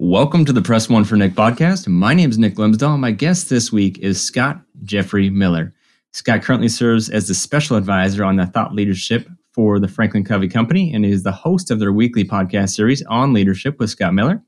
Welcome 0.00 0.44
to 0.44 0.52
the 0.52 0.62
Press 0.62 0.88
One 0.88 1.02
for 1.02 1.16
Nick 1.16 1.32
podcast. 1.32 1.88
My 1.88 2.14
name 2.14 2.30
is 2.30 2.38
Nick 2.38 2.54
Glimsdahl. 2.54 3.00
My 3.00 3.10
guest 3.10 3.48
this 3.48 3.72
week 3.72 3.98
is 3.98 4.20
Scott 4.20 4.60
Jeffrey 4.84 5.28
Miller. 5.28 5.74
Scott 6.12 6.42
currently 6.44 6.68
serves 6.68 7.10
as 7.10 7.26
the 7.26 7.34
special 7.34 7.76
advisor 7.76 8.22
on 8.22 8.36
the 8.36 8.46
thought 8.46 8.72
leadership 8.72 9.28
for 9.52 9.80
the 9.80 9.88
Franklin 9.88 10.22
Covey 10.22 10.46
Company 10.46 10.94
and 10.94 11.04
is 11.04 11.24
the 11.24 11.32
host 11.32 11.72
of 11.72 11.80
their 11.80 11.92
weekly 11.92 12.24
podcast 12.24 12.76
series 12.76 13.02
on 13.06 13.32
leadership 13.32 13.80
with 13.80 13.90
Scott 13.90 14.14
Miller. 14.14 14.40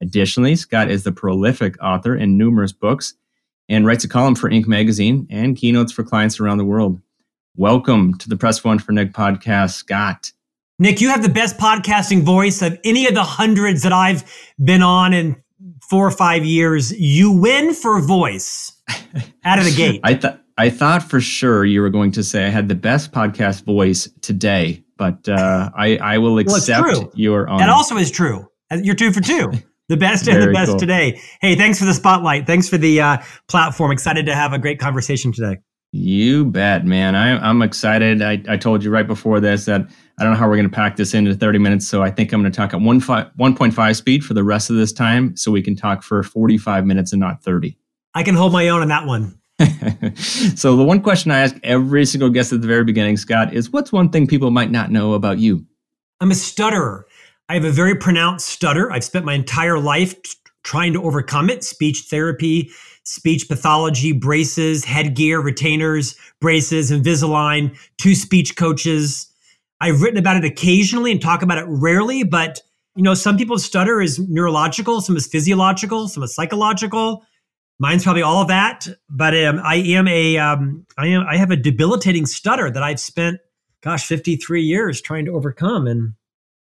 Additionally, 0.00 0.56
Scott 0.56 0.90
is 0.90 1.04
the 1.04 1.12
prolific 1.12 1.80
author 1.80 2.16
in 2.16 2.36
numerous 2.36 2.72
books 2.72 3.14
and 3.68 3.86
writes 3.86 4.02
a 4.02 4.08
column 4.08 4.34
for 4.34 4.50
Inc. 4.50 4.66
magazine 4.66 5.28
and 5.30 5.56
keynotes 5.56 5.92
for 5.92 6.02
clients 6.02 6.40
around 6.40 6.58
the 6.58 6.64
world. 6.64 7.00
Welcome 7.54 8.18
to 8.18 8.28
the 8.28 8.36
Press 8.36 8.64
One 8.64 8.80
for 8.80 8.90
Nick 8.90 9.12
podcast, 9.12 9.74
Scott. 9.74 10.32
Nick, 10.78 11.00
you 11.00 11.08
have 11.08 11.22
the 11.22 11.30
best 11.30 11.56
podcasting 11.56 12.22
voice 12.22 12.60
of 12.60 12.78
any 12.84 13.06
of 13.06 13.14
the 13.14 13.22
hundreds 13.22 13.82
that 13.82 13.94
I've 13.94 14.24
been 14.62 14.82
on 14.82 15.14
in 15.14 15.36
four 15.88 16.06
or 16.06 16.10
five 16.10 16.44
years. 16.44 16.92
You 16.92 17.32
win 17.32 17.72
for 17.72 17.98
voice 18.02 18.72
out 19.44 19.58
of 19.58 19.64
the 19.64 19.74
gate. 19.74 20.00
I 20.04 20.14
thought 20.14 20.42
I 20.58 20.68
thought 20.68 21.02
for 21.02 21.20
sure 21.20 21.64
you 21.64 21.80
were 21.80 21.88
going 21.88 22.12
to 22.12 22.22
say 22.22 22.44
I 22.44 22.50
had 22.50 22.68
the 22.68 22.74
best 22.74 23.10
podcast 23.10 23.64
voice 23.64 24.08
today, 24.20 24.84
but 24.98 25.26
uh, 25.28 25.70
I 25.76 25.96
I 25.96 26.18
will 26.18 26.38
accept 26.38 26.82
well, 26.82 27.10
your 27.14 27.46
That 27.46 27.70
also 27.70 27.96
is 27.96 28.10
true. 28.10 28.46
You're 28.70 28.94
two 28.94 29.12
for 29.12 29.20
two. 29.20 29.52
The 29.88 29.96
best 29.96 30.26
and 30.26 30.42
the 30.42 30.50
best 30.50 30.70
cool. 30.70 30.80
today. 30.80 31.20
Hey, 31.40 31.54
thanks 31.54 31.78
for 31.78 31.84
the 31.84 31.94
spotlight. 31.94 32.44
Thanks 32.44 32.68
for 32.68 32.76
the 32.76 33.00
uh, 33.00 33.18
platform. 33.46 33.92
Excited 33.92 34.26
to 34.26 34.34
have 34.34 34.52
a 34.52 34.58
great 34.58 34.80
conversation 34.80 35.30
today. 35.30 35.58
You 35.96 36.44
bet, 36.44 36.84
man. 36.84 37.14
I, 37.14 37.38
I'm 37.38 37.62
excited. 37.62 38.20
I, 38.20 38.42
I 38.48 38.56
told 38.58 38.84
you 38.84 38.90
right 38.90 39.06
before 39.06 39.40
this 39.40 39.64
that 39.64 39.88
I 40.18 40.22
don't 40.22 40.34
know 40.34 40.38
how 40.38 40.46
we're 40.46 40.56
going 40.56 40.68
to 40.68 40.74
pack 40.74 40.96
this 40.96 41.14
into 41.14 41.34
30 41.34 41.58
minutes. 41.58 41.88
So 41.88 42.02
I 42.02 42.10
think 42.10 42.32
I'm 42.32 42.42
going 42.42 42.52
to 42.52 42.56
talk 42.56 42.74
at 42.74 42.80
1, 42.80 43.00
1.5 43.00 43.96
speed 43.96 44.22
for 44.22 44.34
the 44.34 44.44
rest 44.44 44.68
of 44.68 44.76
this 44.76 44.92
time 44.92 45.36
so 45.36 45.50
we 45.50 45.62
can 45.62 45.74
talk 45.74 46.02
for 46.02 46.22
45 46.22 46.84
minutes 46.84 47.12
and 47.12 47.20
not 47.20 47.42
30. 47.42 47.78
I 48.14 48.22
can 48.22 48.34
hold 48.34 48.52
my 48.52 48.68
own 48.68 48.82
on 48.82 48.88
that 48.88 49.06
one. 49.06 49.40
so 50.54 50.76
the 50.76 50.84
one 50.84 51.00
question 51.00 51.30
I 51.30 51.38
ask 51.38 51.56
every 51.62 52.04
single 52.04 52.28
guest 52.28 52.52
at 52.52 52.60
the 52.60 52.68
very 52.68 52.84
beginning, 52.84 53.16
Scott, 53.16 53.54
is 53.54 53.72
what's 53.72 53.90
one 53.90 54.10
thing 54.10 54.26
people 54.26 54.50
might 54.50 54.70
not 54.70 54.90
know 54.90 55.14
about 55.14 55.38
you? 55.38 55.64
I'm 56.20 56.30
a 56.30 56.34
stutterer. 56.34 57.06
I 57.48 57.54
have 57.54 57.64
a 57.64 57.70
very 57.70 57.94
pronounced 57.94 58.48
stutter. 58.48 58.92
I've 58.92 59.04
spent 59.04 59.24
my 59.24 59.34
entire 59.34 59.78
life 59.78 60.20
t- 60.22 60.32
trying 60.62 60.92
to 60.92 61.02
overcome 61.02 61.48
it. 61.48 61.64
Speech 61.64 62.04
therapy, 62.10 62.70
speech 63.06 63.48
pathology, 63.48 64.12
braces, 64.12 64.84
headgear, 64.84 65.40
retainers, 65.40 66.16
braces, 66.40 66.90
Invisalign, 66.90 67.76
two 67.98 68.14
speech 68.14 68.56
coaches. 68.56 69.32
I've 69.80 70.02
written 70.02 70.18
about 70.18 70.36
it 70.36 70.44
occasionally 70.44 71.12
and 71.12 71.22
talk 71.22 71.42
about 71.42 71.58
it 71.58 71.66
rarely, 71.68 72.24
but 72.24 72.60
you 72.96 73.02
know, 73.02 73.14
some 73.14 73.36
people's 73.36 73.64
stutter 73.64 74.00
is 74.00 74.18
neurological, 74.18 75.00
some 75.00 75.16
is 75.16 75.26
physiological, 75.26 76.08
some 76.08 76.22
is 76.22 76.34
psychological. 76.34 77.24
Mine's 77.78 78.04
probably 78.04 78.22
all 78.22 78.40
of 78.40 78.48
that, 78.48 78.88
but 79.08 79.36
um, 79.36 79.60
I 79.62 79.76
am 79.76 80.08
a 80.08 80.38
um, 80.38 80.86
I 80.96 81.08
am 81.08 81.26
I 81.28 81.36
have 81.36 81.50
a 81.50 81.56
debilitating 81.56 82.24
stutter 82.24 82.70
that 82.70 82.82
I've 82.82 82.98
spent, 82.98 83.38
gosh, 83.82 84.06
53 84.06 84.62
years 84.62 85.02
trying 85.02 85.26
to 85.26 85.32
overcome, 85.32 85.86
and 85.86 86.14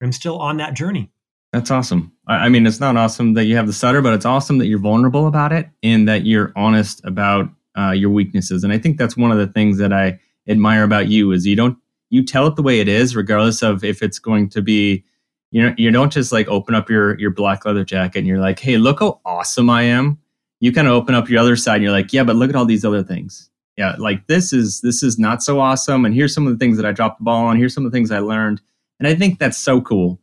I'm 0.03 0.13
still 0.13 0.39
on 0.39 0.57
that 0.57 0.75
journey. 0.75 1.11
That's 1.55 1.71
awesome. 1.71 2.11
I 2.27 2.49
mean, 2.49 2.67
it's 2.67 2.81
not 2.81 2.97
awesome 2.97 3.35
that 3.35 3.45
you 3.45 3.55
have 3.55 3.69
the 3.69 3.73
stutter, 3.73 4.03
but 4.03 4.13
it's 4.13 4.25
awesome 4.25 4.59
that 4.59 4.67
you're 4.67 4.81
vulnerable 4.81 5.29
about 5.29 5.53
it 5.53 5.69
and 5.85 6.09
that 6.09 6.27
you're 6.27 6.53
honest 6.57 7.01
about 7.05 7.49
uh, 7.79 7.93
your 7.93 8.11
weaknesses. 8.11 8.65
And 8.65 8.73
I 8.73 8.79
think 8.79 8.99
that's 8.99 9.17
one 9.17 9.31
of 9.31 9.39
the 9.39 9.47
things 9.47 9.79
that 9.79 9.93
I 9.93 10.19
admire 10.49 10.83
about 10.83 11.07
you 11.07 11.31
is 11.31 11.47
you 11.47 11.55
don't 11.55 11.79
you 12.11 12.25
tell 12.25 12.49
it 12.49 12.57
the 12.57 12.63
way 12.65 12.81
it 12.81 12.89
is, 12.89 13.15
regardless 13.15 13.63
of 13.63 13.85
if 13.85 14.03
it's 14.03 14.19
going 14.19 14.49
to 14.49 14.63
be. 14.63 15.05
You 15.53 15.63
know, 15.63 15.75
you 15.79 15.93
don't 15.93 16.13
just 16.13 16.33
like 16.33 16.49
open 16.49 16.75
up 16.75 16.91
your 16.91 17.17
your 17.21 17.31
black 17.31 17.65
leather 17.65 17.85
jacket 17.85 18.19
and 18.19 18.27
you're 18.27 18.41
like, 18.41 18.59
"Hey, 18.59 18.77
look 18.77 18.99
how 18.99 19.21
awesome 19.25 19.71
I 19.71 19.83
am." 19.83 20.19
You 20.59 20.73
kind 20.73 20.89
of 20.89 20.95
open 20.95 21.15
up 21.15 21.29
your 21.29 21.39
other 21.39 21.55
side 21.55 21.77
and 21.77 21.85
you're 21.85 21.93
like, 21.93 22.13
"Yeah, 22.13 22.25
but 22.25 22.35
look 22.35 22.51
at 22.51 22.57
all 22.57 22.65
these 22.65 22.85
other 22.85 23.05
things." 23.05 23.49
Yeah, 23.79 23.95
like 23.97 24.27
this 24.27 24.53
is 24.53 24.81
this 24.81 25.05
is 25.05 25.21
not 25.21 25.41
so 25.41 25.61
awesome, 25.61 26.05
and 26.05 26.17
here's 26.17 26.35
some 26.35 26.49
of 26.49 26.53
the 26.53 26.59
things 26.59 26.77
that 26.79 26.87
I 26.87 26.91
dropped 26.91 27.21
the 27.21 27.25
ball 27.25 27.45
on. 27.45 27.57
Here's 27.59 27.73
some 27.73 27.87
of 27.87 27.93
the 27.93 27.97
things 27.97 28.11
I 28.11 28.19
learned, 28.19 28.61
and 28.99 29.07
I 29.07 29.15
think 29.15 29.39
that's 29.39 29.57
so 29.57 29.81
cool 29.81 30.19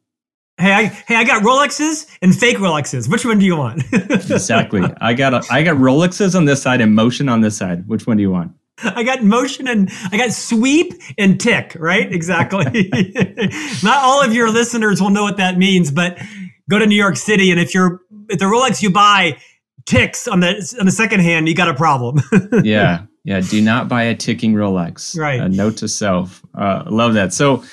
Hey, 0.62 0.74
I, 0.74 0.84
hey, 0.86 1.16
I 1.16 1.24
got 1.24 1.42
Rolexes 1.42 2.06
and 2.22 2.38
fake 2.38 2.58
Rolexes. 2.58 3.10
Which 3.10 3.26
one 3.26 3.40
do 3.40 3.46
you 3.48 3.58
want? 3.58 3.84
exactly. 3.92 4.84
I 5.02 5.16
got 5.16 5.34
a, 5.34 5.44
I 5.50 5.64
got 5.64 5.78
Rolexes 5.78 6.36
on 6.36 6.46
this 6.46 6.62
side 6.62 6.82
and 6.82 6.94
motion 6.94 7.30
on 7.30 7.42
this 7.42 7.58
side. 7.58 7.88
Which 7.88 8.06
one 8.06 8.18
do 8.18 8.22
you 8.22 8.30
want? 8.30 8.52
I 8.84 9.02
got 9.02 9.24
motion 9.24 9.68
and 9.68 9.90
I 10.12 10.18
got 10.18 10.34
sweep 10.34 10.94
and 11.18 11.40
tick, 11.40 11.76
right? 11.80 12.14
Exactly. 12.14 12.64
Not 13.84 14.04
all 14.04 14.24
of 14.24 14.36
your 14.36 14.52
listeners 14.52 15.02
will 15.02 15.10
know 15.10 15.24
what 15.24 15.38
that 15.38 15.58
means, 15.58 15.90
but 15.90 16.20
go 16.70 16.78
to 16.78 16.86
New 16.86 16.96
York 16.96 17.18
City 17.18 17.50
and 17.50 17.60
if 17.60 17.74
you're 17.74 18.00
if 18.30 18.38
the 18.38 18.46
Rolex 18.46 18.84
you 18.84 18.92
buy 18.92 19.38
ticks 19.88 20.28
on 20.28 20.42
the 20.42 20.76
on 20.80 20.86
the 20.86 20.92
second 20.92 21.22
hand, 21.22 21.48
you 21.48 21.56
got 21.56 21.70
a 21.70 21.74
problem. 21.74 22.22
yeah. 22.64 23.06
Yeah. 23.24 23.40
Do 23.40 23.64
not 23.64 23.88
buy 23.88 24.04
a 24.04 24.16
ticking 24.16 24.54
Rolex. 24.54 25.18
Right. 25.18 25.40
A 25.40 25.50
note 25.50 25.78
to 25.78 25.88
self. 25.88 26.44
Uh, 26.54 26.84
love 26.86 27.16
that. 27.16 27.34
So 27.34 27.64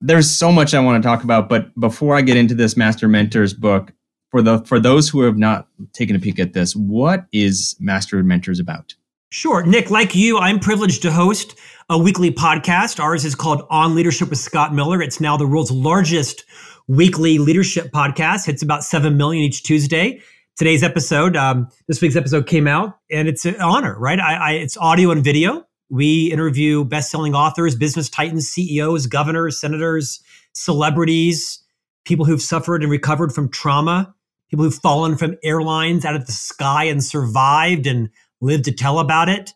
there's 0.00 0.30
so 0.30 0.52
much 0.52 0.74
I 0.74 0.80
want 0.80 1.02
to 1.02 1.06
talk 1.06 1.24
about, 1.24 1.48
but 1.48 1.78
before 1.78 2.16
I 2.16 2.22
get 2.22 2.36
into 2.36 2.54
this 2.54 2.76
Master 2.76 3.08
Mentors 3.08 3.52
book, 3.52 3.92
for 4.30 4.42
the 4.42 4.58
for 4.60 4.78
those 4.78 5.08
who 5.08 5.22
have 5.22 5.38
not 5.38 5.68
taken 5.92 6.14
a 6.14 6.18
peek 6.18 6.38
at 6.38 6.52
this, 6.52 6.76
what 6.76 7.26
is 7.32 7.76
Master 7.80 8.22
Mentors 8.22 8.60
about? 8.60 8.94
Sure, 9.30 9.64
Nick. 9.64 9.90
Like 9.90 10.14
you, 10.14 10.38
I'm 10.38 10.58
privileged 10.58 11.02
to 11.02 11.10
host 11.10 11.58
a 11.90 11.98
weekly 11.98 12.30
podcast. 12.30 13.00
Ours 13.00 13.24
is 13.24 13.34
called 13.34 13.66
On 13.70 13.94
Leadership 13.94 14.30
with 14.30 14.38
Scott 14.38 14.74
Miller. 14.74 15.02
It's 15.02 15.20
now 15.20 15.36
the 15.36 15.46
world's 15.46 15.70
largest 15.70 16.44
weekly 16.86 17.38
leadership 17.38 17.90
podcast. 17.90 18.48
It's 18.48 18.62
about 18.62 18.84
seven 18.84 19.16
million 19.16 19.44
each 19.44 19.62
Tuesday. 19.62 20.20
Today's 20.56 20.82
episode, 20.82 21.36
um, 21.36 21.68
this 21.86 22.02
week's 22.02 22.16
episode 22.16 22.46
came 22.46 22.66
out, 22.66 22.98
and 23.12 23.28
it's 23.28 23.44
an 23.44 23.60
honor, 23.60 23.96
right? 23.96 24.18
I, 24.18 24.34
I, 24.34 24.50
it's 24.54 24.76
audio 24.76 25.12
and 25.12 25.22
video. 25.22 25.67
We 25.90 26.30
interview 26.32 26.84
best-selling 26.84 27.34
authors, 27.34 27.74
business 27.74 28.08
titans, 28.10 28.48
CEOs, 28.48 29.06
governors, 29.06 29.60
senators, 29.60 30.20
celebrities, 30.52 31.62
people 32.04 32.24
who've 32.24 32.42
suffered 32.42 32.82
and 32.82 32.90
recovered 32.90 33.32
from 33.32 33.50
trauma, 33.50 34.14
people 34.50 34.64
who've 34.64 34.74
fallen 34.74 35.16
from 35.16 35.36
airlines 35.42 36.04
out 36.04 36.16
of 36.16 36.26
the 36.26 36.32
sky 36.32 36.84
and 36.84 37.02
survived 37.02 37.86
and 37.86 38.10
lived 38.40 38.64
to 38.64 38.72
tell 38.72 38.98
about 38.98 39.28
it. 39.28 39.52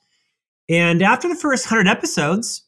And 0.68 1.02
after 1.02 1.28
the 1.28 1.34
first 1.34 1.70
100 1.70 1.88
episodes, 1.88 2.62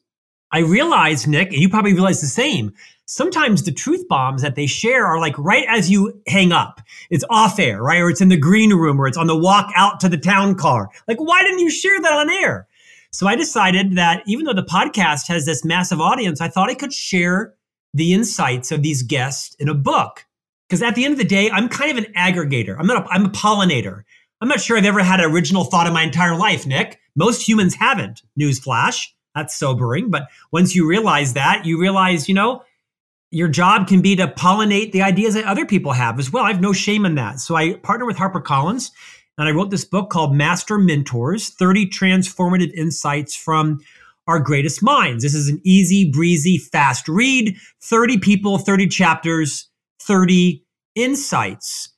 I 0.51 0.59
realized, 0.59 1.27
Nick, 1.27 1.49
and 1.49 1.57
you 1.57 1.69
probably 1.69 1.93
realize 1.93 2.21
the 2.21 2.27
same, 2.27 2.73
sometimes 3.05 3.63
the 3.63 3.71
truth 3.71 4.07
bombs 4.07 4.41
that 4.41 4.55
they 4.55 4.67
share 4.67 5.05
are 5.05 5.19
like 5.19 5.37
right 5.37 5.65
as 5.67 5.89
you 5.89 6.21
hang 6.27 6.51
up. 6.51 6.81
It's 7.09 7.25
off 7.29 7.59
air, 7.59 7.81
right? 7.81 7.99
Or 7.99 8.09
it's 8.09 8.21
in 8.21 8.29
the 8.29 8.37
green 8.37 8.71
room 8.73 8.99
or 8.99 9.07
it's 9.07 9.17
on 9.17 9.27
the 9.27 9.37
walk 9.37 9.71
out 9.75 9.99
to 10.01 10.09
the 10.09 10.17
town 10.17 10.55
car. 10.55 10.89
Like, 11.07 11.17
why 11.17 11.43
didn't 11.43 11.59
you 11.59 11.69
share 11.69 11.99
that 11.99 12.13
on 12.13 12.29
air? 12.29 12.67
So 13.15 13.27
I 13.27 13.37
decided 13.37 13.95
that 13.95 14.23
even 14.27 14.43
though 14.43 14.53
the 14.53 14.61
podcast 14.61 15.29
has 15.29 15.45
this 15.45 15.63
massive 15.63 16.01
audience, 16.01 16.41
I 16.41 16.49
thought 16.49 16.69
I 16.69 16.75
could 16.75 16.91
share 16.91 17.53
the 17.93 18.13
insights 18.13 18.73
of 18.73 18.83
these 18.83 19.03
guests 19.03 19.55
in 19.55 19.69
a 19.69 19.73
book. 19.73 20.25
Because 20.67 20.83
at 20.83 20.95
the 20.95 21.05
end 21.05 21.13
of 21.13 21.17
the 21.17 21.23
day, 21.23 21.49
I'm 21.49 21.69
kind 21.69 21.97
of 21.97 22.03
an 22.03 22.11
aggregator. 22.11 22.75
I'm 22.77 22.87
not 22.87 23.05
a, 23.05 23.09
I'm 23.09 23.27
a 23.27 23.29
pollinator. 23.29 24.03
I'm 24.41 24.49
not 24.49 24.59
sure 24.59 24.77
I've 24.77 24.83
ever 24.83 25.01
had 25.01 25.21
an 25.21 25.31
original 25.31 25.63
thought 25.63 25.87
in 25.87 25.93
my 25.93 26.03
entire 26.03 26.35
life, 26.35 26.67
Nick. 26.67 26.99
Most 27.15 27.47
humans 27.47 27.73
haven't. 27.75 28.21
Newsflash. 28.37 29.05
That's 29.33 29.55
sobering. 29.55 30.11
But 30.11 30.27
once 30.51 30.75
you 30.75 30.85
realize 30.85 31.35
that, 31.35 31.65
you 31.65 31.79
realize, 31.79 32.27
you 32.27 32.35
know, 32.35 32.63
your 33.31 33.47
job 33.47 33.87
can 33.87 34.01
be 34.01 34.17
to 34.17 34.27
pollinate 34.27 34.91
the 34.91 35.03
ideas 35.03 35.35
that 35.35 35.45
other 35.45 35.65
people 35.65 35.93
have 35.93 36.19
as 36.19 36.33
well. 36.33 36.43
I 36.43 36.51
have 36.51 36.59
no 36.59 36.73
shame 36.73 37.05
in 37.05 37.15
that. 37.15 37.39
So 37.39 37.55
I 37.55 37.75
partner 37.75 38.05
with 38.05 38.17
HarperCollins 38.17 38.91
and 39.37 39.47
I 39.47 39.51
wrote 39.51 39.69
this 39.69 39.85
book 39.85 40.09
called 40.09 40.35
Master 40.35 40.77
Mentors 40.77 41.49
30 41.49 41.89
Transformative 41.89 42.71
Insights 42.73 43.35
from 43.35 43.79
Our 44.27 44.39
Greatest 44.39 44.81
Minds. 44.81 45.23
This 45.23 45.35
is 45.35 45.49
an 45.49 45.61
easy, 45.63 46.09
breezy, 46.09 46.57
fast 46.57 47.07
read 47.07 47.57
30 47.81 48.19
people, 48.19 48.57
30 48.57 48.87
chapters, 48.87 49.67
30 50.01 50.63
insights 50.95 51.89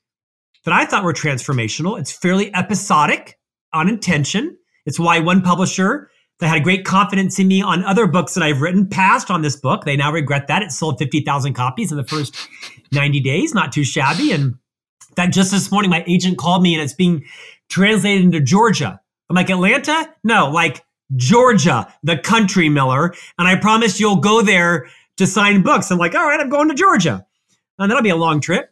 that 0.66 0.74
I 0.74 0.86
thought 0.86 1.04
were 1.04 1.14
transformational. 1.14 2.00
It's 2.00 2.12
fairly 2.12 2.54
episodic 2.56 3.40
on 3.74 3.88
intention. 3.88 4.58
It's 4.86 5.00
why 5.00 5.20
one 5.20 5.42
publisher 5.42 6.10
that 6.40 6.48
had 6.48 6.64
great 6.64 6.86
confidence 6.86 7.40
in 7.40 7.48
me 7.48 7.62
on 7.62 7.84
other 7.84 8.08
books 8.08 8.34
that 8.34 8.44
I've 8.44 8.62
written 8.62 8.88
passed 8.88 9.32
on 9.32 9.42
this 9.42 9.56
book. 9.56 9.86
They 9.86 9.96
now 9.96 10.12
regret 10.12 10.48
that. 10.48 10.62
It 10.62 10.72
sold 10.72 11.00
50,000 11.00 11.54
copies 11.54 11.92
in 11.92 11.98
the 11.98 12.04
first 12.04 12.36
90 12.92 13.20
days, 13.22 13.54
not 13.54 13.72
too 13.72 13.84
shabby. 13.84 14.32
And 14.32 14.56
that 15.18 15.34
just 15.34 15.52
this 15.52 15.72
morning, 15.72 15.92
my 15.92 16.04
agent 16.08 16.38
called 16.38 16.64
me 16.64 16.74
and 16.74 16.82
it's 16.82 16.94
being 16.94 17.26
translated 17.70 18.24
into 18.24 18.40
Georgia. 18.40 19.00
I'm 19.30 19.36
like, 19.36 19.50
Atlanta? 19.50 20.14
No, 20.24 20.50
like 20.50 20.86
Georgia, 21.16 21.94
the 22.04 22.18
country, 22.18 22.70
Miller. 22.70 23.14
And 23.38 23.48
I 23.48 23.56
promise 23.56 24.00
you'll 24.00 24.18
go 24.18 24.42
there 24.42 24.88
to 25.18 25.28
sign 25.28 25.64
books. 25.64 25.92
I'm 25.92 25.98
like, 25.98 26.16
all 26.16 26.26
right, 26.26 26.40
I'm 26.40 26.50
going 26.50 26.70
to 26.70 26.76
Georgia. 26.76 27.26
And 27.78 27.92
that'll 27.92 28.04
be 28.04 28.10
a 28.10 28.16
long 28.16 28.40
trip. 28.40 28.72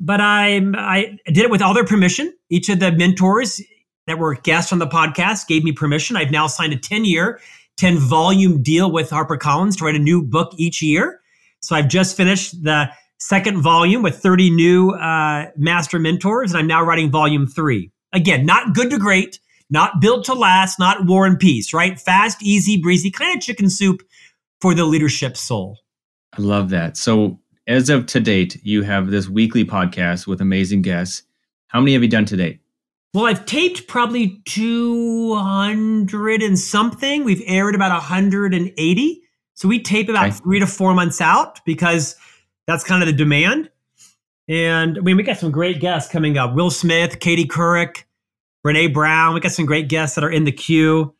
But 0.00 0.20
I, 0.20 0.60
I 0.74 1.18
did 1.26 1.38
it 1.38 1.50
with 1.50 1.62
all 1.62 1.74
their 1.74 1.84
permission. 1.84 2.32
Each 2.50 2.68
of 2.68 2.80
the 2.80 2.92
mentors 2.92 3.60
that 4.06 4.18
were 4.18 4.34
guests 4.34 4.72
on 4.72 4.78
the 4.78 4.86
podcast 4.86 5.46
gave 5.46 5.64
me 5.64 5.72
permission. 5.72 6.16
I've 6.16 6.30
now 6.30 6.46
signed 6.46 6.72
a 6.72 6.78
10 6.78 7.04
year, 7.04 7.40
10 7.78 7.98
volume 7.98 8.62
deal 8.62 8.90
with 8.90 9.10
HarperCollins 9.10 9.78
to 9.78 9.84
write 9.84 9.96
a 9.96 10.00
new 10.00 10.22
book 10.22 10.52
each 10.56 10.82
year. 10.82 11.20
So 11.60 11.74
I've 11.74 11.88
just 11.88 12.16
finished 12.16 12.62
the 12.62 12.90
second 13.18 13.60
volume 13.60 14.02
with 14.02 14.18
30 14.18 14.50
new 14.50 14.90
uh, 14.90 15.50
master 15.56 15.98
mentors, 15.98 16.52
and 16.52 16.58
I'm 16.58 16.66
now 16.66 16.82
writing 16.82 17.10
volume 17.10 17.46
three. 17.46 17.90
Again, 18.12 18.46
not 18.46 18.74
good 18.74 18.90
to 18.90 18.98
great, 18.98 19.38
not 19.70 20.00
built 20.00 20.24
to 20.26 20.34
last, 20.34 20.78
not 20.78 21.06
war 21.06 21.26
and 21.26 21.38
peace, 21.38 21.74
right? 21.74 22.00
Fast, 22.00 22.42
easy, 22.42 22.80
breezy, 22.80 23.10
kind 23.10 23.36
of 23.36 23.42
chicken 23.42 23.68
soup 23.68 24.02
for 24.60 24.74
the 24.74 24.84
leadership 24.84 25.36
soul. 25.36 25.78
I 26.36 26.40
love 26.40 26.70
that. 26.70 26.96
So, 26.96 27.40
as 27.66 27.90
of 27.90 28.06
to 28.06 28.20
date, 28.20 28.58
you 28.62 28.82
have 28.82 29.10
this 29.10 29.28
weekly 29.28 29.64
podcast 29.64 30.26
with 30.26 30.40
amazing 30.40 30.82
guests. 30.82 31.22
How 31.66 31.80
many 31.80 31.92
have 31.92 32.02
you 32.02 32.08
done 32.08 32.24
to 32.26 32.36
date? 32.36 32.60
Well, 33.12 33.26
I've 33.26 33.44
taped 33.46 33.88
probably 33.88 34.40
200 34.46 36.42
and 36.42 36.58
something. 36.58 37.24
We've 37.24 37.42
aired 37.46 37.74
about 37.74 37.90
180. 37.90 39.22
So 39.54 39.68
we 39.68 39.82
tape 39.82 40.08
about 40.08 40.28
okay. 40.28 40.36
three 40.36 40.60
to 40.60 40.66
four 40.66 40.94
months 40.94 41.20
out 41.20 41.60
because 41.64 42.16
that's 42.68 42.84
kind 42.84 43.02
of 43.02 43.06
the 43.08 43.14
demand. 43.14 43.70
And 44.46 44.98
I 44.98 45.00
mean, 45.00 45.16
we 45.16 45.22
got 45.24 45.38
some 45.38 45.50
great 45.50 45.80
guests 45.80 46.12
coming 46.12 46.38
up 46.38 46.54
Will 46.54 46.70
Smith, 46.70 47.18
Katie 47.18 47.46
Couric, 47.46 48.04
Brene 48.64 48.92
Brown. 48.92 49.34
We 49.34 49.40
got 49.40 49.52
some 49.52 49.66
great 49.66 49.88
guests 49.88 50.14
that 50.14 50.22
are 50.22 50.30
in 50.30 50.44
the 50.44 50.52
queue. 50.52 51.14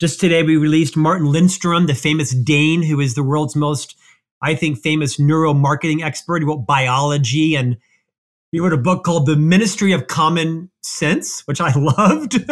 Just 0.00 0.20
today, 0.20 0.42
we 0.42 0.56
released 0.56 0.96
Martin 0.96 1.26
Lindstrom, 1.26 1.86
the 1.86 1.94
famous 1.94 2.30
Dane, 2.30 2.82
who 2.82 3.00
is 3.00 3.14
the 3.14 3.22
world's 3.22 3.56
most, 3.56 3.96
I 4.40 4.54
think, 4.54 4.78
famous 4.78 5.16
neuromarketing 5.18 6.02
expert. 6.02 6.42
He 6.42 6.46
wrote 6.46 6.66
Buyology 6.66 7.56
and 7.58 7.76
he 8.52 8.60
wrote 8.60 8.72
a 8.72 8.78
book 8.78 9.02
called 9.04 9.26
The 9.26 9.36
Ministry 9.36 9.92
of 9.92 10.06
Common 10.06 10.70
Sense, 10.82 11.42
which 11.46 11.60
I 11.60 11.72
loved. 11.76 12.44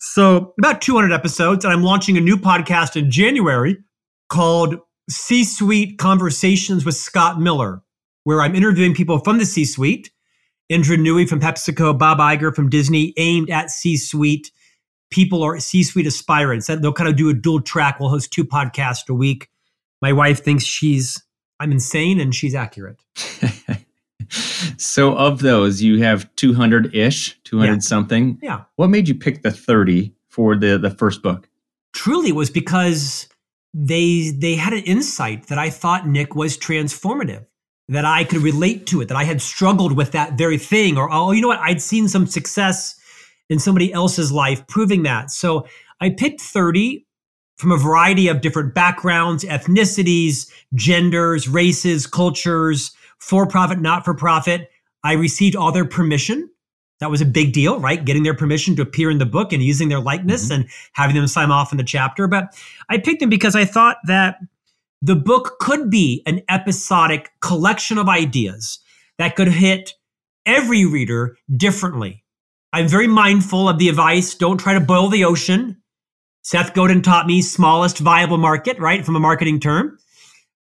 so, 0.00 0.52
about 0.58 0.82
200 0.82 1.12
episodes. 1.12 1.64
And 1.64 1.72
I'm 1.72 1.84
launching 1.84 2.16
a 2.16 2.20
new 2.20 2.36
podcast 2.36 2.96
in 2.96 3.10
January 3.10 3.76
called 4.28 4.78
C 5.10 5.44
Suite 5.44 5.98
Conversations 5.98 6.84
with 6.84 6.96
Scott 6.96 7.40
Miller, 7.40 7.82
where 8.24 8.40
I'm 8.40 8.54
interviewing 8.54 8.94
people 8.94 9.18
from 9.18 9.38
the 9.38 9.46
C 9.46 9.64
Suite 9.64 10.10
Indra 10.72 10.96
Nooyi 10.96 11.28
from 11.28 11.38
PepsiCo, 11.38 11.98
Bob 11.98 12.18
Iger 12.18 12.54
from 12.54 12.70
Disney, 12.70 13.12
aimed 13.18 13.50
at 13.50 13.70
C 13.70 13.98
suite 13.98 14.50
people 15.10 15.42
or 15.42 15.60
C 15.60 15.82
suite 15.82 16.06
aspirants. 16.06 16.66
They'll 16.66 16.94
kind 16.94 17.10
of 17.10 17.16
do 17.16 17.28
a 17.28 17.34
dual 17.34 17.60
track. 17.60 18.00
We'll 18.00 18.08
host 18.08 18.32
two 18.32 18.44
podcasts 18.44 19.06
a 19.08 19.14
week. 19.14 19.50
My 20.00 20.14
wife 20.14 20.42
thinks 20.42 20.64
she's, 20.64 21.22
I'm 21.60 21.72
insane 21.72 22.18
and 22.18 22.34
she's 22.34 22.54
accurate. 22.54 23.02
so, 24.78 25.14
of 25.14 25.40
those, 25.40 25.82
you 25.82 26.02
have 26.02 26.34
200 26.36 26.94
ish, 26.94 27.38
200 27.44 27.72
yeah. 27.72 27.78
something. 27.80 28.38
Yeah. 28.42 28.62
What 28.76 28.88
made 28.88 29.08
you 29.08 29.14
pick 29.14 29.42
the 29.42 29.50
30 29.50 30.14
for 30.30 30.56
the, 30.56 30.78
the 30.78 30.90
first 30.90 31.22
book? 31.22 31.50
Truly 31.92 32.32
was 32.32 32.48
because 32.48 33.28
they 33.74 34.30
they 34.30 34.54
had 34.54 34.72
an 34.72 34.84
insight 34.84 35.48
that 35.48 35.58
I 35.58 35.70
thought 35.70 36.06
Nick 36.06 36.34
was 36.34 36.56
transformative 36.58 37.46
that 37.88 38.04
I 38.04 38.24
could 38.24 38.42
relate 38.42 38.86
to 38.86 39.00
it, 39.00 39.08
that 39.08 39.16
I 39.16 39.24
had 39.24 39.42
struggled 39.42 39.96
with 39.96 40.12
that 40.12 40.38
very 40.38 40.58
thing, 40.58 40.96
or 40.96 41.12
oh, 41.12 41.32
you 41.32 41.40
know 41.40 41.48
what, 41.48 41.58
I'd 41.58 41.82
seen 41.82 42.08
some 42.08 42.26
success 42.26 42.98
in 43.50 43.58
somebody 43.58 43.92
else's 43.92 44.32
life 44.32 44.66
proving 44.66 45.02
that. 45.02 45.30
So 45.30 45.66
I 46.00 46.10
picked 46.10 46.40
30 46.40 47.06
from 47.56 47.70
a 47.70 47.76
variety 47.76 48.28
of 48.28 48.40
different 48.40 48.74
backgrounds, 48.74 49.44
ethnicities, 49.44 50.50
genders, 50.74 51.48
races, 51.48 52.06
cultures, 52.06 52.92
for 53.18 53.46
profit, 53.46 53.78
not 53.78 54.04
for 54.04 54.14
profit. 54.14 54.70
I 55.04 55.12
received 55.12 55.54
all 55.54 55.70
their 55.70 55.84
permission. 55.84 56.50
That 57.02 57.10
was 57.10 57.20
a 57.20 57.26
big 57.26 57.52
deal, 57.52 57.80
right? 57.80 58.04
Getting 58.04 58.22
their 58.22 58.32
permission 58.32 58.76
to 58.76 58.82
appear 58.82 59.10
in 59.10 59.18
the 59.18 59.26
book 59.26 59.52
and 59.52 59.60
using 59.60 59.88
their 59.88 59.98
likeness 59.98 60.44
mm-hmm. 60.44 60.62
and 60.62 60.70
having 60.92 61.16
them 61.16 61.26
sign 61.26 61.50
off 61.50 61.72
in 61.72 61.76
the 61.76 61.82
chapter. 61.82 62.28
But 62.28 62.56
I 62.88 62.98
picked 62.98 63.18
them 63.18 63.28
because 63.28 63.56
I 63.56 63.64
thought 63.64 63.96
that 64.04 64.36
the 65.00 65.16
book 65.16 65.58
could 65.58 65.90
be 65.90 66.22
an 66.26 66.42
episodic 66.48 67.32
collection 67.40 67.98
of 67.98 68.08
ideas 68.08 68.78
that 69.18 69.34
could 69.34 69.48
hit 69.48 69.94
every 70.46 70.86
reader 70.86 71.36
differently. 71.56 72.22
I'm 72.72 72.86
very 72.86 73.08
mindful 73.08 73.68
of 73.68 73.78
the 73.78 73.88
advice 73.88 74.36
don't 74.36 74.58
try 74.58 74.74
to 74.74 74.80
boil 74.80 75.08
the 75.08 75.24
ocean. 75.24 75.82
Seth 76.42 76.72
Godin 76.72 77.02
taught 77.02 77.26
me 77.26 77.42
smallest 77.42 77.98
viable 77.98 78.38
market, 78.38 78.78
right, 78.78 79.04
from 79.04 79.16
a 79.16 79.20
marketing 79.20 79.58
term. 79.58 79.98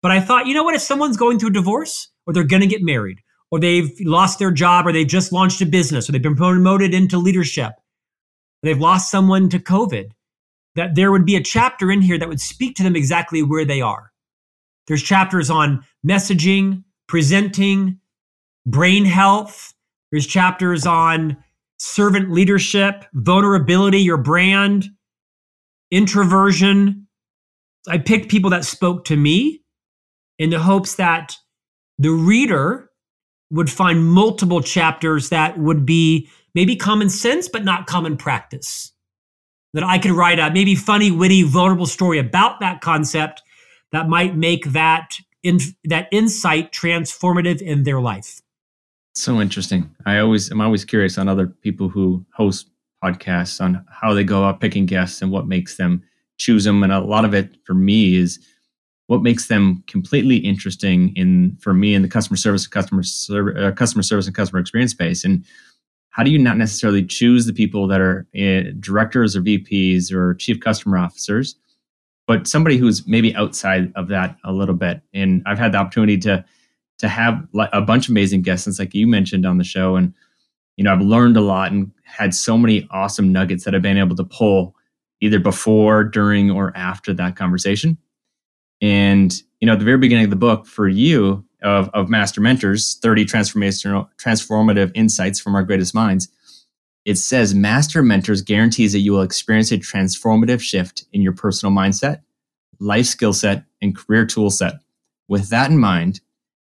But 0.02 0.12
I 0.12 0.20
thought, 0.20 0.48
you 0.48 0.54
know 0.54 0.66
what, 0.66 0.76
if 0.76 0.82
someone's 0.82 1.16
going 1.16 1.40
through 1.40 1.52
a 1.52 1.54
divorce 1.54 2.10
or 2.28 2.34
they're 2.34 2.44
going 2.44 2.62
to 2.62 2.68
get 2.68 2.82
married 2.84 3.22
or 3.52 3.60
they've 3.60 3.92
lost 4.02 4.40
their 4.40 4.52
job 4.52 4.88
or 4.88 4.92
they've 4.92 5.08
just 5.08 5.32
launched 5.32 5.62
a 5.62 5.66
business 5.66 6.08
or 6.08 6.12
they've 6.12 6.22
been 6.22 6.36
promoted 6.36 6.94
into 6.94 7.18
leadership, 7.18 7.74
they've 8.64 8.80
lost 8.80 9.12
someone 9.12 9.50
to 9.50 9.60
COVID, 9.60 10.12
that 10.76 10.96
there 10.96 11.12
would 11.12 11.26
be 11.26 11.36
a 11.36 11.44
chapter 11.44 11.92
in 11.92 12.02
here 12.02 12.18
that 12.18 12.30
would 12.30 12.42
speak 12.42 12.76
to 12.76 12.84
them 12.84 12.96
exactly 12.96 13.42
where 13.42 13.66
they 13.66 13.82
are. 13.82 14.12
There's 14.88 15.04
chapters 15.04 15.50
on 15.50 15.84
messaging, 16.06 16.84
presenting, 17.08 18.00
brain 18.66 19.06
health. 19.06 19.74
There's 20.12 20.28
chapters 20.28 20.86
on 20.86 21.38
servant 21.78 22.32
leadership, 22.32 23.06
vulnerability, 23.14 24.00
your 24.00 24.18
brand, 24.18 24.90
introversion. 25.92 27.08
I 27.88 27.98
picked 28.00 28.30
people 28.30 28.50
that 28.52 28.66
spoke 28.66 29.06
to 29.06 29.16
me 29.16 29.62
in 30.40 30.50
the 30.50 30.60
hopes 30.60 30.96
that 30.96 31.36
the 31.98 32.12
reader 32.12 32.90
would 33.52 33.70
find 33.70 34.06
multiple 34.06 34.62
chapters 34.62 35.30
that 35.30 35.58
would 35.58 35.86
be 35.86 36.30
maybe 36.54 36.76
common 36.76 37.10
sense, 37.10 37.48
but 37.48 37.64
not 37.64 37.88
common 37.88 38.18
practice. 38.18 38.92
That 39.74 39.84
I 39.84 39.98
could 39.98 40.12
write 40.12 40.40
a 40.40 40.52
maybe 40.52 40.74
funny, 40.76 41.12
witty, 41.12 41.44
vulnerable 41.44 41.86
story 41.86 42.18
about 42.18 42.60
that 42.62 42.82
concept 42.82 43.42
that 43.92 44.08
might 44.08 44.36
make 44.36 44.66
that 44.72 45.12
in, 45.44 45.60
that 45.84 46.08
insight 46.12 46.72
transformative 46.72 47.62
in 47.62 47.84
their 47.84 48.02
life. 48.02 48.42
So 49.14 49.40
interesting. 49.40 49.90
I 50.06 50.20
always 50.20 50.52
am 50.52 50.62
always 50.62 50.84
curious 50.84 51.18
on 51.18 51.30
other 51.30 51.48
people 51.48 51.88
who 51.88 52.26
host 52.34 52.70
podcasts 53.04 53.62
on 53.62 53.86
how 53.90 54.14
they 54.14 54.24
go 54.24 54.44
about 54.44 54.60
picking 54.60 54.86
guests 54.86 55.22
and 55.22 55.32
what 55.32 55.48
makes 55.48 55.78
them 55.78 56.04
choose 56.38 56.64
them. 56.64 56.84
And 56.84 56.92
a 56.92 57.00
lot 57.00 57.24
of 57.24 57.34
it 57.34 57.56
for 57.64 57.74
me 57.74 58.16
is 58.16 58.40
what 59.08 59.22
makes 59.22 59.48
them 59.48 59.84
completely 59.88 60.38
interesting 60.38 61.16
in 61.16 61.58
for 61.62 61.74
me 61.74 61.94
in 61.94 62.02
the 62.02 62.08
customer 62.08 62.38
service, 62.38 62.68
customer 62.68 63.04
service, 63.04 63.56
uh, 63.58 63.72
customer 63.72 64.04
service, 64.04 64.26
and 64.26 64.36
customer 64.36 64.60
experience 64.60 64.92
space. 64.92 65.24
And 65.24 65.46
how 66.10 66.24
do 66.24 66.32
you 66.32 66.40
not 66.40 66.58
necessarily 66.58 67.06
choose 67.06 67.46
the 67.46 67.54
people 67.54 67.88
that 67.88 68.02
are 68.02 68.26
uh, 68.36 68.72
directors 68.80 69.36
or 69.36 69.42
VPs 69.42 70.12
or 70.12 70.34
chief 70.36 70.60
customer 70.60 70.98
officers? 70.98 71.56
but 72.28 72.48
somebody 72.48 72.78
who's 72.78 73.08
maybe 73.08 73.36
outside 73.36 73.92
of 73.96 74.08
that 74.08 74.38
a 74.44 74.52
little 74.52 74.76
bit. 74.76 75.02
And 75.14 75.44
I've 75.46 75.60
had 75.60 75.72
the 75.72 75.78
opportunity 75.78 76.18
to 76.20 76.44
to 76.98 77.10
have 77.10 77.46
a 77.74 77.82
bunch 77.82 78.08
of 78.08 78.12
amazing 78.12 78.42
guests, 78.42 78.80
like 78.80 78.96
you 78.96 79.06
mentioned 79.06 79.46
on 79.46 79.58
the 79.58 79.66
show, 79.66 79.96
and 79.96 80.14
you 80.78 80.84
know 80.84 80.94
I've 80.94 81.02
learned 81.02 81.38
a 81.38 81.42
lot 81.42 81.72
and 81.72 81.92
had 82.04 82.34
so 82.34 82.58
many 82.58 82.88
awesome 82.92 83.32
nuggets 83.32 83.66
that 83.66 83.76
I've 83.76 83.82
been 83.82 83.98
able 83.98 84.16
to 84.16 84.24
pull 84.24 84.76
either 85.22 85.40
before, 85.40 86.04
during, 86.04 86.52
or 86.52 86.76
after 86.76 87.14
that 87.14 87.36
conversation. 87.36 87.98
And 88.82 89.34
you 89.60 89.68
know, 89.68 89.74
at 89.74 89.80
the 89.80 89.86
very 89.86 89.98
beginning 89.98 90.26
of 90.26 90.30
the 90.30 90.36
book, 90.36 90.66
for 90.66 90.88
you 90.88 91.46
of 91.64 91.90
of 91.94 92.10
Master 92.10 92.42
Mentors, 92.42 92.96
thirty 93.02 93.26
transformational 93.26 94.10
transformative 94.18 94.92
insights 94.94 95.40
from 95.40 95.56
our 95.56 95.64
greatest 95.64 95.96
minds 95.96 96.30
it 97.06 97.20
says 97.20 97.54
Master 97.54 98.02
Mentors 98.02 98.42
guarantees 98.42 98.92
that 98.94 99.00
you 99.00 99.14
will 99.14 99.22
experience 99.22 99.72
a 99.72 99.78
transformative 99.78 100.60
shift 100.60 101.06
in 101.14 101.22
your 101.22 101.34
personal 101.34 101.74
mindset, 101.74 102.22
life 102.80 103.06
skill 103.06 103.32
set, 103.32 103.64
and 103.82 103.96
career 103.96 104.26
tool 104.26 104.50
set. 104.50 104.74
With 105.28 105.50
that 105.50 105.70
in 105.70 105.78
mind, 105.78 106.20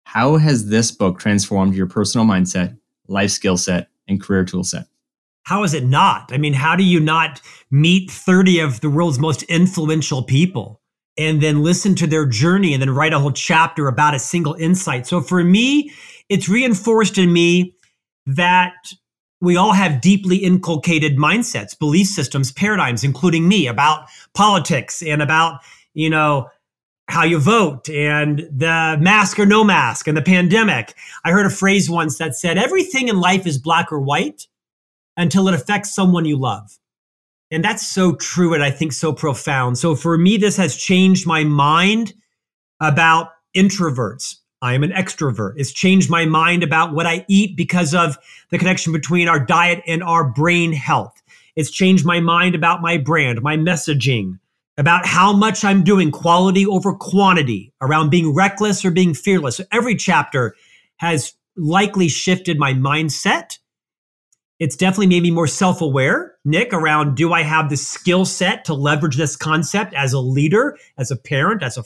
how 0.04 0.36
has 0.36 0.68
this 0.68 0.90
book 0.90 1.18
transformed 1.18 1.74
your 1.74 1.86
personal 1.86 2.26
mindset, 2.26 2.78
life 3.08 3.30
skill 3.30 3.56
set, 3.56 3.88
and 4.06 4.20
career 4.20 4.44
tool 4.44 4.62
set? 4.62 4.86
How 5.44 5.62
is 5.64 5.72
it 5.72 5.84
not? 5.84 6.32
I 6.32 6.38
mean, 6.38 6.52
how 6.52 6.76
do 6.76 6.84
you 6.84 7.00
not 7.00 7.40
meet 7.70 8.10
30 8.10 8.60
of 8.60 8.80
the 8.80 8.90
world's 8.90 9.18
most 9.18 9.42
influential 9.44 10.22
people 10.22 10.82
and 11.18 11.40
then 11.40 11.62
listen 11.62 11.94
to 11.96 12.06
their 12.06 12.26
journey 12.26 12.72
and 12.72 12.80
then 12.80 12.90
write 12.90 13.12
a 13.12 13.18
whole 13.18 13.32
chapter 13.32 13.88
about 13.88 14.14
a 14.14 14.18
single 14.18 14.54
insight? 14.54 15.06
So 15.06 15.20
for 15.20 15.42
me, 15.42 15.92
it's 16.28 16.48
reinforced 16.48 17.18
in 17.18 17.32
me 17.32 17.74
that 18.26 18.74
we 19.40 19.56
all 19.56 19.72
have 19.72 20.00
deeply 20.00 20.36
inculcated 20.36 21.16
mindsets, 21.16 21.78
belief 21.78 22.06
systems, 22.06 22.50
paradigms, 22.52 23.04
including 23.04 23.46
me 23.46 23.66
about 23.66 24.06
politics 24.34 25.02
and 25.02 25.22
about, 25.22 25.60
you 25.94 26.10
know, 26.10 26.48
how 27.08 27.22
you 27.22 27.38
vote 27.38 27.88
and 27.88 28.40
the 28.50 28.96
mask 29.00 29.38
or 29.38 29.46
no 29.46 29.62
mask 29.62 30.08
and 30.08 30.16
the 30.16 30.22
pandemic. 30.22 30.94
I 31.24 31.30
heard 31.30 31.46
a 31.46 31.50
phrase 31.50 31.88
once 31.88 32.18
that 32.18 32.34
said, 32.34 32.58
everything 32.58 33.08
in 33.08 33.20
life 33.20 33.46
is 33.46 33.58
black 33.58 33.92
or 33.92 34.00
white 34.00 34.48
until 35.16 35.46
it 35.48 35.54
affects 35.54 35.94
someone 35.94 36.24
you 36.24 36.36
love. 36.36 36.78
And 37.50 37.64
that's 37.64 37.86
so 37.86 38.14
true 38.16 38.54
and 38.54 38.62
I 38.62 38.70
think 38.70 38.92
so 38.92 39.12
profound. 39.12 39.78
So 39.78 39.94
for 39.94 40.18
me, 40.18 40.36
this 40.36 40.56
has 40.56 40.76
changed 40.76 41.26
my 41.26 41.44
mind 41.44 42.14
about 42.80 43.28
introverts. 43.56 44.36
I 44.62 44.74
am 44.74 44.82
an 44.82 44.90
extrovert. 44.90 45.54
It's 45.56 45.72
changed 45.72 46.10
my 46.10 46.24
mind 46.24 46.62
about 46.62 46.92
what 46.92 47.06
I 47.06 47.24
eat 47.28 47.56
because 47.56 47.94
of 47.94 48.18
the 48.50 48.58
connection 48.58 48.92
between 48.92 49.28
our 49.28 49.38
diet 49.38 49.82
and 49.86 50.02
our 50.02 50.28
brain 50.28 50.72
health. 50.72 51.22
It's 51.54 51.70
changed 51.70 52.04
my 52.04 52.20
mind 52.20 52.54
about 52.54 52.82
my 52.82 52.98
brand, 52.98 53.42
my 53.42 53.56
messaging, 53.56 54.38
about 54.76 55.06
how 55.06 55.32
much 55.32 55.64
I'm 55.64 55.84
doing, 55.84 56.10
quality 56.10 56.66
over 56.66 56.94
quantity, 56.94 57.72
around 57.80 58.10
being 58.10 58.34
reckless 58.34 58.84
or 58.84 58.90
being 58.90 59.14
fearless. 59.14 59.56
So 59.56 59.64
every 59.72 59.94
chapter 59.94 60.54
has 60.96 61.34
likely 61.56 62.08
shifted 62.08 62.58
my 62.58 62.74
mindset. 62.74 63.58
It's 64.58 64.76
definitely 64.76 65.08
made 65.08 65.22
me 65.22 65.30
more 65.30 65.46
self 65.46 65.80
aware, 65.80 66.34
Nick, 66.44 66.72
around 66.72 67.16
do 67.16 67.32
I 67.32 67.42
have 67.42 67.68
the 67.68 67.76
skill 67.76 68.24
set 68.24 68.64
to 68.66 68.74
leverage 68.74 69.16
this 69.16 69.36
concept 69.36 69.92
as 69.94 70.12
a 70.12 70.20
leader, 70.20 70.78
as 70.96 71.10
a 71.10 71.16
parent, 71.16 71.62
as 71.62 71.76
a 71.76 71.84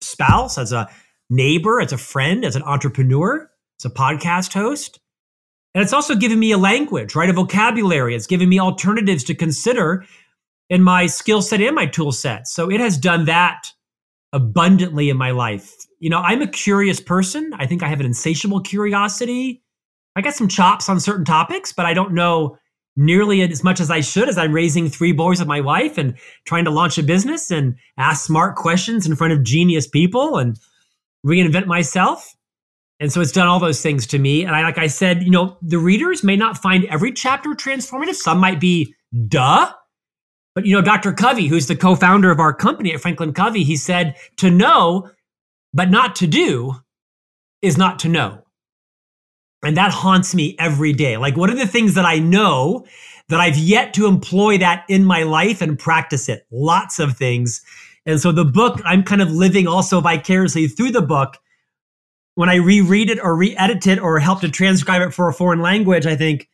spouse, 0.00 0.58
as 0.58 0.72
a 0.72 0.88
neighbor, 1.30 1.80
as 1.80 1.92
a 1.92 1.98
friend, 1.98 2.44
as 2.44 2.56
an 2.56 2.62
entrepreneur, 2.62 3.48
as 3.80 3.84
a 3.84 3.94
podcast 3.94 4.52
host? 4.52 4.98
And 5.74 5.82
it's 5.82 5.92
also 5.92 6.14
given 6.14 6.38
me 6.38 6.52
a 6.52 6.58
language, 6.58 7.14
right? 7.14 7.30
A 7.30 7.32
vocabulary. 7.32 8.14
It's 8.14 8.26
given 8.26 8.48
me 8.48 8.60
alternatives 8.60 9.24
to 9.24 9.34
consider 9.34 10.04
in 10.68 10.82
my 10.82 11.06
skill 11.06 11.40
set 11.40 11.60
and 11.60 11.74
my 11.74 11.86
tool 11.86 12.12
set. 12.12 12.48
So 12.48 12.70
it 12.70 12.80
has 12.80 12.98
done 12.98 13.26
that 13.26 13.66
abundantly 14.32 15.08
in 15.08 15.16
my 15.16 15.30
life. 15.30 15.72
You 15.98 16.10
know, 16.10 16.18
I'm 16.18 16.42
a 16.42 16.46
curious 16.46 17.00
person. 17.00 17.52
I 17.54 17.66
think 17.66 17.82
I 17.82 17.88
have 17.88 18.00
an 18.00 18.06
insatiable 18.06 18.60
curiosity. 18.60 19.62
I 20.16 20.20
got 20.20 20.34
some 20.34 20.48
chops 20.48 20.88
on 20.88 21.00
certain 21.00 21.24
topics, 21.24 21.72
but 21.72 21.86
I 21.86 21.94
don't 21.94 22.12
know 22.12 22.58
nearly 22.96 23.40
as 23.42 23.64
much 23.64 23.80
as 23.80 23.90
I 23.90 24.00
should 24.00 24.28
as 24.28 24.36
I'm 24.36 24.52
raising 24.52 24.88
three 24.88 25.12
boys 25.12 25.38
with 25.38 25.48
my 25.48 25.60
wife 25.60 25.96
and 25.96 26.14
trying 26.44 26.64
to 26.66 26.70
launch 26.70 26.98
a 26.98 27.02
business 27.02 27.50
and 27.50 27.76
ask 27.96 28.26
smart 28.26 28.56
questions 28.56 29.06
in 29.06 29.16
front 29.16 29.32
of 29.32 29.42
genius 29.42 29.86
people 29.86 30.36
and 30.36 30.58
reinvent 31.24 31.66
myself. 31.66 32.34
And 33.00 33.10
so 33.12 33.20
it's 33.20 33.32
done 33.32 33.48
all 33.48 33.58
those 33.58 33.80
things 33.80 34.06
to 34.08 34.18
me. 34.18 34.44
And 34.44 34.54
I, 34.54 34.62
like 34.62 34.78
I 34.78 34.86
said, 34.86 35.22
you 35.22 35.30
know, 35.30 35.56
the 35.62 35.78
readers 35.78 36.22
may 36.22 36.36
not 36.36 36.58
find 36.58 36.84
every 36.84 37.12
chapter 37.12 37.50
transformative. 37.50 38.14
Some 38.14 38.38
might 38.38 38.60
be 38.60 38.94
duh. 39.26 39.72
But 40.54 40.66
you 40.66 40.76
know, 40.76 40.82
Dr. 40.82 41.12
Covey, 41.12 41.46
who's 41.46 41.66
the 41.66 41.74
co-founder 41.74 42.30
of 42.30 42.38
our 42.38 42.52
company 42.52 42.92
at 42.92 43.00
Franklin 43.00 43.32
Covey, 43.32 43.64
he 43.64 43.76
said, 43.76 44.16
to 44.36 44.50
know, 44.50 45.10
but 45.72 45.90
not 45.90 46.14
to 46.16 46.26
do 46.26 46.74
is 47.62 47.78
not 47.78 47.98
to 48.00 48.08
know. 48.08 48.41
And 49.62 49.76
that 49.76 49.92
haunts 49.92 50.34
me 50.34 50.56
every 50.58 50.92
day. 50.92 51.16
Like, 51.16 51.36
what 51.36 51.50
are 51.50 51.54
the 51.54 51.66
things 51.66 51.94
that 51.94 52.04
I 52.04 52.18
know 52.18 52.84
that 53.28 53.40
I've 53.40 53.56
yet 53.56 53.94
to 53.94 54.06
employ 54.06 54.58
that 54.58 54.84
in 54.88 55.04
my 55.04 55.22
life 55.22 55.62
and 55.62 55.78
practice 55.78 56.28
it? 56.28 56.46
Lots 56.50 56.98
of 56.98 57.16
things. 57.16 57.62
And 58.04 58.20
so 58.20 58.32
the 58.32 58.44
book, 58.44 58.80
I'm 58.84 59.04
kind 59.04 59.22
of 59.22 59.30
living 59.30 59.68
also 59.68 60.00
vicariously 60.00 60.66
through 60.66 60.90
the 60.90 61.02
book. 61.02 61.38
When 62.34 62.48
I 62.48 62.56
reread 62.56 63.10
it 63.10 63.20
or 63.22 63.36
re 63.36 63.54
edit 63.56 63.86
it 63.86 63.98
or 63.98 64.18
help 64.18 64.40
to 64.40 64.48
transcribe 64.48 65.02
it 65.02 65.14
for 65.14 65.28
a 65.28 65.34
foreign 65.34 65.60
language, 65.60 66.06
I 66.06 66.16
think, 66.16 66.48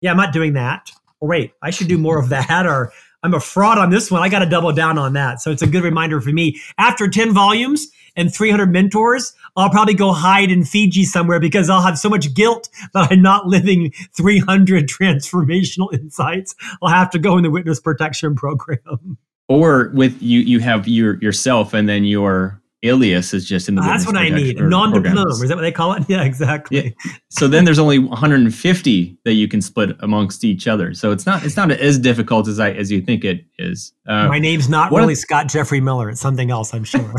yeah, 0.00 0.12
I'm 0.12 0.16
not 0.16 0.32
doing 0.32 0.54
that. 0.54 0.90
Or 1.20 1.28
wait, 1.28 1.52
I 1.62 1.70
should 1.70 1.88
do 1.88 1.98
more 1.98 2.18
of 2.18 2.28
that. 2.30 2.66
Or 2.66 2.92
I'm 3.22 3.34
a 3.34 3.40
fraud 3.40 3.78
on 3.78 3.90
this 3.90 4.10
one. 4.10 4.22
I 4.22 4.28
got 4.28 4.40
to 4.40 4.46
double 4.46 4.72
down 4.72 4.98
on 4.98 5.14
that. 5.14 5.40
So 5.40 5.50
it's 5.50 5.62
a 5.62 5.66
good 5.66 5.82
reminder 5.82 6.20
for 6.20 6.30
me. 6.30 6.60
After 6.78 7.08
10 7.08 7.32
volumes 7.32 7.88
and 8.14 8.32
300 8.32 8.70
mentors, 8.70 9.34
I'll 9.56 9.70
probably 9.70 9.94
go 9.94 10.12
hide 10.12 10.50
in 10.50 10.64
Fiji 10.64 11.04
somewhere 11.04 11.40
because 11.40 11.70
I'll 11.70 11.82
have 11.82 11.98
so 11.98 12.08
much 12.08 12.34
guilt 12.34 12.68
that 12.94 13.10
I'm 13.10 13.22
not 13.22 13.46
living 13.46 13.92
300 14.16 14.88
transformational 14.88 15.92
insights. 15.92 16.54
I'll 16.82 16.90
have 16.90 17.10
to 17.10 17.18
go 17.18 17.36
in 17.36 17.42
the 17.42 17.50
witness 17.50 17.80
protection 17.80 18.34
program. 18.34 19.18
Or 19.48 19.90
with 19.94 20.20
you, 20.20 20.40
you 20.40 20.58
have 20.60 20.88
your 20.88 21.18
yourself 21.18 21.72
and 21.72 21.88
then 21.88 22.04
your 22.04 22.60
alias 22.82 23.32
is 23.34 23.46
just 23.46 23.68
in 23.68 23.74
the. 23.74 23.82
That's 23.82 24.06
what 24.06 24.16
I 24.16 24.28
need. 24.28 24.58
Nom 24.60 24.92
de 24.92 25.00
plume. 25.00 25.28
Is 25.28 25.48
that 25.48 25.56
what 25.56 25.62
they 25.62 25.72
call 25.72 25.92
it? 25.92 26.04
Yeah, 26.08 26.22
exactly. 26.22 26.94
Yeah. 27.04 27.10
So 27.30 27.48
then 27.48 27.64
there's 27.64 27.78
only 27.78 27.98
150 27.98 29.18
that 29.24 29.32
you 29.32 29.48
can 29.48 29.60
split 29.60 29.96
amongst 30.00 30.44
each 30.44 30.68
other. 30.68 30.94
So 30.94 31.10
it's 31.10 31.26
not 31.26 31.44
it's 31.44 31.56
not 31.56 31.70
as 31.70 31.98
difficult 31.98 32.48
as 32.48 32.60
I 32.60 32.70
as 32.72 32.90
you 32.90 33.00
think 33.00 33.24
it 33.24 33.44
is. 33.58 33.92
Uh, 34.06 34.28
My 34.28 34.38
name's 34.38 34.68
not 34.68 34.92
really 34.92 35.14
of, 35.14 35.18
Scott 35.18 35.48
Jeffrey 35.48 35.80
Miller. 35.80 36.10
It's 36.10 36.20
something 36.20 36.50
else, 36.50 36.72
I'm 36.72 36.84
sure. 36.84 37.12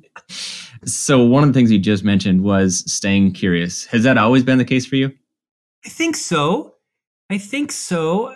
so 0.84 1.24
one 1.24 1.42
of 1.42 1.48
the 1.50 1.52
things 1.52 1.70
you 1.70 1.78
just 1.78 2.04
mentioned 2.04 2.42
was 2.42 2.90
staying 2.90 3.32
curious. 3.32 3.84
Has 3.86 4.04
that 4.04 4.16
always 4.16 4.42
been 4.42 4.58
the 4.58 4.64
case 4.64 4.86
for 4.86 4.96
you? 4.96 5.12
I 5.84 5.88
think 5.88 6.16
so. 6.16 6.74
I 7.30 7.38
think 7.38 7.72
so. 7.72 8.34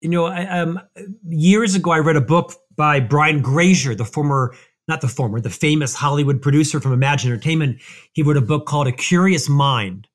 You 0.00 0.10
know, 0.10 0.26
I, 0.26 0.46
um, 0.46 0.80
years 1.28 1.74
ago, 1.74 1.90
I 1.90 1.98
read 1.98 2.16
a 2.16 2.20
book 2.20 2.54
by 2.76 3.00
Brian 3.00 3.40
Grazer, 3.40 3.94
the 3.94 4.04
former 4.04 4.54
not 4.88 5.00
the 5.00 5.08
former, 5.08 5.40
the 5.40 5.50
famous 5.50 5.94
Hollywood 5.94 6.42
producer 6.42 6.80
from 6.80 6.92
Imagine 6.92 7.30
Entertainment, 7.30 7.80
he 8.12 8.22
wrote 8.22 8.36
a 8.36 8.42
book 8.42 8.66
called 8.66 8.86
A 8.86 8.92
Curious 8.92 9.48
Mind. 9.48 10.08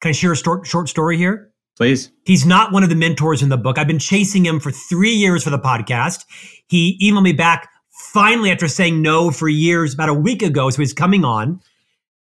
Can 0.00 0.10
I 0.10 0.12
share 0.12 0.32
a 0.32 0.36
short, 0.36 0.66
short 0.66 0.88
story 0.88 1.16
here? 1.16 1.50
Please. 1.76 2.10
He's 2.24 2.46
not 2.46 2.72
one 2.72 2.82
of 2.82 2.88
the 2.88 2.94
mentors 2.94 3.42
in 3.42 3.48
the 3.48 3.56
book. 3.56 3.78
I've 3.78 3.86
been 3.86 3.98
chasing 3.98 4.46
him 4.46 4.60
for 4.60 4.70
three 4.70 5.12
years 5.12 5.42
for 5.42 5.50
the 5.50 5.58
podcast. 5.58 6.24
He 6.68 6.98
emailed 7.02 7.24
me 7.24 7.32
back 7.32 7.68
finally 8.12 8.50
after 8.50 8.68
saying 8.68 9.02
no 9.02 9.30
for 9.30 9.48
years 9.48 9.94
about 9.94 10.08
a 10.08 10.14
week 10.14 10.42
ago. 10.42 10.70
So 10.70 10.78
he's 10.82 10.92
coming 10.92 11.24
on. 11.24 11.60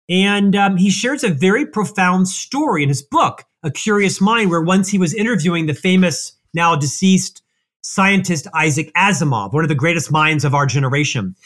And 0.09 0.55
um, 0.55 0.77
he 0.77 0.91
shares 0.91 1.25
a 1.25 1.29
very 1.29 1.67
profound 1.67 2.29
story 2.29 2.83
in 2.83 2.89
his 2.89 3.03
book, 3.03 3.45
A 3.63 3.71
Curious 3.71 4.21
Mind, 4.21 4.51
where 4.51 4.63
once 4.63 4.89
he 4.89 4.99
was 4.99 5.15
interviewing 5.15 5.67
the 5.67 5.75
famous, 5.75 6.33
now 6.55 6.77
deceased 6.77 7.43
scientist 7.87 8.49
Isaac 8.53 8.93
Asimov, 8.95 9.53
one 9.53 9.65
of 9.65 9.69
the 9.69 9.75
greatest 9.75 10.11
minds 10.11 10.45
of 10.45 10.55
our 10.55 10.67
generation. 10.67 11.37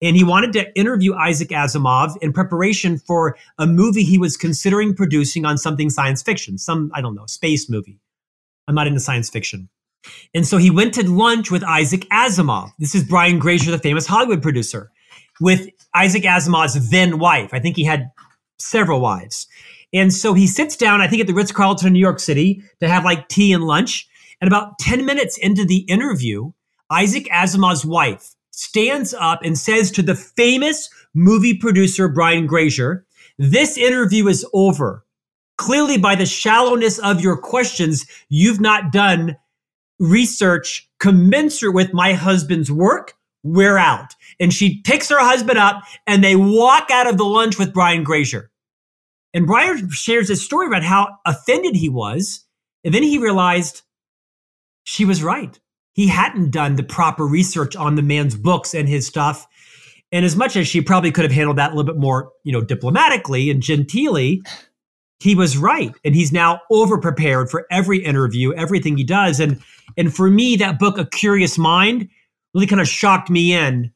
And 0.00 0.16
he 0.16 0.24
wanted 0.24 0.54
to 0.54 0.74
interview 0.74 1.14
Isaac 1.14 1.48
Asimov 1.50 2.16
in 2.22 2.32
preparation 2.32 2.98
for 2.98 3.36
a 3.58 3.66
movie 3.66 4.02
he 4.02 4.16
was 4.16 4.38
considering 4.38 4.94
producing 4.94 5.44
on 5.44 5.58
something 5.58 5.90
science 5.90 6.22
fiction, 6.22 6.56
some, 6.56 6.90
I 6.94 7.02
don't 7.02 7.14
know, 7.14 7.26
space 7.26 7.68
movie. 7.68 8.00
I'm 8.66 8.74
not 8.74 8.86
into 8.86 8.98
science 8.98 9.28
fiction. 9.28 9.68
And 10.32 10.46
so 10.46 10.56
he 10.56 10.70
went 10.70 10.94
to 10.94 11.06
lunch 11.06 11.50
with 11.50 11.62
Isaac 11.64 12.08
Asimov. 12.08 12.70
This 12.78 12.94
is 12.94 13.04
Brian 13.04 13.38
Grazer, 13.38 13.70
the 13.70 13.78
famous 13.78 14.06
Hollywood 14.06 14.40
producer, 14.40 14.90
with 15.38 15.68
Isaac 15.94 16.22
Asimov's 16.22 16.90
then 16.90 17.18
wife. 17.18 17.52
I 17.52 17.60
think 17.60 17.76
he 17.76 17.84
had 17.84 18.10
several 18.58 19.02
wives. 19.02 19.46
And 19.92 20.14
so 20.14 20.32
he 20.32 20.46
sits 20.46 20.76
down, 20.76 21.02
I 21.02 21.08
think 21.08 21.20
at 21.20 21.26
the 21.26 21.34
Ritz 21.34 21.52
Carlton 21.52 21.88
in 21.88 21.92
New 21.92 22.00
York 22.00 22.20
City, 22.20 22.62
to 22.80 22.88
have 22.88 23.04
like 23.04 23.28
tea 23.28 23.52
and 23.52 23.64
lunch. 23.64 24.08
And 24.40 24.48
about 24.48 24.78
10 24.78 25.04
minutes 25.04 25.36
into 25.38 25.64
the 25.64 25.80
interview, 25.80 26.52
Isaac 26.90 27.26
Asimov's 27.32 27.84
wife 27.84 28.34
stands 28.50 29.14
up 29.14 29.40
and 29.42 29.58
says 29.58 29.90
to 29.92 30.02
the 30.02 30.14
famous 30.14 30.88
movie 31.14 31.56
producer 31.56 32.08
Brian 32.08 32.46
Grazer, 32.46 33.06
This 33.38 33.76
interview 33.76 34.28
is 34.28 34.46
over. 34.52 35.04
Clearly, 35.56 35.98
by 35.98 36.14
the 36.14 36.26
shallowness 36.26 36.98
of 36.98 37.20
your 37.20 37.36
questions, 37.36 38.06
you've 38.28 38.60
not 38.60 38.92
done 38.92 39.36
research 39.98 40.88
commensurate 40.98 41.74
with 41.74 41.92
my 41.92 42.14
husband's 42.14 42.72
work. 42.72 43.14
We're 43.42 43.76
out. 43.76 44.14
And 44.38 44.52
she 44.52 44.80
picks 44.82 45.08
her 45.10 45.20
husband 45.20 45.58
up 45.58 45.82
and 46.06 46.24
they 46.24 46.36
walk 46.36 46.90
out 46.90 47.06
of 47.06 47.18
the 47.18 47.24
lunch 47.24 47.58
with 47.58 47.72
Brian 47.72 48.02
Grazer. 48.02 48.50
And 49.32 49.46
Brian 49.46 49.90
shares 49.90 50.28
this 50.28 50.44
story 50.44 50.66
about 50.66 50.82
how 50.82 51.18
offended 51.24 51.76
he 51.76 51.88
was. 51.88 52.44
And 52.84 52.92
then 52.92 53.02
he 53.02 53.18
realized 53.18 53.82
she 54.90 55.04
was 55.04 55.22
right. 55.22 55.56
He 55.92 56.08
hadn't 56.08 56.50
done 56.50 56.74
the 56.74 56.82
proper 56.82 57.24
research 57.24 57.76
on 57.76 57.94
the 57.94 58.02
man's 58.02 58.34
books 58.34 58.74
and 58.74 58.88
his 58.88 59.06
stuff. 59.06 59.46
And 60.10 60.24
as 60.24 60.34
much 60.34 60.56
as 60.56 60.66
she 60.66 60.80
probably 60.80 61.12
could 61.12 61.22
have 61.22 61.32
handled 61.32 61.58
that 61.58 61.70
a 61.70 61.74
little 61.76 61.92
bit 61.92 62.00
more, 62.00 62.32
you 62.42 62.52
know, 62.52 62.60
diplomatically 62.60 63.50
and 63.50 63.62
genteelly, 63.62 64.40
he 65.20 65.36
was 65.36 65.56
right. 65.56 65.94
And 66.04 66.16
he's 66.16 66.32
now 66.32 66.62
over 66.72 66.98
prepared 66.98 67.50
for 67.50 67.68
every 67.70 68.04
interview, 68.04 68.52
everything 68.54 68.96
he 68.96 69.04
does. 69.04 69.38
And 69.38 69.62
and 69.96 70.12
for 70.12 70.28
me, 70.28 70.56
that 70.56 70.80
book, 70.80 70.98
A 70.98 71.04
Curious 71.04 71.56
Mind, 71.56 72.08
really 72.52 72.66
kind 72.66 72.80
of 72.80 72.88
shocked 72.88 73.30
me 73.30 73.52
in 73.52 73.92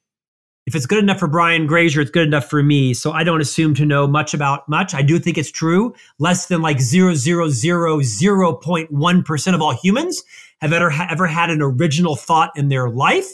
if 0.66 0.74
it's 0.74 0.86
good 0.86 0.98
enough 0.98 1.18
for 1.18 1.28
Brian 1.28 1.66
Grazer, 1.66 2.00
it's 2.00 2.10
good 2.10 2.26
enough 2.26 2.48
for 2.48 2.62
me. 2.62 2.94
So 2.94 3.12
I 3.12 3.22
don't 3.22 3.42
assume 3.42 3.74
to 3.74 3.84
know 3.84 4.06
much 4.06 4.32
about 4.32 4.66
much. 4.68 4.94
I 4.94 5.02
do 5.02 5.18
think 5.18 5.36
it's 5.36 5.50
true. 5.50 5.94
Less 6.18 6.46
than 6.46 6.62
like 6.62 6.78
0.1% 6.78 9.54
of 9.54 9.60
all 9.60 9.74
humans 9.74 10.22
have 10.64 10.72
ever, 10.72 10.90
ever 10.90 11.26
had 11.26 11.50
an 11.50 11.62
original 11.62 12.16
thought 12.16 12.50
in 12.56 12.68
their 12.68 12.88
life. 12.88 13.30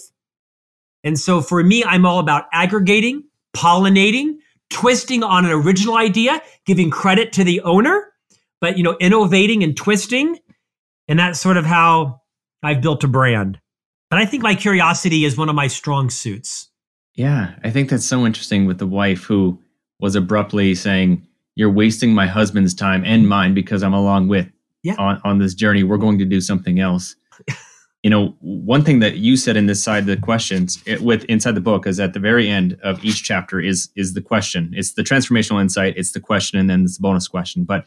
And 1.03 1.19
so 1.19 1.41
for 1.41 1.63
me, 1.63 1.83
I'm 1.85 2.05
all 2.05 2.19
about 2.19 2.45
aggregating, 2.53 3.25
pollinating, 3.57 4.37
twisting 4.69 5.23
on 5.23 5.45
an 5.45 5.51
original 5.53 5.97
idea, 5.97 6.43
giving 6.67 6.91
credit 6.91 7.33
to 7.35 7.45
the 7.45 7.61
owner, 7.63 8.07
but 8.61 8.77
you 8.77 8.83
know, 8.85 8.97
innovating 9.01 9.63
and 9.63 9.77
twisting. 9.77 10.39
And 11.09 11.19
that's 11.19 11.41
sort 11.41 11.57
of 11.57 11.65
how 11.65 12.21
I've 12.63 12.81
built 12.83 13.03
a 13.05 13.09
brand. 13.09 13.59
But 14.11 14.19
I 14.19 14.27
think 14.27 14.43
my 14.43 14.55
curiosity 14.55 15.25
is 15.25 15.37
one 15.37 15.49
of 15.49 15.55
my 15.55 15.69
strong 15.69 16.11
suits. 16.11 16.69
Yeah, 17.15 17.55
I 17.65 17.71
think 17.71 17.91
that's 17.91 18.05
so 18.05 18.27
interesting 18.27 18.67
with 18.67 18.79
the 18.79 18.87
wife 18.87 19.23
who 19.25 19.61
was 20.01 20.15
abruptly 20.17 20.75
saying, 20.75 21.27
You're 21.55 21.71
wasting 21.71 22.13
my 22.13 22.27
husband's 22.27 22.75
time 22.75 23.03
and 23.05 23.29
mine 23.29 23.55
because 23.55 23.83
I'm 23.83 23.95
along 23.95 24.29
with 24.29 24.51
Yeah. 24.83 24.95
on, 24.99 25.21
on 25.25 25.39
this 25.39 25.55
journey. 25.55 25.83
We're 25.85 25.97
going 25.99 26.19
to 26.19 26.25
do 26.25 26.41
something 26.41 26.79
else. 26.81 27.17
You 28.03 28.11
know, 28.11 28.35
one 28.41 28.83
thing 28.83 29.01
that 29.01 29.17
you 29.17 29.37
said 29.37 29.57
in 29.57 29.67
this 29.67 29.83
side 29.83 30.01
of 30.01 30.07
the 30.07 30.17
questions 30.17 30.83
it, 30.87 31.03
with 31.03 31.25
inside 31.25 31.55
the 31.55 31.61
book 31.61 31.87
is 31.87 32.01
at 32.01 32.15
the 32.15 32.21
very 32.21 32.49
end 32.49 32.79
of 32.83 33.05
each 33.05 33.23
chapter 33.23 33.61
is 33.61 33.91
is 33.97 34.15
the 34.15 34.23
question. 34.23 34.73
It's 34.75 34.95
the 34.95 35.03
transformational 35.03 35.61
insight, 35.61 35.95
it's 35.97 36.13
the 36.13 36.21
question, 36.21 36.59
and 36.59 36.71
then 36.71 36.85
it's 36.85 36.97
the 36.97 37.03
bonus 37.03 37.29
question. 37.29 37.65
But 37.65 37.85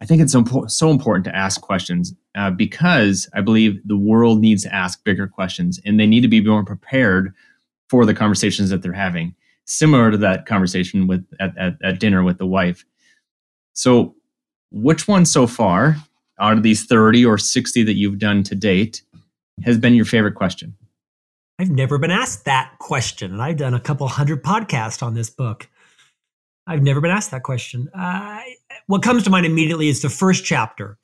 I 0.00 0.06
think 0.06 0.22
it's 0.22 0.34
impo- 0.34 0.70
so 0.70 0.90
important 0.90 1.24
to 1.26 1.36
ask 1.36 1.60
questions 1.60 2.14
uh, 2.34 2.50
because 2.50 3.28
I 3.34 3.40
believe 3.40 3.80
the 3.84 3.98
world 3.98 4.40
needs 4.40 4.62
to 4.62 4.74
ask 4.74 5.02
bigger 5.04 5.26
questions 5.26 5.78
and 5.84 6.00
they 6.00 6.06
need 6.06 6.22
to 6.22 6.28
be 6.28 6.40
more 6.42 6.64
prepared 6.64 7.34
for 7.88 8.06
the 8.06 8.14
conversations 8.14 8.70
that 8.70 8.82
they're 8.82 8.92
having. 8.92 9.34
Similar 9.66 10.10
to 10.12 10.16
that 10.18 10.46
conversation 10.46 11.06
with 11.06 11.26
at, 11.38 11.56
at, 11.58 11.74
at 11.82 12.00
dinner 12.00 12.22
with 12.22 12.38
the 12.38 12.46
wife. 12.46 12.84
So, 13.72 14.14
which 14.70 15.06
one 15.08 15.26
so 15.26 15.46
far 15.46 15.96
out 16.40 16.56
of 16.56 16.62
these 16.62 16.84
30 16.84 17.24
or 17.24 17.38
60 17.38 17.82
that 17.84 17.94
you've 17.94 18.18
done 18.18 18.42
to 18.44 18.54
date 18.54 19.02
has 19.64 19.78
been 19.78 19.94
your 19.94 20.04
favorite 20.04 20.34
question? 20.34 20.74
I've 21.58 21.70
never 21.70 21.98
been 21.98 22.10
asked 22.10 22.46
that 22.46 22.78
question, 22.78 23.32
and 23.32 23.42
I've 23.42 23.58
done 23.58 23.74
a 23.74 23.80
couple 23.80 24.08
hundred 24.08 24.42
podcasts 24.42 25.02
on 25.02 25.12
this 25.12 25.28
book. 25.28 25.68
I've 26.66 26.82
never 26.82 27.02
been 27.02 27.10
asked 27.10 27.32
that 27.32 27.42
question. 27.42 27.90
Uh, 27.92 28.40
what 28.86 29.02
comes 29.02 29.24
to 29.24 29.30
mind 29.30 29.44
immediately 29.44 29.88
is 29.88 30.00
the 30.00 30.08
first 30.08 30.44
chapter, 30.44 30.96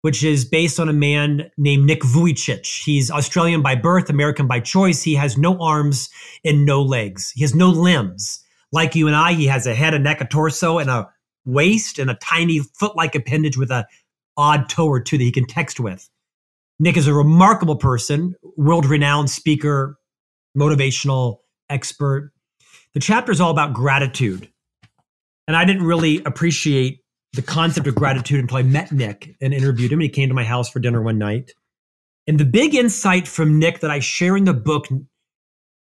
which 0.00 0.24
is 0.24 0.44
based 0.46 0.80
on 0.80 0.88
a 0.88 0.94
man 0.94 1.50
named 1.58 1.84
Nick 1.84 2.00
Vujicic. 2.00 2.82
He's 2.82 3.10
Australian 3.10 3.60
by 3.60 3.74
birth, 3.74 4.08
American 4.08 4.46
by 4.46 4.60
choice. 4.60 5.02
He 5.02 5.14
has 5.16 5.36
no 5.36 5.58
arms 5.58 6.08
and 6.44 6.64
no 6.64 6.80
legs. 6.80 7.32
He 7.32 7.42
has 7.42 7.54
no 7.54 7.68
limbs. 7.68 8.42
Like 8.72 8.94
you 8.94 9.06
and 9.06 9.16
I, 9.16 9.34
he 9.34 9.46
has 9.48 9.66
a 9.66 9.74
head, 9.74 9.92
a 9.92 9.98
neck, 9.98 10.20
a 10.20 10.24
torso, 10.24 10.78
and 10.78 10.88
a 10.88 11.10
waist, 11.44 11.98
and 11.98 12.10
a 12.10 12.14
tiny 12.14 12.60
foot-like 12.60 13.14
appendage 13.14 13.58
with 13.58 13.70
a 13.70 13.86
odd 14.40 14.68
toe 14.68 14.86
or 14.86 15.00
two 15.00 15.18
that 15.18 15.24
he 15.24 15.32
can 15.32 15.46
text 15.46 15.78
with. 15.78 16.08
Nick 16.78 16.96
is 16.96 17.06
a 17.06 17.14
remarkable 17.14 17.76
person, 17.76 18.34
world 18.56 18.86
renowned 18.86 19.30
speaker, 19.30 19.98
motivational 20.56 21.38
expert. 21.68 22.32
The 22.94 23.00
chapter 23.00 23.30
is 23.30 23.40
all 23.40 23.50
about 23.50 23.74
gratitude. 23.74 24.50
And 25.46 25.56
I 25.56 25.64
didn't 25.64 25.84
really 25.84 26.22
appreciate 26.24 27.00
the 27.32 27.42
concept 27.42 27.86
of 27.86 27.94
gratitude 27.94 28.40
until 28.40 28.56
I 28.56 28.62
met 28.62 28.90
Nick 28.92 29.36
and 29.40 29.52
interviewed 29.52 29.92
him. 29.92 29.98
And 29.98 30.04
he 30.04 30.08
came 30.08 30.28
to 30.28 30.34
my 30.34 30.44
house 30.44 30.70
for 30.70 30.80
dinner 30.80 31.02
one 31.02 31.18
night. 31.18 31.52
And 32.26 32.38
the 32.38 32.44
big 32.44 32.74
insight 32.74 33.28
from 33.28 33.58
Nick 33.58 33.80
that 33.80 33.90
I 33.90 34.00
share 34.00 34.36
in 34.36 34.44
the 34.44 34.54
book, 34.54 34.86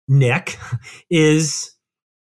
Nick, 0.07 0.57
is 1.09 1.71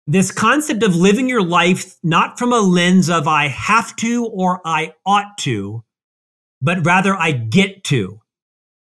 this 0.08 0.32
concept 0.32 0.84
of 0.84 0.96
living 0.96 1.27
your 1.27 1.44
life 1.44 1.96
not 2.03 2.38
from 2.38 2.53
a 2.53 2.60
lens 2.60 3.10
of 3.10 3.27
I 3.27 3.48
have 3.48 3.96
to 3.98 4.25
or 4.25 4.62
I 4.65 4.94
ought 5.05 5.38
to, 5.39 5.84
but 6.66 6.84
rather 6.84 7.16
I 7.16 7.32
get 7.32 7.84
to. 7.86 8.20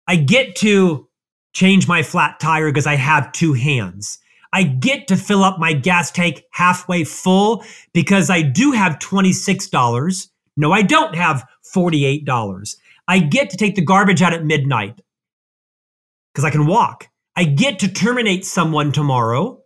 I 0.07 0.17
get 0.17 0.55
to 0.57 1.09
change 1.55 1.89
my 1.89 2.03
flat 2.03 2.39
tire 2.39 2.69
because 2.69 2.87
I 2.87 2.97
have 2.97 3.33
two 3.33 3.55
hands. 3.55 4.19
I 4.53 4.65
get 4.65 5.09
to 5.09 5.17
fill 5.17 5.43
up 5.43 5.59
my 5.59 5.73
gas 5.73 6.11
tank 6.11 6.43
halfway 6.53 7.05
full 7.05 7.65
because 7.95 8.29
I 8.29 8.43
do 8.43 8.73
have 8.73 8.99
$26. 8.99 10.29
No, 10.59 10.73
I 10.73 10.83
don't 10.83 11.15
have 11.15 11.47
$48. 11.75 12.77
I 13.09 13.19
get 13.19 13.49
to 13.51 13.57
take 13.57 13.77
the 13.77 13.85
garbage 13.85 14.21
out 14.21 14.35
at 14.35 14.45
midnight 14.45 15.01
because 16.35 16.45
I 16.45 16.51
can 16.51 16.67
walk. 16.67 17.09
I 17.35 17.45
get 17.45 17.79
to 17.79 17.89
terminate 17.89 18.45
someone 18.45 18.93
tomorrow 18.93 19.60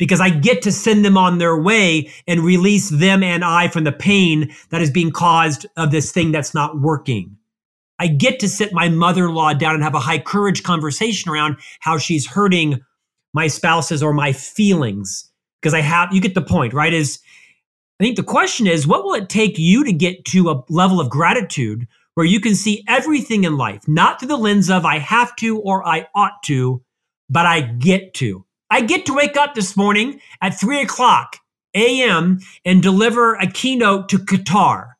because 0.00 0.18
I 0.18 0.30
get 0.30 0.62
to 0.62 0.72
send 0.72 1.04
them 1.04 1.18
on 1.18 1.36
their 1.36 1.60
way 1.60 2.10
and 2.26 2.40
release 2.40 2.88
them 2.88 3.22
and 3.22 3.44
I 3.44 3.68
from 3.68 3.84
the 3.84 3.92
pain 3.92 4.50
that 4.70 4.80
is 4.80 4.90
being 4.90 5.12
caused 5.12 5.66
of 5.76 5.90
this 5.90 6.10
thing 6.10 6.32
that's 6.32 6.54
not 6.54 6.80
working. 6.80 7.36
I 7.98 8.06
get 8.06 8.40
to 8.40 8.48
sit 8.48 8.72
my 8.72 8.88
mother 8.88 9.26
in 9.26 9.34
law 9.34 9.52
down 9.52 9.74
and 9.74 9.84
have 9.84 9.94
a 9.94 10.00
high 10.00 10.18
courage 10.18 10.62
conversation 10.62 11.30
around 11.30 11.58
how 11.80 11.98
she's 11.98 12.26
hurting 12.26 12.80
my 13.34 13.46
spouses 13.46 14.02
or 14.02 14.14
my 14.14 14.32
feelings. 14.32 15.30
Because 15.60 15.74
I 15.74 15.82
have, 15.82 16.14
you 16.14 16.22
get 16.22 16.34
the 16.34 16.40
point, 16.40 16.72
right? 16.72 16.94
Is 16.94 17.18
I 18.00 18.04
think 18.04 18.16
the 18.16 18.22
question 18.22 18.66
is, 18.66 18.86
what 18.86 19.04
will 19.04 19.12
it 19.12 19.28
take 19.28 19.58
you 19.58 19.84
to 19.84 19.92
get 19.92 20.24
to 20.28 20.48
a 20.48 20.64
level 20.70 20.98
of 20.98 21.10
gratitude 21.10 21.86
where 22.14 22.24
you 22.24 22.40
can 22.40 22.54
see 22.54 22.82
everything 22.88 23.44
in 23.44 23.58
life, 23.58 23.86
not 23.86 24.18
through 24.18 24.28
the 24.28 24.38
lens 24.38 24.70
of 24.70 24.86
I 24.86 24.96
have 24.96 25.36
to 25.36 25.60
or 25.60 25.86
I 25.86 26.08
ought 26.14 26.42
to, 26.44 26.82
but 27.28 27.44
I 27.44 27.60
get 27.60 28.14
to. 28.14 28.46
I 28.70 28.82
get 28.82 29.06
to 29.06 29.14
wake 29.14 29.36
up 29.36 29.54
this 29.54 29.76
morning 29.76 30.20
at 30.40 30.58
three 30.58 30.80
o'clock 30.80 31.36
a.m. 31.74 32.40
and 32.64 32.82
deliver 32.82 33.34
a 33.34 33.46
keynote 33.46 34.08
to 34.10 34.18
Qatar. 34.18 34.92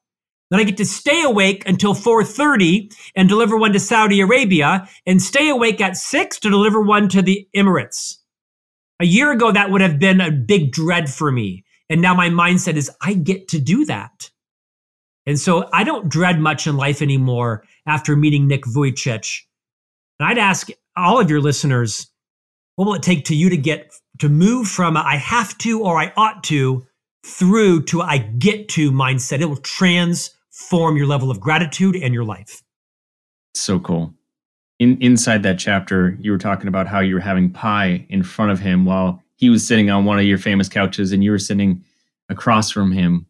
Then 0.50 0.60
I 0.60 0.64
get 0.64 0.76
to 0.78 0.84
stay 0.84 1.22
awake 1.22 1.66
until 1.68 1.94
4:30 1.94 2.92
and 3.14 3.28
deliver 3.28 3.56
one 3.56 3.72
to 3.72 3.80
Saudi 3.80 4.20
Arabia 4.20 4.88
and 5.06 5.22
stay 5.22 5.48
awake 5.48 5.80
at 5.80 5.96
6 5.96 6.38
to 6.40 6.50
deliver 6.50 6.80
one 6.80 7.08
to 7.10 7.22
the 7.22 7.48
Emirates. 7.56 8.16
A 8.98 9.06
year 9.06 9.30
ago 9.30 9.52
that 9.52 9.70
would 9.70 9.80
have 9.80 9.98
been 9.98 10.20
a 10.20 10.32
big 10.32 10.72
dread 10.72 11.08
for 11.08 11.30
me. 11.30 11.64
And 11.88 12.00
now 12.00 12.14
my 12.14 12.28
mindset 12.28 12.74
is 12.74 12.90
I 13.00 13.14
get 13.14 13.48
to 13.48 13.60
do 13.60 13.84
that. 13.86 14.30
And 15.26 15.38
so 15.38 15.68
I 15.72 15.84
don't 15.84 16.08
dread 16.08 16.40
much 16.40 16.66
in 16.66 16.76
life 16.76 17.00
anymore 17.00 17.64
after 17.86 18.16
meeting 18.16 18.48
Nick 18.48 18.64
Vujicic. 18.64 19.42
And 20.18 20.28
I'd 20.28 20.38
ask 20.38 20.68
all 20.96 21.20
of 21.20 21.30
your 21.30 21.40
listeners, 21.40 22.08
what 22.80 22.86
will 22.86 22.94
it 22.94 23.02
take 23.02 23.26
to 23.26 23.34
you 23.34 23.50
to 23.50 23.58
get 23.58 23.92
to 24.20 24.30
move 24.30 24.66
from 24.66 24.96
a, 24.96 25.00
I 25.00 25.16
have 25.16 25.58
to 25.58 25.82
or 25.82 26.00
I 26.00 26.14
ought 26.16 26.42
to 26.44 26.86
through 27.26 27.82
to 27.82 28.00
I 28.00 28.16
get 28.16 28.70
to 28.70 28.90
mindset? 28.90 29.42
It 29.42 29.44
will 29.44 29.56
transform 29.56 30.96
your 30.96 31.06
level 31.06 31.30
of 31.30 31.40
gratitude 31.40 31.94
and 31.94 32.14
your 32.14 32.24
life. 32.24 32.62
So 33.54 33.80
cool. 33.80 34.14
In 34.78 34.96
inside 35.02 35.42
that 35.42 35.58
chapter, 35.58 36.16
you 36.22 36.30
were 36.30 36.38
talking 36.38 36.68
about 36.68 36.86
how 36.86 37.00
you 37.00 37.16
were 37.16 37.20
having 37.20 37.50
pie 37.50 38.06
in 38.08 38.22
front 38.22 38.50
of 38.50 38.60
him 38.60 38.86
while 38.86 39.22
he 39.36 39.50
was 39.50 39.66
sitting 39.66 39.90
on 39.90 40.06
one 40.06 40.18
of 40.18 40.24
your 40.24 40.38
famous 40.38 40.70
couches 40.70 41.12
and 41.12 41.22
you 41.22 41.32
were 41.32 41.38
sitting 41.38 41.84
across 42.30 42.70
from 42.70 42.92
him 42.92 43.26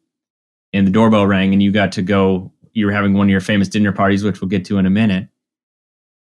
and 0.72 0.86
the 0.86 0.92
doorbell 0.92 1.26
rang 1.26 1.52
and 1.52 1.60
you 1.60 1.72
got 1.72 1.90
to 1.90 2.02
go 2.02 2.52
you 2.72 2.86
were 2.86 2.92
having 2.92 3.14
one 3.14 3.26
of 3.26 3.30
your 3.32 3.40
famous 3.40 3.66
dinner 3.66 3.90
parties 3.90 4.22
which 4.22 4.40
we'll 4.40 4.48
get 4.48 4.64
to 4.66 4.78
in 4.78 4.86
a 4.86 4.90
minute 4.90 5.26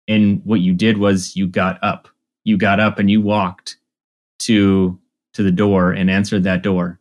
and 0.09 0.41
what 0.47 0.61
you 0.61 0.73
did 0.73 0.97
was 0.97 1.37
you 1.37 1.47
got 1.47 1.79
up 1.85 2.09
you 2.51 2.59
got 2.59 2.81
up 2.81 2.99
and 2.99 3.11
you 3.11 3.23
walked 3.23 3.79
to 4.41 4.99
to 5.33 5.43
the 5.43 5.53
door 5.53 5.93
and 5.93 6.11
answered 6.11 6.45
that 6.45 6.63
door. 6.63 6.99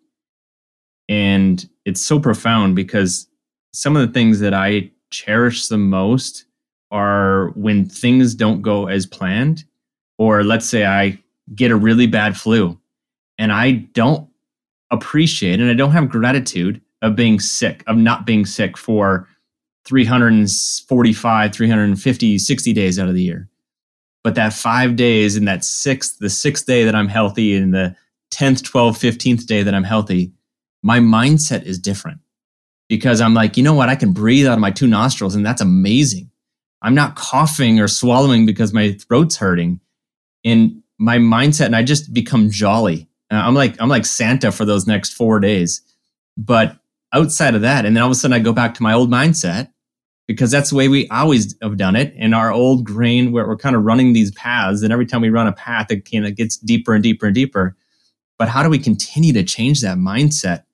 And 1.09 1.67
it's 1.85 2.01
so 2.01 2.19
profound 2.19 2.75
because 2.75 3.27
some 3.73 3.95
of 3.95 4.05
the 4.05 4.13
things 4.13 4.39
that 4.39 4.53
i 4.53 4.89
cherish 5.11 5.67
the 5.67 5.77
most 5.77 6.45
are 6.91 7.49
when 7.55 7.87
things 7.87 8.35
don't 8.35 8.61
go 8.61 8.87
as 8.87 9.05
planned 9.05 9.63
or 10.17 10.43
let's 10.43 10.65
say 10.65 10.85
i 10.85 11.17
get 11.55 11.71
a 11.71 11.75
really 11.75 12.07
bad 12.07 12.37
flu 12.37 12.79
and 13.37 13.51
i 13.51 13.71
don't 13.71 14.27
appreciate 14.91 15.59
and 15.59 15.69
i 15.69 15.73
don't 15.73 15.91
have 15.91 16.09
gratitude 16.09 16.81
of 17.01 17.15
being 17.15 17.39
sick 17.39 17.83
of 17.87 17.97
not 17.97 18.25
being 18.25 18.45
sick 18.45 18.77
for 18.77 19.27
345 19.85 21.53
350 21.53 22.37
60 22.37 22.73
days 22.73 22.99
out 22.99 23.07
of 23.07 23.15
the 23.15 23.23
year 23.23 23.48
but 24.29 24.35
that 24.35 24.53
five 24.53 24.95
days 24.95 25.35
and 25.35 25.47
that 25.47 25.63
sixth 25.63 26.19
the 26.19 26.29
sixth 26.29 26.67
day 26.67 26.83
that 26.83 26.93
i'm 26.93 27.07
healthy 27.07 27.55
and 27.55 27.73
the 27.73 27.95
10th 28.31 28.61
12th 28.61 28.99
15th 28.99 29.47
day 29.47 29.63
that 29.63 29.73
i'm 29.73 29.83
healthy 29.83 30.31
my 30.83 30.99
mindset 30.99 31.63
is 31.63 31.79
different. 31.79 32.19
Because 32.87 33.21
i'm 33.21 33.33
like 33.33 33.57
you 33.57 33.63
know 33.63 33.73
what? 33.73 33.89
I 33.89 33.95
can 33.95 34.13
breathe 34.13 34.45
out 34.45 34.53
of 34.53 34.59
my 34.59 34.69
two 34.69 34.85
nostrils 34.85 35.33
and 35.33 35.43
that's 35.43 35.61
amazing. 35.61 36.29
I'm 36.83 36.93
not 36.93 37.15
coughing 37.15 37.79
or 37.79 37.87
swallowing 37.87 38.45
because 38.45 38.71
my 38.71 38.91
throat's 38.91 39.37
hurting. 39.37 39.79
And 40.45 40.83
my 40.99 41.17
mindset 41.17 41.65
and 41.65 41.75
i 41.75 41.81
just 41.81 42.13
become 42.13 42.51
jolly. 42.51 43.07
Uh, 43.31 43.35
i'm 43.35 43.55
like 43.55 43.75
i'm 43.81 43.89
like 43.89 44.05
santa 44.05 44.51
for 44.51 44.63
those 44.63 44.85
next 44.85 45.13
four 45.13 45.39
days. 45.39 45.81
But 46.37 46.77
outside 47.13 47.55
of 47.55 47.61
that 47.61 47.85
and 47.85 47.95
then 47.95 48.03
all 48.03 48.09
of 48.09 48.11
a 48.11 48.15
sudden 48.15 48.35
i 48.35 48.39
go 48.39 48.53
back 48.53 48.75
to 48.75 48.83
my 48.83 48.93
old 48.93 49.09
mindset 49.09 49.71
because 50.29 50.51
that's 50.51 50.69
the 50.69 50.75
way 50.75 50.87
we 50.87 51.07
always 51.09 51.55
have 51.63 51.75
done 51.75 51.95
it 51.95 52.13
in 52.13 52.35
our 52.35 52.51
old 52.51 52.83
grain 52.83 53.31
where 53.31 53.47
we're 53.47 53.57
kind 53.57 53.75
of 53.75 53.83
running 53.83 54.13
these 54.13 54.29
paths 54.33 54.83
and 54.83 54.93
every 54.93 55.07
time 55.07 55.21
we 55.21 55.31
run 55.31 55.47
a 55.47 55.51
path 55.51 55.89
it 55.89 56.07
kind 56.07 56.23
of 56.23 56.35
gets 56.35 56.55
deeper 56.57 56.93
and 56.93 57.01
deeper 57.01 57.25
and 57.25 57.33
deeper. 57.33 57.75
But 58.37 58.47
how 58.47 58.61
do 58.61 58.69
we 58.69 58.77
continue 58.77 59.33
to 59.33 59.43
change 59.43 59.81
that 59.81 59.97
mindset? 59.97 60.65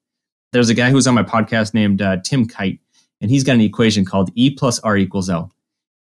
There's 0.51 0.67
a 0.67 0.73
guy 0.73 0.89
who 0.89 0.95
was 0.95 1.07
on 1.07 1.15
my 1.15 1.23
podcast 1.23 1.73
named 1.73 2.01
uh, 2.01 2.17
Tim 2.17 2.49
Kight 2.49 2.79
and 3.21 3.31
he's 3.31 3.45
got 3.45 3.53
an 3.53 3.61
equation 3.61 4.03
called 4.03 4.29
e 4.35 4.53
plus 4.53 4.77
r 4.79 4.97
equals 4.97 5.29
l 5.29 5.53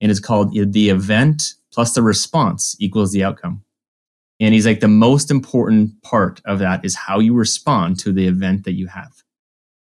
and 0.01 0.11
it's 0.11 0.19
called 0.19 0.55
the 0.55 0.89
event 0.89 1.53
plus 1.75 1.93
the 1.93 2.01
response 2.01 2.75
equals 2.79 3.13
the 3.13 3.23
outcome. 3.23 3.63
And 4.41 4.55
he's 4.55 4.65
like 4.65 4.81
the 4.81 4.89
most 4.89 5.31
important 5.31 6.03
part 6.03 6.41
of 6.47 6.59
that 6.61 6.87
is 6.87 6.95
how 6.95 7.19
you 7.19 7.35
respond 7.35 7.99
to 7.99 8.13
the 8.13 8.27
event 8.27 8.65
that 8.65 8.73
you 8.73 8.87
have. 8.87 9.13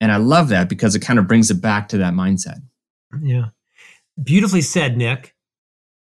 And 0.00 0.10
i 0.10 0.16
love 0.16 0.48
that 0.48 0.68
because 0.68 0.96
it 0.96 1.02
kind 1.02 1.20
of 1.20 1.28
brings 1.28 1.52
it 1.52 1.60
back 1.60 1.88
to 1.90 1.98
that 1.98 2.14
mindset 2.14 2.60
Yeah. 3.22 3.46
Beautifully 4.22 4.62
said, 4.62 4.96
Nick. 4.96 5.34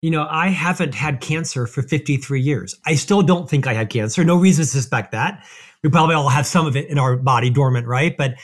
You 0.01 0.11
know, 0.11 0.25
I 0.29 0.47
haven't 0.47 0.95
had 0.95 1.19
cancer 1.19 1.67
for 1.67 1.81
53 1.81 2.39
years. 2.39 2.75
I 2.85 2.95
still 2.95 3.21
don't 3.21 3.49
think 3.49 3.67
I 3.67 3.73
had 3.73 3.89
cancer. 3.89 4.23
No 4.23 4.37
reason 4.37 4.63
to 4.63 4.69
suspect 4.69 5.11
that. 5.11 5.45
We 5.83 5.89
probably 5.89 6.15
all 6.15 6.29
have 6.29 6.45
some 6.45 6.65
of 6.65 6.75
it 6.77 6.89
in 6.89 6.97
our 6.97 7.17
body 7.17 7.49
dormant, 7.49 7.85
right? 7.85 8.15
But 8.15 8.35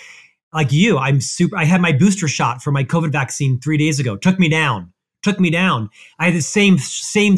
like 0.54 0.72
you, 0.72 0.98
I'm 0.98 1.20
super. 1.20 1.58
I 1.58 1.66
had 1.66 1.82
my 1.82 1.92
booster 1.92 2.28
shot 2.28 2.64
for 2.64 2.72
my 2.72 2.84
COVID 2.84 3.12
vaccine 3.12 3.60
three 3.60 3.78
days 3.78 4.00
ago. 4.00 4.16
Took 4.16 4.40
me 4.40 4.50
down. 4.50 4.92
Took 5.22 5.40
me 5.40 5.50
down. 5.50 5.90
I 6.18 6.26
had 6.26 6.34
the 6.34 6.42
same 6.42 6.78
same 6.78 7.36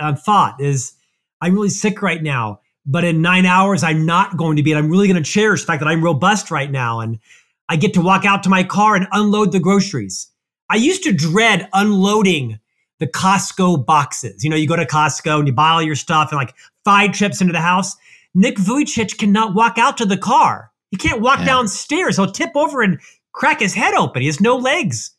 uh, 0.00 0.16
thought: 0.16 0.60
is 0.60 0.92
I'm 1.40 1.54
really 1.54 1.68
sick 1.68 2.02
right 2.02 2.22
now, 2.22 2.60
but 2.84 3.04
in 3.04 3.22
nine 3.22 3.46
hours 3.46 3.84
I'm 3.84 4.04
not 4.04 4.36
going 4.36 4.56
to 4.56 4.64
be. 4.64 4.72
And 4.72 4.78
I'm 4.78 4.90
really 4.90 5.06
going 5.06 5.22
to 5.22 5.30
cherish 5.30 5.60
the 5.60 5.66
fact 5.66 5.80
that 5.80 5.88
I'm 5.88 6.02
robust 6.02 6.50
right 6.50 6.70
now, 6.70 6.98
and 7.00 7.20
I 7.68 7.76
get 7.76 7.94
to 7.94 8.00
walk 8.00 8.24
out 8.24 8.42
to 8.42 8.48
my 8.48 8.64
car 8.64 8.96
and 8.96 9.06
unload 9.12 9.52
the 9.52 9.60
groceries. 9.60 10.28
I 10.70 10.76
used 10.76 11.04
to 11.04 11.12
dread 11.12 11.68
unloading 11.72 12.58
the 12.98 13.06
Costco 13.06 13.84
boxes. 13.84 14.42
You 14.42 14.50
know, 14.50 14.56
you 14.56 14.66
go 14.66 14.76
to 14.76 14.86
Costco 14.86 15.38
and 15.38 15.46
you 15.46 15.52
buy 15.52 15.70
all 15.70 15.82
your 15.82 15.94
stuff 15.94 16.30
and 16.30 16.38
like 16.38 16.54
five 16.84 17.12
trips 17.12 17.40
into 17.40 17.52
the 17.52 17.60
house. 17.60 17.96
Nick 18.34 18.56
Vujicic 18.56 19.18
cannot 19.18 19.54
walk 19.54 19.78
out 19.78 19.96
to 19.98 20.06
the 20.06 20.16
car 20.16 20.72
he 20.90 20.96
can't 20.96 21.20
walk 21.20 21.40
yeah. 21.40 21.46
downstairs. 21.46 22.16
He'll 22.16 22.30
tip 22.30 22.52
over 22.54 22.82
and 22.82 23.00
crack 23.32 23.60
his 23.60 23.74
head 23.74 23.94
open. 23.94 24.22
He 24.22 24.26
has 24.28 24.40
no 24.40 24.56
legs, 24.56 25.14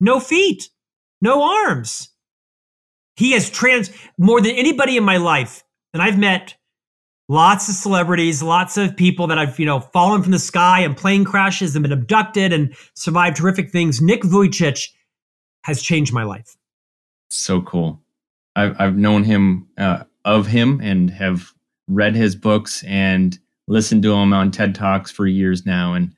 no 0.00 0.20
feet, 0.20 0.68
no 1.20 1.42
arms. 1.42 2.10
He 3.16 3.32
has 3.32 3.48
trans 3.48 3.90
more 4.18 4.40
than 4.40 4.56
anybody 4.56 4.96
in 4.96 5.04
my 5.04 5.18
life. 5.18 5.62
And 5.92 6.02
I've 6.02 6.18
met 6.18 6.56
lots 7.28 7.68
of 7.68 7.74
celebrities, 7.74 8.42
lots 8.42 8.76
of 8.76 8.96
people 8.96 9.26
that 9.28 9.38
I've, 9.38 9.58
you 9.58 9.66
know, 9.66 9.80
fallen 9.80 10.22
from 10.22 10.32
the 10.32 10.38
sky 10.38 10.80
and 10.80 10.96
plane 10.96 11.24
crashes 11.24 11.74
and 11.74 11.82
been 11.82 11.92
abducted 11.92 12.52
and 12.52 12.74
survived 12.94 13.36
terrific 13.36 13.70
things. 13.70 14.00
Nick 14.00 14.22
Vujicic 14.22 14.90
has 15.62 15.82
changed 15.82 16.12
my 16.12 16.24
life. 16.24 16.56
So 17.30 17.62
cool. 17.62 18.02
I've, 18.56 18.76
I've 18.78 18.96
known 18.96 19.24
him, 19.24 19.68
uh, 19.78 20.04
of 20.24 20.46
him 20.46 20.80
and 20.82 21.10
have 21.10 21.52
read 21.88 22.14
his 22.14 22.36
books 22.36 22.82
and 22.84 23.38
listened 23.66 24.02
to 24.02 24.12
him 24.12 24.32
on 24.32 24.50
TED 24.50 24.74
Talks 24.74 25.10
for 25.10 25.26
years 25.26 25.66
now, 25.66 25.94
and 25.94 26.14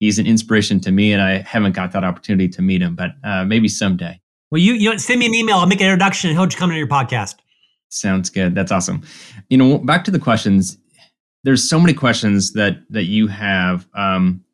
he's 0.00 0.18
an 0.18 0.26
inspiration 0.26 0.80
to 0.80 0.92
me. 0.92 1.12
And 1.12 1.22
I 1.22 1.38
haven't 1.38 1.72
got 1.72 1.92
that 1.92 2.04
opportunity 2.04 2.48
to 2.50 2.62
meet 2.62 2.82
him, 2.82 2.94
but 2.94 3.12
uh, 3.24 3.44
maybe 3.44 3.68
someday. 3.68 4.20
Well, 4.50 4.60
you 4.60 4.74
you 4.74 4.90
know, 4.90 4.96
send 4.96 5.20
me 5.20 5.26
an 5.26 5.34
email. 5.34 5.56
I'll 5.56 5.66
make 5.66 5.80
an 5.80 5.86
introduction, 5.86 6.30
and 6.30 6.38
he'll 6.38 6.48
come 6.48 6.70
to 6.70 6.76
your 6.76 6.86
podcast. 6.86 7.36
Sounds 7.88 8.30
good. 8.30 8.54
That's 8.54 8.72
awesome. 8.72 9.02
You 9.48 9.56
know, 9.56 9.78
back 9.78 10.04
to 10.04 10.10
the 10.10 10.18
questions. 10.18 10.78
There's 11.44 11.68
so 11.68 11.80
many 11.80 11.94
questions 11.94 12.52
that 12.52 12.78
that 12.90 13.04
you 13.04 13.26
have 13.28 13.86
um, 13.94 14.44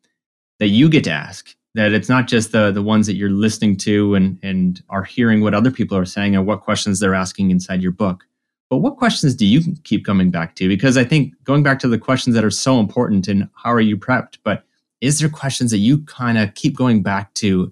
that 0.59 0.67
you 0.67 0.89
get 0.89 1.03
to 1.05 1.11
ask. 1.11 1.53
That 1.73 1.91
it's 1.91 2.07
not 2.07 2.27
just 2.27 2.51
the 2.53 2.71
the 2.71 2.81
ones 2.81 3.07
that 3.07 3.15
you're 3.15 3.29
listening 3.29 3.75
to 3.77 4.15
and 4.15 4.39
and 4.41 4.81
are 4.89 5.03
hearing 5.03 5.41
what 5.41 5.53
other 5.53 5.71
people 5.71 5.97
are 5.97 6.05
saying 6.05 6.35
and 6.35 6.45
what 6.45 6.61
questions 6.61 6.99
they're 6.99 7.15
asking 7.15 7.51
inside 7.51 7.81
your 7.81 7.91
book. 7.91 8.25
But 8.69 8.77
what 8.77 8.97
questions 8.97 9.35
do 9.35 9.45
you 9.45 9.61
keep 9.83 10.05
coming 10.05 10.31
back 10.31 10.55
to? 10.55 10.67
Because 10.67 10.97
I 10.97 11.03
think 11.03 11.33
going 11.43 11.61
back 11.61 11.79
to 11.79 11.87
the 11.87 11.99
questions 11.99 12.35
that 12.35 12.43
are 12.43 12.51
so 12.51 12.79
important 12.79 13.27
and 13.27 13.47
how 13.55 13.71
are 13.71 13.81
you 13.81 13.95
prepped, 13.95 14.39
but 14.43 14.63
is 15.01 15.19
there 15.19 15.29
questions 15.29 15.69
that 15.71 15.77
you 15.77 15.99
kind 16.05 16.37
of 16.37 16.53
keep 16.55 16.75
going 16.75 17.03
back 17.03 17.33
to 17.35 17.71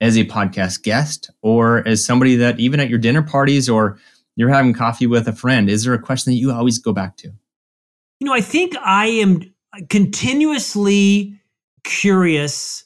as 0.00 0.16
a 0.16 0.24
podcast 0.26 0.82
guest 0.82 1.30
or 1.42 1.86
as 1.88 2.04
somebody 2.04 2.36
that 2.36 2.60
even 2.60 2.78
at 2.78 2.88
your 2.88 2.98
dinner 2.98 3.22
parties 3.22 3.68
or 3.68 3.98
you're 4.38 4.48
having 4.48 4.72
coffee 4.72 5.08
with 5.08 5.26
a 5.26 5.32
friend, 5.32 5.68
is 5.68 5.82
there 5.82 5.94
a 5.94 5.98
question 5.98 6.32
that 6.32 6.38
you 6.38 6.52
always 6.52 6.78
go 6.78 6.92
back 6.92 7.16
to? 7.16 7.28
You 8.20 8.26
know, 8.26 8.32
I 8.32 8.40
think 8.40 8.76
I 8.80 9.06
am 9.06 9.42
continuously 9.90 11.40
curious 11.82 12.84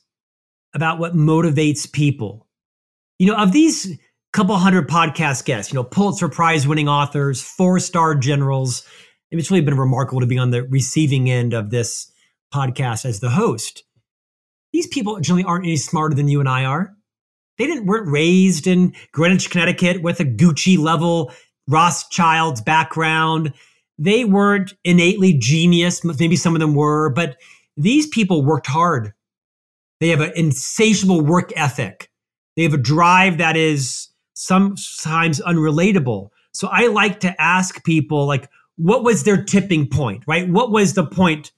about 0.75 0.99
what 0.99 1.15
motivates 1.15 1.91
people. 1.93 2.49
You 3.19 3.27
know, 3.27 3.37
of 3.37 3.53
these 3.53 3.99
couple 4.33 4.57
hundred 4.57 4.89
podcast 4.89 5.45
guests, 5.45 5.71
you 5.71 5.77
know, 5.77 5.85
Pulitzer 5.85 6.31
Prize 6.31 6.67
winning 6.67 6.89
authors, 6.89 7.43
four 7.43 7.79
star 7.79 8.15
generals. 8.15 8.87
It's 9.31 9.51
really 9.51 9.63
been 9.63 9.77
remarkable 9.77 10.21
to 10.21 10.27
be 10.27 10.39
on 10.39 10.51
the 10.51 10.63
receiving 10.63 11.31
end 11.31 11.53
of 11.53 11.69
this 11.69 12.11
podcast 12.53 13.05
as 13.05 13.21
the 13.21 13.29
host. 13.29 13.85
These 14.73 14.87
people 14.87 15.21
generally 15.21 15.45
aren't 15.45 15.67
any 15.67 15.77
smarter 15.77 16.15
than 16.15 16.29
you 16.29 16.41
and 16.41 16.49
I 16.49 16.65
are. 16.65 16.95
They 17.63 17.69
didn't 17.69 17.87
weren't 17.87 18.11
raised 18.11 18.67
in 18.67 18.93
Greenwich, 19.13 19.49
Connecticut 19.49 20.03
with 20.03 20.19
a 20.19 20.25
Gucci 20.25 20.77
level 20.77 21.33
Rothschild's 21.69 22.61
background. 22.61 23.53
They 23.99 24.25
weren't 24.25 24.73
innately 24.83 25.35
genius. 25.35 26.03
Maybe 26.03 26.35
some 26.35 26.57
of 26.57 26.61
them 26.61 26.75
were, 26.75 27.11
but 27.11 27.37
these 27.77 28.09
people 28.09 28.45
worked 28.45 28.67
hard. 28.67 29.13
They 30.01 30.09
have 30.09 30.21
an 30.21 30.33
insatiable 30.35 31.21
work 31.21 31.53
ethic. 31.55 32.11
They 32.57 32.65
have 32.65 32.75
a 32.75 32.79
drive 32.79 33.39
that 33.39 33.57
is 33.57 34.09
sometimes 34.35 35.41
unrelatable. 35.41 36.31
So 36.51 36.67
I 36.67 36.89
like 36.89 37.21
to 37.21 37.41
ask 37.41 37.85
people 37.85 38.27
like, 38.27 38.51
what 38.75 39.05
was 39.05 39.23
their 39.23 39.41
tipping 39.41 39.87
point, 39.87 40.25
right? 40.27 40.49
What 40.49 40.73
was 40.73 40.95
the 40.95 41.07
point? 41.07 41.53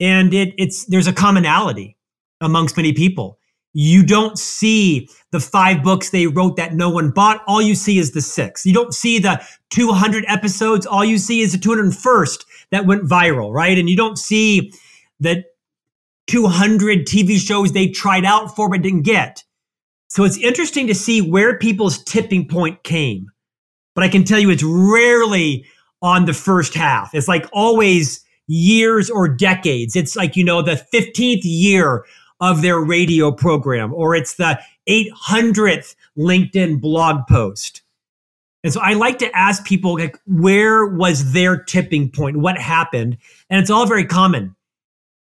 And 0.00 0.32
it, 0.32 0.54
it's 0.56 0.86
there's 0.86 1.06
a 1.06 1.12
commonality 1.12 1.98
amongst 2.40 2.78
many 2.78 2.94
people. 2.94 3.38
You 3.74 4.06
don't 4.06 4.38
see 4.38 5.08
the 5.32 5.40
five 5.40 5.82
books 5.82 6.10
they 6.10 6.28
wrote 6.28 6.56
that 6.56 6.74
no 6.74 6.88
one 6.88 7.10
bought. 7.10 7.42
All 7.46 7.60
you 7.60 7.74
see 7.74 7.98
is 7.98 8.12
the 8.12 8.22
six. 8.22 8.64
You 8.64 8.72
don't 8.72 8.94
see 8.94 9.18
the 9.18 9.44
200 9.70 10.24
episodes. 10.28 10.86
All 10.86 11.04
you 11.04 11.18
see 11.18 11.40
is 11.40 11.52
the 11.52 11.58
201st 11.58 12.44
that 12.70 12.86
went 12.86 13.04
viral, 13.04 13.52
right? 13.52 13.76
And 13.76 13.90
you 13.90 13.96
don't 13.96 14.16
see 14.16 14.72
the 15.18 15.44
200 16.28 17.06
TV 17.06 17.36
shows 17.36 17.72
they 17.72 17.88
tried 17.88 18.24
out 18.24 18.54
for 18.54 18.70
but 18.70 18.82
didn't 18.82 19.02
get. 19.02 19.42
So 20.08 20.22
it's 20.22 20.38
interesting 20.38 20.86
to 20.86 20.94
see 20.94 21.20
where 21.20 21.58
people's 21.58 22.02
tipping 22.04 22.46
point 22.46 22.84
came. 22.84 23.26
But 23.96 24.04
I 24.04 24.08
can 24.08 24.22
tell 24.24 24.38
you 24.38 24.50
it's 24.50 24.62
rarely 24.64 25.66
on 26.00 26.26
the 26.26 26.32
first 26.32 26.74
half. 26.74 27.12
It's 27.12 27.26
like 27.26 27.46
always 27.52 28.24
years 28.46 29.10
or 29.10 29.28
decades. 29.28 29.96
It's 29.96 30.14
like, 30.14 30.36
you 30.36 30.44
know, 30.44 30.62
the 30.62 30.84
15th 30.92 31.40
year 31.42 32.04
of 32.40 32.62
their 32.62 32.78
radio 32.78 33.30
program, 33.32 33.92
or 33.94 34.14
it's 34.14 34.34
the 34.34 34.58
800th 34.88 35.94
LinkedIn 36.18 36.80
blog 36.80 37.26
post. 37.28 37.82
And 38.62 38.72
so 38.72 38.80
I 38.80 38.94
like 38.94 39.18
to 39.18 39.36
ask 39.36 39.64
people, 39.64 39.94
like, 39.94 40.18
where 40.26 40.86
was 40.86 41.32
their 41.32 41.56
tipping 41.56 42.10
point? 42.10 42.38
What 42.38 42.58
happened? 42.58 43.18
And 43.50 43.60
it's 43.60 43.70
all 43.70 43.86
very 43.86 44.06
common. 44.06 44.56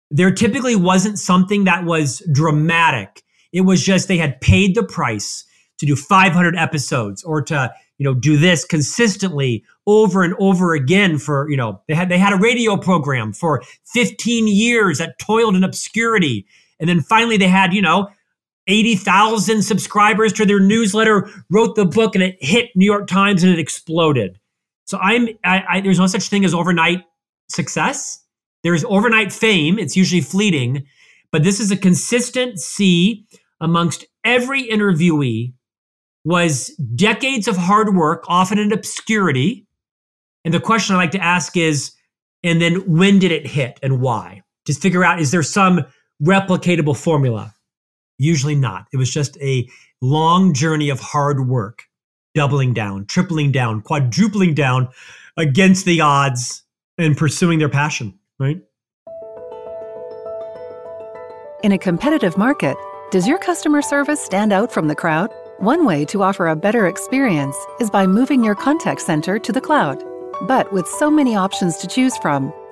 There 0.10 0.32
typically 0.32 0.76
wasn't 0.76 1.20
something 1.20 1.66
that 1.66 1.86
was 1.86 2.24
dramatic 2.32 3.24
it 3.54 3.62
was 3.62 3.84
just 3.84 4.08
they 4.08 4.18
had 4.18 4.40
paid 4.42 4.76
the 4.76 4.84
price 4.84 5.46
to 5.80 5.86
do 5.86 5.96
500 5.96 6.56
episodes 6.56 7.24
or 7.24 7.42
to 7.44 7.74
you 7.98 8.04
know 8.04 8.14
do 8.14 8.38
this 8.38 8.66
consistently 8.66 9.64
over 9.86 10.24
and 10.24 10.36
over 10.40 10.74
again 10.74 11.18
for 11.18 11.50
you 11.50 11.58
know 11.58 11.82
they 11.88 11.96
had 11.96 12.10
they 12.10 12.18
had 12.18 12.34
a 12.34 12.38
radio 12.38 12.78
program 12.78 13.34
for 13.34 13.64
15 13.86 14.48
years 14.48 15.00
that 15.00 15.18
toiled 15.20 15.56
in 15.56 15.64
obscurity 15.64 16.46
and 16.80 16.90
then 16.90 17.02
finally 17.02 17.38
they 17.38 17.48
had 17.48 17.74
you 17.74 17.82
know 17.82 18.10
80,000 18.70 19.62
subscribers 19.62 20.34
to 20.34 20.46
their 20.46 20.60
newsletter 20.60 21.30
wrote 21.50 21.76
the 21.76 21.86
book 21.86 22.16
and 22.16 22.24
it 22.24 22.36
hit 22.42 22.70
New 22.76 22.86
York 22.86 23.08
Times 23.08 23.44
and 23.44 23.52
it 23.52 23.60
exploded 23.60 24.40
so 24.86 24.98
I'm 25.00 25.30
I, 25.44 25.64
I 25.70 25.82
there's 25.82 26.00
no 26.00 26.08
such 26.08 26.30
thing 26.30 26.46
as 26.46 26.54
overnight 26.54 27.04
success 27.50 28.24
there's 28.64 28.84
overnight 28.86 29.32
fame 29.32 29.80
it's 29.80 29.96
usually 29.96 30.22
fleeting 30.22 30.86
but 31.32 31.44
this 31.44 31.60
is 31.60 31.72
a 31.72 31.78
consistent 31.78 32.60
C 32.60 33.26
amongst 33.60 34.06
every 34.24 34.64
interviewee 34.64 35.54
was 36.24 36.68
decades 36.96 37.48
of 37.48 37.56
hard 37.56 37.96
work, 37.96 38.26
often 38.28 38.60
in 38.60 38.72
obscurity. 38.72 39.66
And 40.44 40.54
the 40.54 40.60
question 40.60 40.96
I 40.96 41.00
like 41.00 41.12
to 41.12 41.24
ask 41.24 41.56
is, 41.56 41.94
and 42.44 42.62
then 42.62 42.76
when 42.98 43.20
did 43.20 43.32
it 43.32 43.48
hit 43.48 43.80
and 43.82 44.02
why? 44.02 44.42
Just 44.66 44.82
figure 44.82 45.04
out, 45.04 45.22
is 45.22 45.32
there 45.32 45.44
some 45.44 45.86
replicatable 46.24 46.98
formula? 46.98 47.54
Usually 48.18 48.56
not. 48.56 48.88
It 48.92 48.98
was 48.98 49.12
just 49.12 49.38
a 49.42 49.70
long 50.02 50.54
journey 50.54 50.90
of 50.90 51.00
hard 51.00 51.48
work, 51.48 51.84
doubling 52.34 52.74
down, 52.74 53.06
tripling 53.06 53.52
down, 53.52 53.82
quadrupling 53.82 54.54
down 54.54 54.90
against 55.38 55.86
the 55.86 56.02
odds 56.02 56.64
and 56.98 57.16
pursuing 57.16 57.60
their 57.60 57.70
passion, 57.70 58.18
right? 58.40 58.62
In 61.64 61.72
a 61.72 61.78
competitive 61.78 62.38
market, 62.38 62.78
does 63.12 63.28
your 63.28 63.40
customer 63.40 63.82
service 63.82 64.20
stand 64.20 64.54
out 64.54 64.72
from 64.72 64.88
the 64.88 64.96
crowd? 64.96 65.32
One 65.60 65.86
way 65.86 66.06
to 66.06 66.22
offer 66.22 66.48
a 66.48 66.56
better 66.56 66.88
experience 66.88 67.56
is 67.80 67.90
by 67.90 68.06
moving 68.06 68.44
your 68.44 68.54
contact 68.54 69.02
center 69.02 69.40
to 69.40 69.52
the 69.52 69.62
cloud. 69.62 70.04
But 70.48 70.72
with 70.72 70.88
so 70.88 71.10
many 71.10 71.36
options 71.36 71.78
to 71.78 71.88
choose 71.88 72.16
from, 72.18 72.54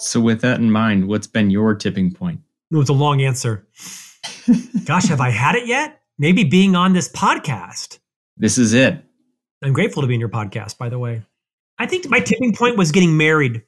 So, 0.00 0.18
with 0.18 0.40
that 0.40 0.58
in 0.58 0.70
mind, 0.70 1.08
what's 1.08 1.26
been 1.26 1.50
your 1.50 1.74
tipping 1.74 2.10
point? 2.10 2.40
It 2.70 2.76
was 2.76 2.88
a 2.88 2.94
long 2.94 3.20
answer. 3.20 3.68
Gosh, 4.86 5.08
have 5.08 5.20
I 5.20 5.28
had 5.28 5.56
it 5.56 5.66
yet? 5.66 6.00
Maybe 6.18 6.42
being 6.42 6.74
on 6.74 6.94
this 6.94 7.06
podcast. 7.10 7.98
This 8.34 8.56
is 8.56 8.72
it. 8.72 9.04
I'm 9.62 9.74
grateful 9.74 10.00
to 10.00 10.08
be 10.08 10.14
in 10.14 10.20
your 10.20 10.30
podcast, 10.30 10.78
by 10.78 10.88
the 10.88 10.98
way. 10.98 11.22
I 11.78 11.84
think 11.84 12.08
my 12.08 12.20
tipping 12.20 12.54
point 12.54 12.78
was 12.78 12.92
getting 12.92 13.18
married. 13.18 13.62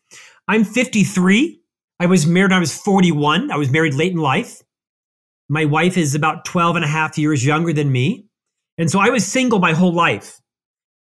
I'm 0.48 0.64
53. 0.64 1.60
I 2.00 2.06
was 2.06 2.26
married 2.26 2.50
when 2.50 2.56
I 2.56 2.60
was 2.60 2.74
41. 2.76 3.50
I 3.50 3.56
was 3.56 3.70
married 3.70 3.92
late 3.92 4.12
in 4.12 4.18
life. 4.18 4.62
My 5.50 5.66
wife 5.66 5.98
is 5.98 6.14
about 6.14 6.46
12 6.46 6.76
and 6.76 6.84
a 6.84 6.88
half 6.88 7.18
years 7.18 7.44
younger 7.44 7.74
than 7.74 7.92
me. 7.92 8.26
And 8.78 8.90
so 8.90 9.00
I 9.00 9.10
was 9.10 9.26
single 9.26 9.58
my 9.58 9.74
whole 9.74 9.92
life 9.92 10.40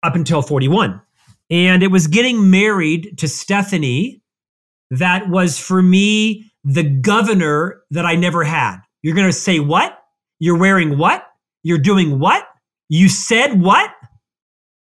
up 0.03 0.17
until 0.17 0.43
41. 0.43 1.01
And 1.49 1.83
it 1.83 1.91
was 1.91 2.09
getting 2.09 2.51
married 2.51 3.17
to 3.19 3.29
Stephanie 3.29 4.21
that 4.99 5.29
was 5.29 5.59
for 5.59 5.83
me 5.83 6.51
the 6.65 6.83
governor 6.83 7.83
that 7.91 8.07
I 8.07 8.15
never 8.15 8.45
had. 8.45 8.79
You're 9.03 9.15
going 9.15 9.29
to 9.29 9.33
say 9.33 9.61
what? 9.61 9.99
You're 10.39 10.59
wearing 10.59 10.99
what? 10.99 11.27
You're 11.63 11.79
doing 11.79 12.19
what? 12.19 12.47
You 12.89 13.09
said 13.09 13.61
what? 13.61 13.91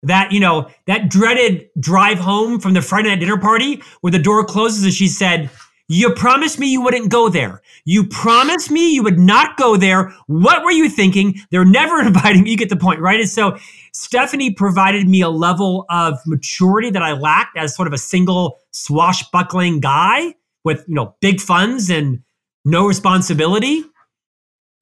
That, 0.02 0.32
you 0.32 0.40
know, 0.40 0.68
that 0.86 1.10
dreaded 1.10 1.68
drive 1.78 2.18
home 2.18 2.58
from 2.58 2.72
the 2.72 2.80
Friday 2.80 3.10
night 3.10 3.20
dinner 3.20 3.38
party 3.38 3.82
where 4.00 4.10
the 4.10 4.18
door 4.18 4.44
closes 4.44 4.84
and 4.84 4.92
she 4.92 5.08
said, 5.08 5.50
You 5.88 6.14
promised 6.14 6.58
me 6.58 6.68
you 6.68 6.80
wouldn't 6.80 7.10
go 7.10 7.28
there. 7.28 7.60
You 7.84 8.06
promised 8.06 8.70
me 8.70 8.94
you 8.94 9.02
would 9.02 9.18
not 9.18 9.58
go 9.58 9.76
there. 9.76 10.14
What 10.26 10.64
were 10.64 10.70
you 10.70 10.88
thinking? 10.88 11.34
They're 11.50 11.66
never 11.66 12.00
inviting 12.06 12.44
me. 12.44 12.50
You 12.50 12.56
get 12.56 12.70
the 12.70 12.76
point, 12.76 13.00
right? 13.00 13.20
And 13.20 13.28
so 13.28 13.58
Stephanie 13.92 14.52
provided 14.52 15.08
me 15.08 15.20
a 15.20 15.28
level 15.28 15.86
of 15.90 16.18
maturity 16.26 16.90
that 16.90 17.02
I 17.02 17.12
lacked 17.12 17.56
as 17.56 17.74
sort 17.74 17.88
of 17.88 17.94
a 17.94 17.98
single 17.98 18.58
swashbuckling 18.72 19.80
guy 19.80 20.34
with, 20.64 20.84
you 20.88 20.94
know, 20.94 21.14
big 21.20 21.40
funds 21.40 21.90
and 21.90 22.22
no 22.64 22.86
responsibility. 22.86 23.82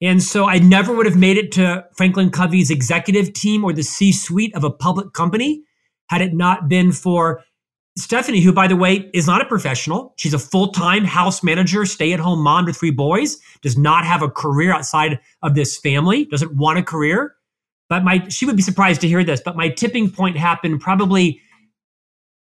And 0.01 0.23
so 0.23 0.45
I 0.47 0.59
never 0.59 0.93
would 0.93 1.05
have 1.05 1.17
made 1.17 1.37
it 1.37 1.51
to 1.53 1.85
Franklin 1.95 2.29
Covey's 2.29 2.71
executive 2.71 3.33
team 3.33 3.65
or 3.65 3.73
the 3.73 3.83
C 3.83 4.11
suite 4.11 4.55
of 4.55 4.63
a 4.63 4.69
public 4.69 5.13
company 5.13 5.63
had 6.09 6.21
it 6.21 6.33
not 6.33 6.69
been 6.69 6.91
for 6.91 7.43
Stephanie, 7.97 8.39
who, 8.39 8.53
by 8.53 8.67
the 8.67 8.77
way, 8.77 9.09
is 9.13 9.27
not 9.27 9.41
a 9.41 9.45
professional. 9.45 10.13
She's 10.17 10.33
a 10.33 10.39
full 10.39 10.71
time 10.71 11.03
house 11.03 11.43
manager, 11.43 11.85
stay 11.85 12.13
at 12.13 12.19
home 12.19 12.39
mom 12.39 12.65
to 12.67 12.73
three 12.73 12.91
boys, 12.91 13.37
does 13.61 13.77
not 13.77 14.05
have 14.05 14.21
a 14.21 14.29
career 14.29 14.71
outside 14.71 15.19
of 15.43 15.55
this 15.55 15.77
family, 15.77 16.25
doesn't 16.25 16.55
want 16.55 16.79
a 16.79 16.83
career. 16.83 17.35
But 17.89 18.03
my, 18.03 18.27
she 18.29 18.45
would 18.45 18.55
be 18.55 18.61
surprised 18.61 19.01
to 19.01 19.07
hear 19.07 19.23
this, 19.23 19.41
but 19.43 19.57
my 19.57 19.69
tipping 19.69 20.11
point 20.11 20.37
happened 20.37 20.79
probably 20.79 21.41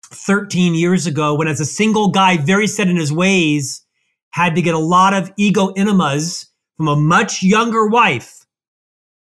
13 0.06 0.75
years 0.75 1.08
ago 1.08 1.34
when, 1.34 1.47
as 1.47 1.60
a 1.60 1.65
single 1.65 2.10
guy, 2.10 2.38
very 2.38 2.67
set 2.67 2.88
in 2.88 2.95
his 2.95 3.12
ways, 3.12 3.84
had 4.32 4.56
to 4.56 4.62
get 4.62 4.75
a 4.75 4.80
lot 4.80 5.13
of 5.13 5.32
ego 5.38 5.69
enemas 5.75 6.47
from 6.77 6.88
a 6.88 6.95
much 6.95 7.41
younger 7.41 7.88
wife 7.88 8.45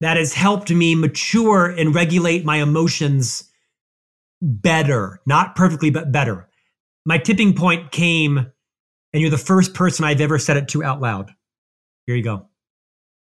that 0.02 0.18
has 0.18 0.34
helped 0.34 0.70
me 0.72 0.96
mature 0.96 1.68
and 1.68 1.96
regulate 1.96 2.44
my 2.44 2.58
emotions 2.58 3.50
better. 4.42 5.22
Not 5.26 5.56
perfectly, 5.56 5.92
but 5.92 6.12
better. 6.12 6.50
My 7.06 7.18
tipping 7.18 7.54
point 7.54 7.92
came, 7.92 8.38
and 8.38 9.22
you're 9.22 9.30
the 9.30 9.38
first 9.38 9.74
person 9.74 10.04
I've 10.04 10.22
ever 10.22 10.40
said 10.40 10.58
it 10.58 10.68
to 10.70 10.84
out 10.84 11.02
loud. 11.02 11.32
Here 12.06 12.16
you 12.16 12.24
go. 12.24 12.48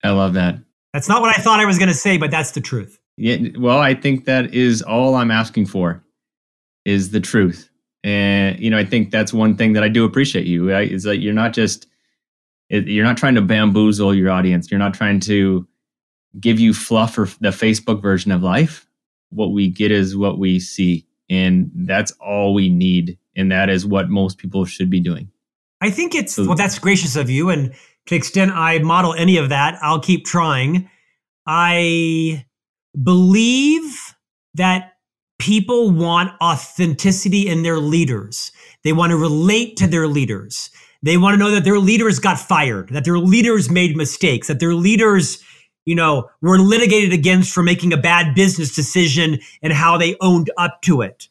I 0.03 0.11
love 0.11 0.35
that. 0.35 0.57
That's 0.95 1.09
not 1.09 1.21
what 1.21 1.37
I 1.37 1.43
thought 1.43 1.61
I 1.61 1.67
was 1.67 1.77
going 1.77 1.89
to 1.89 1.95
say, 1.95 2.17
but 2.17 2.31
that's 2.31 2.53
the 2.53 2.61
truth. 2.61 2.99
Yeah, 3.17 3.37
well, 3.59 3.81
I 3.81 3.95
think 3.95 4.25
that 4.25 4.55
is 4.55 4.81
all 4.81 5.17
I'm 5.17 5.31
asking 5.31 5.67
for 5.67 6.03
is 6.85 7.11
the 7.11 7.21
truth. 7.21 7.69
And 8.03 8.59
you 8.61 8.71
know, 8.71 8.79
I 8.79 8.85
think 8.85 9.11
that's 9.11 9.33
one 9.33 9.57
thing 9.57 9.73
that 9.75 9.83
I 9.83 9.89
do 9.89 10.05
appreciate 10.05 10.47
you 10.47 10.71
right? 10.71 10.91
is 10.91 11.03
that 11.03 11.19
you're 11.19 11.35
not 11.35 11.53
just 11.53 11.87
you're 12.71 13.05
not 13.05 13.17
trying 13.17 13.35
to 13.35 13.43
bamboozle 13.43 14.15
your 14.15 14.31
audience. 14.31 14.71
You're 14.71 14.79
not 14.79 14.95
trying 14.95 15.21
to 15.21 15.67
give 16.41 16.59
you 16.59 16.73
fluff 16.73 17.19
or 17.19 17.27
the 17.41 17.51
Facebook 17.51 18.01
version 18.01 18.33
of 18.33 18.43
life. 18.43 18.87
What 19.31 19.53
we 19.53 19.69
get 19.69 19.91
is 19.91 20.17
what 20.17 20.39
we 20.39 20.61
see. 20.61 21.07
And 21.29 21.71
that's 21.75 22.13
all 22.13 22.55
we 22.55 22.69
need. 22.69 23.19
And 23.37 23.51
that 23.53 23.69
is 23.69 23.85
what 23.85 24.09
most 24.09 24.39
people 24.39 24.65
should 24.65 24.91
be 24.91 25.01
doing. 25.01 25.31
I 25.81 25.91
think 25.91 26.15
it's, 26.15 26.35
so, 26.35 26.47
well, 26.47 26.57
that's 26.57 26.79
gracious 26.79 27.17
of 27.17 27.29
you. 27.29 27.51
And 27.51 27.75
to 28.07 28.15
extent 28.15 28.53
I 28.53 28.79
model 28.79 29.15
any 29.15 29.37
of 29.37 29.49
that, 29.49 29.79
I'll 29.83 30.01
keep 30.01 30.25
trying. 30.27 30.91
I 31.47 32.45
believe 33.03 34.15
that 34.55 34.93
people 35.39 35.91
want 35.91 36.33
authenticity 36.41 37.49
in 37.49 37.63
their 37.63 37.79
leaders. 37.79 38.53
They 38.83 38.93
want 38.93 39.11
to 39.11 39.17
relate 39.17 39.77
to 39.79 39.87
their 39.87 40.07
leaders. 40.07 40.71
They 41.03 41.19
want 41.19 41.35
to 41.35 41.39
know 41.39 41.51
that 41.51 41.65
their 41.65 41.79
leaders 41.79 42.19
got 42.19 42.39
fired, 42.39 42.89
that 42.91 43.05
their 43.05 43.19
leaders 43.19 43.71
made 43.71 43.97
mistakes, 43.97 44.49
that 44.49 44.61
their 44.61 44.75
leaders, 44.75 45.43
you 45.85 45.95
know, 45.95 46.31
were 46.41 46.59
litigated 46.59 47.13
against 47.13 47.53
for 47.53 47.63
making 47.63 47.93
a 47.93 47.99
bad 47.99 48.35
business 48.35 48.75
decision 48.75 49.39
and 49.63 49.73
how 49.73 49.99
they 49.99 50.17
owned 50.21 50.51
up 50.57 50.81
to 50.83 51.03
it. 51.03 51.29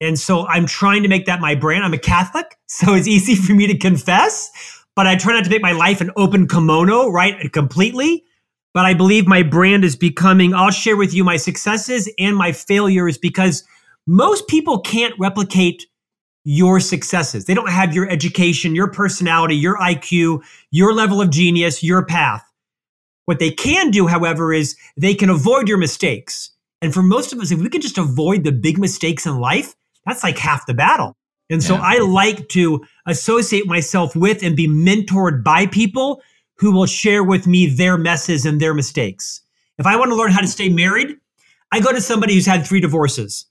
And 0.00 0.18
so 0.18 0.46
I'm 0.46 0.66
trying 0.66 1.02
to 1.04 1.08
make 1.08 1.24
that 1.26 1.40
my 1.40 1.54
brand. 1.54 1.84
I'm 1.84 1.94
a 1.94 1.98
Catholic, 1.98 2.58
so 2.66 2.94
it's 2.94 3.06
easy 3.06 3.34
for 3.34 3.54
me 3.54 3.66
to 3.66 3.78
confess, 3.78 4.50
but 4.96 5.06
I 5.06 5.16
try 5.16 5.32
not 5.32 5.44
to 5.44 5.50
make 5.50 5.62
my 5.62 5.72
life 5.72 6.00
an 6.00 6.10
open 6.16 6.46
kimono, 6.46 7.08
right? 7.08 7.52
Completely. 7.52 8.24
But 8.72 8.86
I 8.86 8.94
believe 8.94 9.26
my 9.26 9.42
brand 9.42 9.84
is 9.84 9.94
becoming, 9.94 10.52
I'll 10.52 10.70
share 10.70 10.96
with 10.96 11.14
you 11.14 11.22
my 11.22 11.36
successes 11.36 12.12
and 12.18 12.36
my 12.36 12.52
failures 12.52 13.16
because 13.16 13.64
most 14.06 14.48
people 14.48 14.80
can't 14.80 15.14
replicate 15.18 15.86
your 16.44 16.80
successes. 16.80 17.44
They 17.44 17.54
don't 17.54 17.70
have 17.70 17.94
your 17.94 18.08
education, 18.10 18.74
your 18.74 18.90
personality, 18.90 19.56
your 19.56 19.78
IQ, 19.78 20.42
your 20.70 20.92
level 20.92 21.22
of 21.22 21.30
genius, 21.30 21.82
your 21.82 22.04
path. 22.04 22.44
What 23.24 23.38
they 23.38 23.50
can 23.50 23.90
do, 23.90 24.06
however, 24.06 24.52
is 24.52 24.76
they 24.96 25.14
can 25.14 25.30
avoid 25.30 25.68
your 25.68 25.78
mistakes. 25.78 26.50
And 26.82 26.92
for 26.92 27.02
most 27.02 27.32
of 27.32 27.40
us, 27.40 27.50
if 27.50 27.60
we 27.60 27.70
can 27.70 27.80
just 27.80 27.96
avoid 27.96 28.44
the 28.44 28.52
big 28.52 28.78
mistakes 28.78 29.24
in 29.24 29.38
life, 29.38 29.74
that's 30.04 30.22
like 30.22 30.36
half 30.36 30.66
the 30.66 30.74
battle. 30.74 31.16
And 31.50 31.62
so 31.62 31.74
yeah. 31.74 31.82
I 31.82 31.98
like 31.98 32.48
to 32.50 32.84
associate 33.06 33.66
myself 33.66 34.16
with 34.16 34.42
and 34.42 34.56
be 34.56 34.66
mentored 34.66 35.44
by 35.44 35.66
people 35.66 36.22
who 36.58 36.72
will 36.72 36.86
share 36.86 37.22
with 37.22 37.46
me 37.46 37.66
their 37.66 37.98
messes 37.98 38.46
and 38.46 38.60
their 38.60 38.74
mistakes. 38.74 39.40
If 39.78 39.86
I 39.86 39.96
want 39.96 40.10
to 40.10 40.16
learn 40.16 40.30
how 40.30 40.40
to 40.40 40.46
stay 40.46 40.68
married, 40.68 41.16
I 41.72 41.80
go 41.80 41.92
to 41.92 42.00
somebody 42.00 42.34
who's 42.34 42.46
had 42.46 42.66
three 42.66 42.80
divorces. 42.80 43.46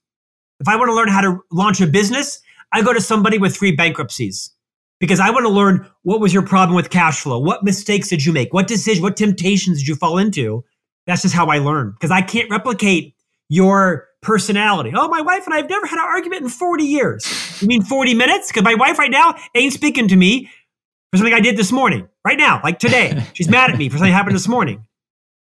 If 0.60 0.68
I 0.68 0.76
want 0.76 0.90
to 0.90 0.96
learn 0.96 1.10
how 1.10 1.22
to 1.22 1.40
launch 1.52 1.82
a 1.82 1.88
business, 1.88 2.42
I 2.72 2.82
go 2.82 2.94
to 2.94 3.02
somebody 3.02 3.38
with 3.38 3.56
three 3.56 3.76
bankruptcies 3.76 4.52
because 5.00 5.20
I 5.20 5.30
want 5.30 5.46
to 5.46 5.50
learn 5.50 5.88
what 6.04 6.22
was 6.22 6.34
your 6.34 6.44
problem 6.44 6.76
with 6.76 6.90
cash 6.90 7.20
flow? 7.20 7.38
What 7.38 7.64
mistakes 7.64 8.08
did 8.08 8.26
you 8.26 8.32
make? 8.32 8.54
What 8.54 8.68
decisions, 8.68 9.02
what 9.02 9.18
temptations 9.18 9.80
did 9.80 9.88
you 9.88 9.96
fall 9.96 10.18
into? 10.18 10.64
That's 11.06 11.22
just 11.22 11.36
how 11.36 11.48
I 11.48 11.58
learn 11.58 11.92
because 11.92 12.12
I 12.12 12.22
can't 12.22 12.50
replicate 12.50 13.13
your 13.54 14.08
personality. 14.22 14.92
Oh, 14.96 15.08
my 15.08 15.22
wife 15.22 15.46
and 15.46 15.54
I 15.54 15.58
have 15.58 15.70
never 15.70 15.86
had 15.86 16.00
an 16.00 16.06
argument 16.06 16.42
in 16.42 16.50
40 16.50 16.84
years. 16.84 17.62
You 17.62 17.68
mean 17.68 17.84
40 17.84 18.16
minutes? 18.16 18.48
Because 18.48 18.64
my 18.64 18.74
wife 18.74 18.98
right 18.98 19.12
now 19.12 19.36
ain't 19.54 19.74
speaking 19.74 20.08
to 20.08 20.16
me 20.16 20.50
for 21.12 21.18
something 21.18 21.34
I 21.34 21.40
did 21.40 21.56
this 21.56 21.72
morning, 21.72 22.08
right 22.26 22.38
now, 22.38 22.60
like 22.64 22.80
today. 22.80 23.24
She's 23.34 23.50
mad 23.50 23.70
at 23.70 23.78
me 23.78 23.90
for 23.90 23.98
something 23.98 24.12
happened 24.12 24.36
this 24.36 24.48
morning. 24.48 24.86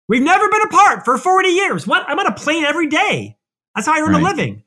We've 0.09 0.23
never 0.23 0.47
been 0.51 0.63
apart 0.63 1.05
for 1.07 1.17
40 1.17 1.49
years. 1.49 1.87
What? 1.87 2.05
I'm 2.07 2.19
on 2.19 2.27
a 2.27 2.35
plane 2.35 2.65
every 2.65 2.89
day. 2.89 3.39
That's 3.75 3.87
how 3.87 3.95
I 3.95 4.01
earn 4.01 4.13
right. 4.13 4.21
a 4.21 4.25
living. 4.25 4.65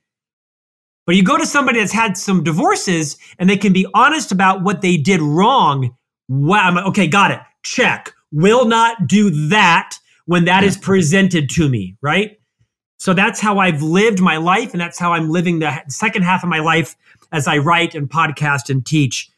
But 1.06 1.16
you 1.16 1.24
go 1.24 1.38
to 1.38 1.46
somebody 1.46 1.80
that's 1.80 1.92
had 1.92 2.18
some 2.18 2.44
divorces 2.44 3.18
and 3.38 3.48
they 3.48 3.58
can 3.58 3.74
be 3.74 3.86
honest 3.94 4.32
about 4.32 4.64
what 4.64 4.82
they 4.82 4.98
did 4.98 5.22
wrong. 5.22 5.96
Wow. 6.30 6.74
Like, 6.74 6.86
okay, 6.88 7.08
got 7.08 7.30
it. 7.30 7.40
Check. 7.64 8.12
Will 8.32 8.66
not 8.66 9.06
do 9.06 9.50
that 9.50 10.00
when 10.26 10.46
that 10.46 10.64
is 10.64 10.78
presented 10.78 11.50
to 11.52 11.70
me, 11.70 11.96
right? 12.02 12.40
So 12.98 13.14
that's 13.14 13.40
how 13.40 13.60
I've 13.60 13.82
lived 13.82 14.22
my 14.22 14.38
life, 14.38 14.72
and 14.72 14.80
that's 14.82 14.98
how 14.98 15.14
I'm 15.14 15.30
living 15.30 15.60
the 15.60 15.84
second 15.88 16.24
half 16.24 16.44
of 16.44 16.50
my 16.50 16.60
life 16.60 16.96
as 17.32 17.48
I 17.48 17.58
write 17.58 17.94
and 17.96 18.10
podcast 18.10 18.70
and 18.70 18.86
teach. 18.86 19.30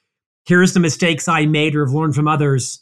Here's 0.45 0.73
the 0.73 0.79
mistakes 0.79 1.27
I 1.27 1.45
made 1.45 1.75
or 1.75 1.85
have 1.85 1.93
learned 1.93 2.15
from 2.15 2.27
others. 2.27 2.81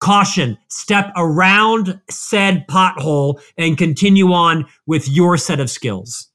Caution, 0.00 0.58
step 0.68 1.12
around 1.16 2.00
said 2.10 2.66
pothole 2.68 3.40
and 3.56 3.76
continue 3.78 4.32
on 4.32 4.66
with 4.86 5.08
your 5.08 5.36
set 5.36 5.60
of 5.60 5.70
skills. 5.70 6.28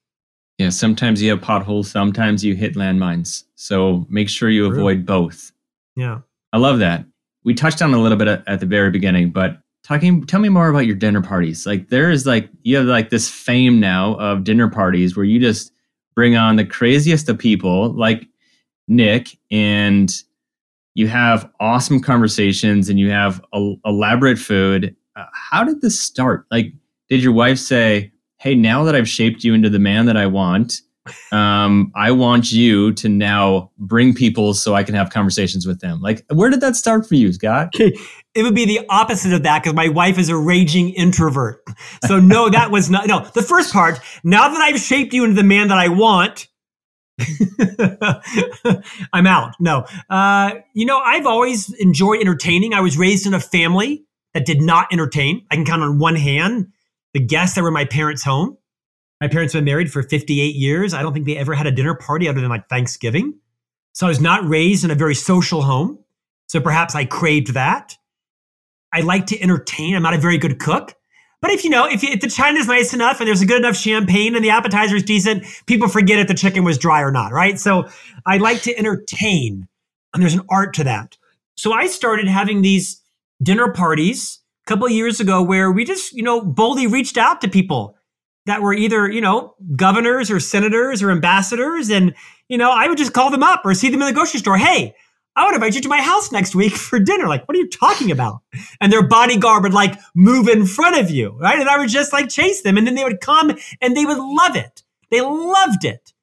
Yeah, 0.57 0.69
sometimes 0.69 1.21
you 1.21 1.29
have 1.29 1.41
potholes, 1.41 1.89
sometimes 1.89 2.43
you 2.43 2.55
hit 2.55 2.75
landmines. 2.75 3.43
So 3.55 4.05
make 4.09 4.27
sure 4.27 4.49
you 4.49 4.65
avoid 4.65 5.05
both. 5.05 5.51
Yeah. 5.95 6.19
I 6.51 6.57
love 6.57 6.79
that. 6.79 7.05
We 7.43 7.53
touched 7.53 7.81
on 7.81 7.93
a 7.93 8.01
little 8.01 8.17
bit 8.17 8.27
at 8.45 8.59
the 8.59 8.65
very 8.65 8.91
beginning, 8.91 9.31
but 9.31 9.61
talking 9.89 10.23
tell 10.25 10.39
me 10.39 10.49
more 10.49 10.69
about 10.69 10.85
your 10.85 10.95
dinner 10.95 11.21
parties. 11.21 11.65
Like 11.65 11.89
there 11.89 12.11
is 12.11 12.25
like 12.25 12.47
you 12.61 12.77
have 12.77 12.85
like 12.85 13.09
this 13.09 13.29
fame 13.29 13.79
now 13.79 14.13
of 14.15 14.43
dinner 14.43 14.69
parties 14.69 15.17
where 15.17 15.25
you 15.25 15.39
just 15.39 15.73
bring 16.15 16.35
on 16.35 16.55
the 16.55 16.65
craziest 16.65 17.27
of 17.27 17.39
people 17.39 17.91
like 17.93 18.27
Nick 18.87 19.37
and 19.49 20.13
you 20.93 21.07
have 21.07 21.49
awesome 21.59 21.99
conversations 22.01 22.89
and 22.89 22.99
you 22.99 23.09
have 23.09 23.43
a, 23.53 23.73
elaborate 23.85 24.37
food. 24.37 24.95
Uh, 25.15 25.25
how 25.33 25.63
did 25.63 25.81
this 25.81 25.99
start? 25.99 26.45
Like, 26.51 26.71
did 27.09 27.23
your 27.23 27.33
wife 27.33 27.57
say, 27.57 28.11
"Hey, 28.37 28.53
now 28.53 28.83
that 28.83 28.95
I've 28.95 29.09
shaped 29.09 29.43
you 29.43 29.55
into 29.55 29.69
the 29.69 29.79
man 29.79 30.05
that 30.05 30.17
I 30.17 30.27
want, 30.27 30.81
um, 31.31 31.91
I 31.95 32.11
want 32.11 32.51
you 32.51 32.93
to 32.93 33.09
now 33.09 33.71
bring 33.77 34.13
people 34.13 34.53
so 34.53 34.75
I 34.75 34.83
can 34.83 34.95
have 34.95 35.09
conversations 35.09 35.65
with 35.65 35.79
them"? 35.79 36.01
Like, 36.01 36.25
where 36.31 36.49
did 36.49 36.61
that 36.61 36.75
start 36.75 37.07
for 37.07 37.15
you, 37.15 37.31
Scott? 37.33 37.73
It 38.35 38.43
would 38.43 38.53
be 38.53 38.65
the 38.65 38.85
opposite 38.89 39.33
of 39.33 39.41
that 39.43 39.63
because 39.63 39.73
my 39.73 39.89
wife 39.89 40.19
is 40.19 40.29
a 40.29 40.37
raging 40.37 40.91
introvert. 40.91 41.63
So 42.05 42.19
no, 42.19 42.47
that 42.51 42.69
was 42.69 42.87
not 42.87 43.07
no. 43.07 43.21
The 43.33 43.41
first 43.41 43.73
part. 43.73 43.99
Now 44.23 44.49
that 44.49 44.61
I've 44.61 44.79
shaped 44.79 45.13
you 45.13 45.23
into 45.23 45.35
the 45.35 45.43
man 45.43 45.69
that 45.69 45.79
I 45.79 45.87
want, 45.87 46.47
I'm 49.13 49.25
out. 49.25 49.55
No. 49.59 49.85
Uh, 50.09 50.51
you 50.73 50.85
know, 50.85 50.99
I've 50.99 51.25
always 51.25 51.73
enjoyed 51.79 52.21
entertaining. 52.21 52.73
I 52.73 52.81
was 52.81 52.97
raised 52.97 53.25
in 53.25 53.33
a 53.33 53.39
family 53.39 54.05
that 54.33 54.45
did 54.45 54.61
not 54.61 54.87
entertain. 54.91 55.45
I 55.51 55.55
can 55.55 55.65
count 55.65 55.81
on 55.81 55.97
one 55.97 56.15
hand 56.15 56.67
the 57.13 57.19
guests 57.19 57.55
that 57.55 57.63
were 57.63 57.69
in 57.69 57.73
my 57.73 57.85
parents' 57.85 58.23
home. 58.23 58.57
My 59.21 59.27
parents 59.27 59.53
have 59.53 59.59
been 59.59 59.71
married 59.71 59.91
for 59.91 60.01
58 60.01 60.55
years. 60.55 60.93
I 60.93 61.01
don't 61.01 61.13
think 61.13 61.25
they 61.25 61.37
ever 61.37 61.53
had 61.53 61.67
a 61.67 61.71
dinner 61.71 61.93
party 61.93 62.27
other 62.27 62.39
than 62.39 62.49
like 62.49 62.69
Thanksgiving. 62.69 63.33
So 63.93 64.05
I 64.05 64.09
was 64.09 64.21
not 64.21 64.47
raised 64.47 64.85
in 64.85 64.91
a 64.91 64.95
very 64.95 65.15
social 65.15 65.61
home. 65.61 65.99
So 66.47 66.61
perhaps 66.61 66.95
I 66.95 67.05
craved 67.05 67.53
that. 67.53 67.95
I 68.93 69.01
like 69.01 69.27
to 69.27 69.41
entertain. 69.41 69.95
I'm 69.95 70.01
not 70.01 70.13
a 70.13 70.19
very 70.19 70.37
good 70.37 70.59
cook. 70.59 70.95
But 71.41 71.51
if 71.51 71.63
you 71.63 71.69
know, 71.69 71.85
if, 71.85 72.03
if 72.03 72.21
the 72.21 72.29
china 72.29 72.59
is 72.59 72.67
nice 72.67 72.93
enough 72.93 73.19
and 73.19 73.27
there's 73.27 73.41
a 73.41 73.45
good 73.45 73.59
enough 73.59 73.75
champagne 73.75 74.35
and 74.35 74.43
the 74.43 74.49
appetizer 74.49 74.95
is 74.95 75.03
decent, 75.03 75.45
people 75.67 75.87
forget 75.87 76.19
if 76.19 76.27
the 76.27 76.33
chicken 76.33 76.63
was 76.63 76.77
dry 76.77 77.01
or 77.01 77.11
not, 77.11 77.31
right? 77.31 77.59
So 77.59 77.87
I 78.25 78.37
like 78.37 78.61
to 78.63 78.77
entertain, 78.77 79.67
and 80.13 80.21
there's 80.21 80.33
an 80.33 80.45
art 80.49 80.73
to 80.75 80.83
that. 80.85 81.17
So 81.55 81.71
I 81.71 81.87
started 81.87 82.27
having 82.27 82.61
these 82.61 83.01
dinner 83.41 83.71
parties 83.71 84.39
a 84.65 84.67
couple 84.67 84.85
of 84.85 84.91
years 84.91 85.19
ago 85.19 85.41
where 85.41 85.71
we 85.71 85.85
just, 85.85 86.13
you 86.13 86.23
know, 86.23 86.41
boldly 86.41 86.87
reached 86.87 87.17
out 87.17 87.39
to 87.41 87.47
people 87.47 87.95
that 88.45 88.61
were 88.61 88.73
either, 88.73 89.09
you 89.09 89.21
know, 89.21 89.55
governors 89.75 90.31
or 90.31 90.39
senators 90.39 91.03
or 91.03 91.11
ambassadors. 91.11 91.89
And, 91.89 92.15
you 92.47 92.57
know, 92.57 92.71
I 92.71 92.87
would 92.87 92.97
just 92.97 93.13
call 93.13 93.29
them 93.29 93.43
up 93.43 93.61
or 93.65 93.73
see 93.73 93.89
them 93.89 94.01
in 94.01 94.07
the 94.07 94.13
grocery 94.13 94.39
store. 94.39 94.57
Hey, 94.57 94.95
I 95.35 95.45
would 95.45 95.55
invite 95.55 95.75
you 95.75 95.81
to 95.81 95.89
my 95.89 96.01
house 96.01 96.31
next 96.31 96.55
week 96.55 96.73
for 96.75 96.99
dinner. 96.99 97.27
Like, 97.27 97.47
what 97.47 97.55
are 97.55 97.59
you 97.59 97.69
talking 97.69 98.11
about? 98.11 98.41
And 98.81 98.91
their 98.91 99.07
bodyguard 99.07 99.63
would 99.63 99.73
like 99.73 99.97
move 100.15 100.47
in 100.47 100.65
front 100.65 100.97
of 100.97 101.09
you, 101.09 101.37
right? 101.39 101.59
And 101.59 101.69
I 101.69 101.77
would 101.77 101.89
just 101.89 102.13
like 102.13 102.29
chase 102.29 102.61
them. 102.61 102.77
And 102.77 102.85
then 102.85 102.95
they 102.95 103.03
would 103.03 103.21
come 103.21 103.51
and 103.81 103.95
they 103.95 104.05
would 104.05 104.17
love 104.17 104.55
it. 104.55 104.83
They 105.11 105.21
loved 105.21 105.85
it. 105.85 106.13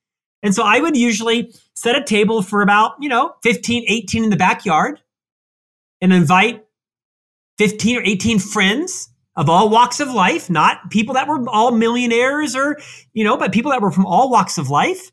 And 0.43 0.55
so 0.55 0.63
I 0.65 0.81
would 0.81 0.97
usually 0.97 1.53
set 1.75 1.97
a 1.97 2.05
table 2.05 2.43
for 2.43 2.63
about, 2.63 2.93
you 3.01 3.09
know, 3.09 3.35
15, 3.43 3.85
18 3.89 4.25
in 4.25 4.31
the 4.31 4.37
backyard 4.37 5.01
and 6.01 6.13
invite 6.13 6.65
15 7.59 7.99
or 7.99 8.03
18 8.03 8.39
friends 8.39 9.09
of 9.37 9.51
all 9.51 9.69
walks 9.69 10.01
of 10.01 10.13
life, 10.13 10.49
not 10.49 10.91
people 10.91 11.15
that 11.15 11.29
were 11.29 11.45
all 11.49 11.73
millionaires 11.73 12.57
or, 12.57 12.79
you 13.13 13.25
know, 13.25 13.37
but 13.37 13.53
people 13.53 13.71
that 13.71 13.83
were 13.83 13.91
from 13.91 14.07
all 14.07 14.31
walks 14.31 14.59
of 14.59 14.71
life. 14.71 15.13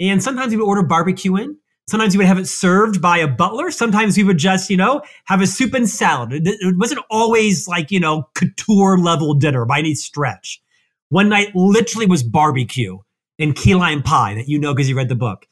And 0.00 0.22
sometimes 0.22 0.50
we 0.50 0.58
would 0.58 0.66
order 0.66 0.82
barbecue 0.82 1.36
in. 1.36 1.58
Sometimes 1.88 2.14
we 2.14 2.18
would 2.18 2.26
have 2.26 2.38
it 2.38 2.46
served 2.46 3.00
by 3.00 3.18
a 3.18 3.26
butler. 3.26 3.70
Sometimes 3.70 4.16
we 4.16 4.22
would 4.22 4.38
just, 4.38 4.68
you 4.68 4.76
know, 4.76 5.02
have 5.24 5.40
a 5.40 5.46
soup 5.46 5.74
and 5.74 5.88
salad. 5.88 6.30
It 6.32 6.76
wasn't 6.76 7.00
always 7.10 7.66
like, 7.66 7.90
you 7.90 7.98
know, 7.98 8.28
couture 8.34 8.98
level 8.98 9.34
dinner 9.34 9.64
by 9.64 9.78
any 9.78 9.94
stretch. 9.94 10.60
One 11.08 11.30
night 11.30 11.56
literally 11.56 12.06
was 12.06 12.22
barbecue 12.22 12.98
and 13.38 13.56
key 13.56 13.74
lime 13.74 14.02
pie 14.02 14.34
that 14.34 14.48
you 14.48 14.58
know 14.58 14.74
because 14.74 14.88
you 14.88 14.96
read 14.96 15.08
the 15.08 15.14
book. 15.14 15.46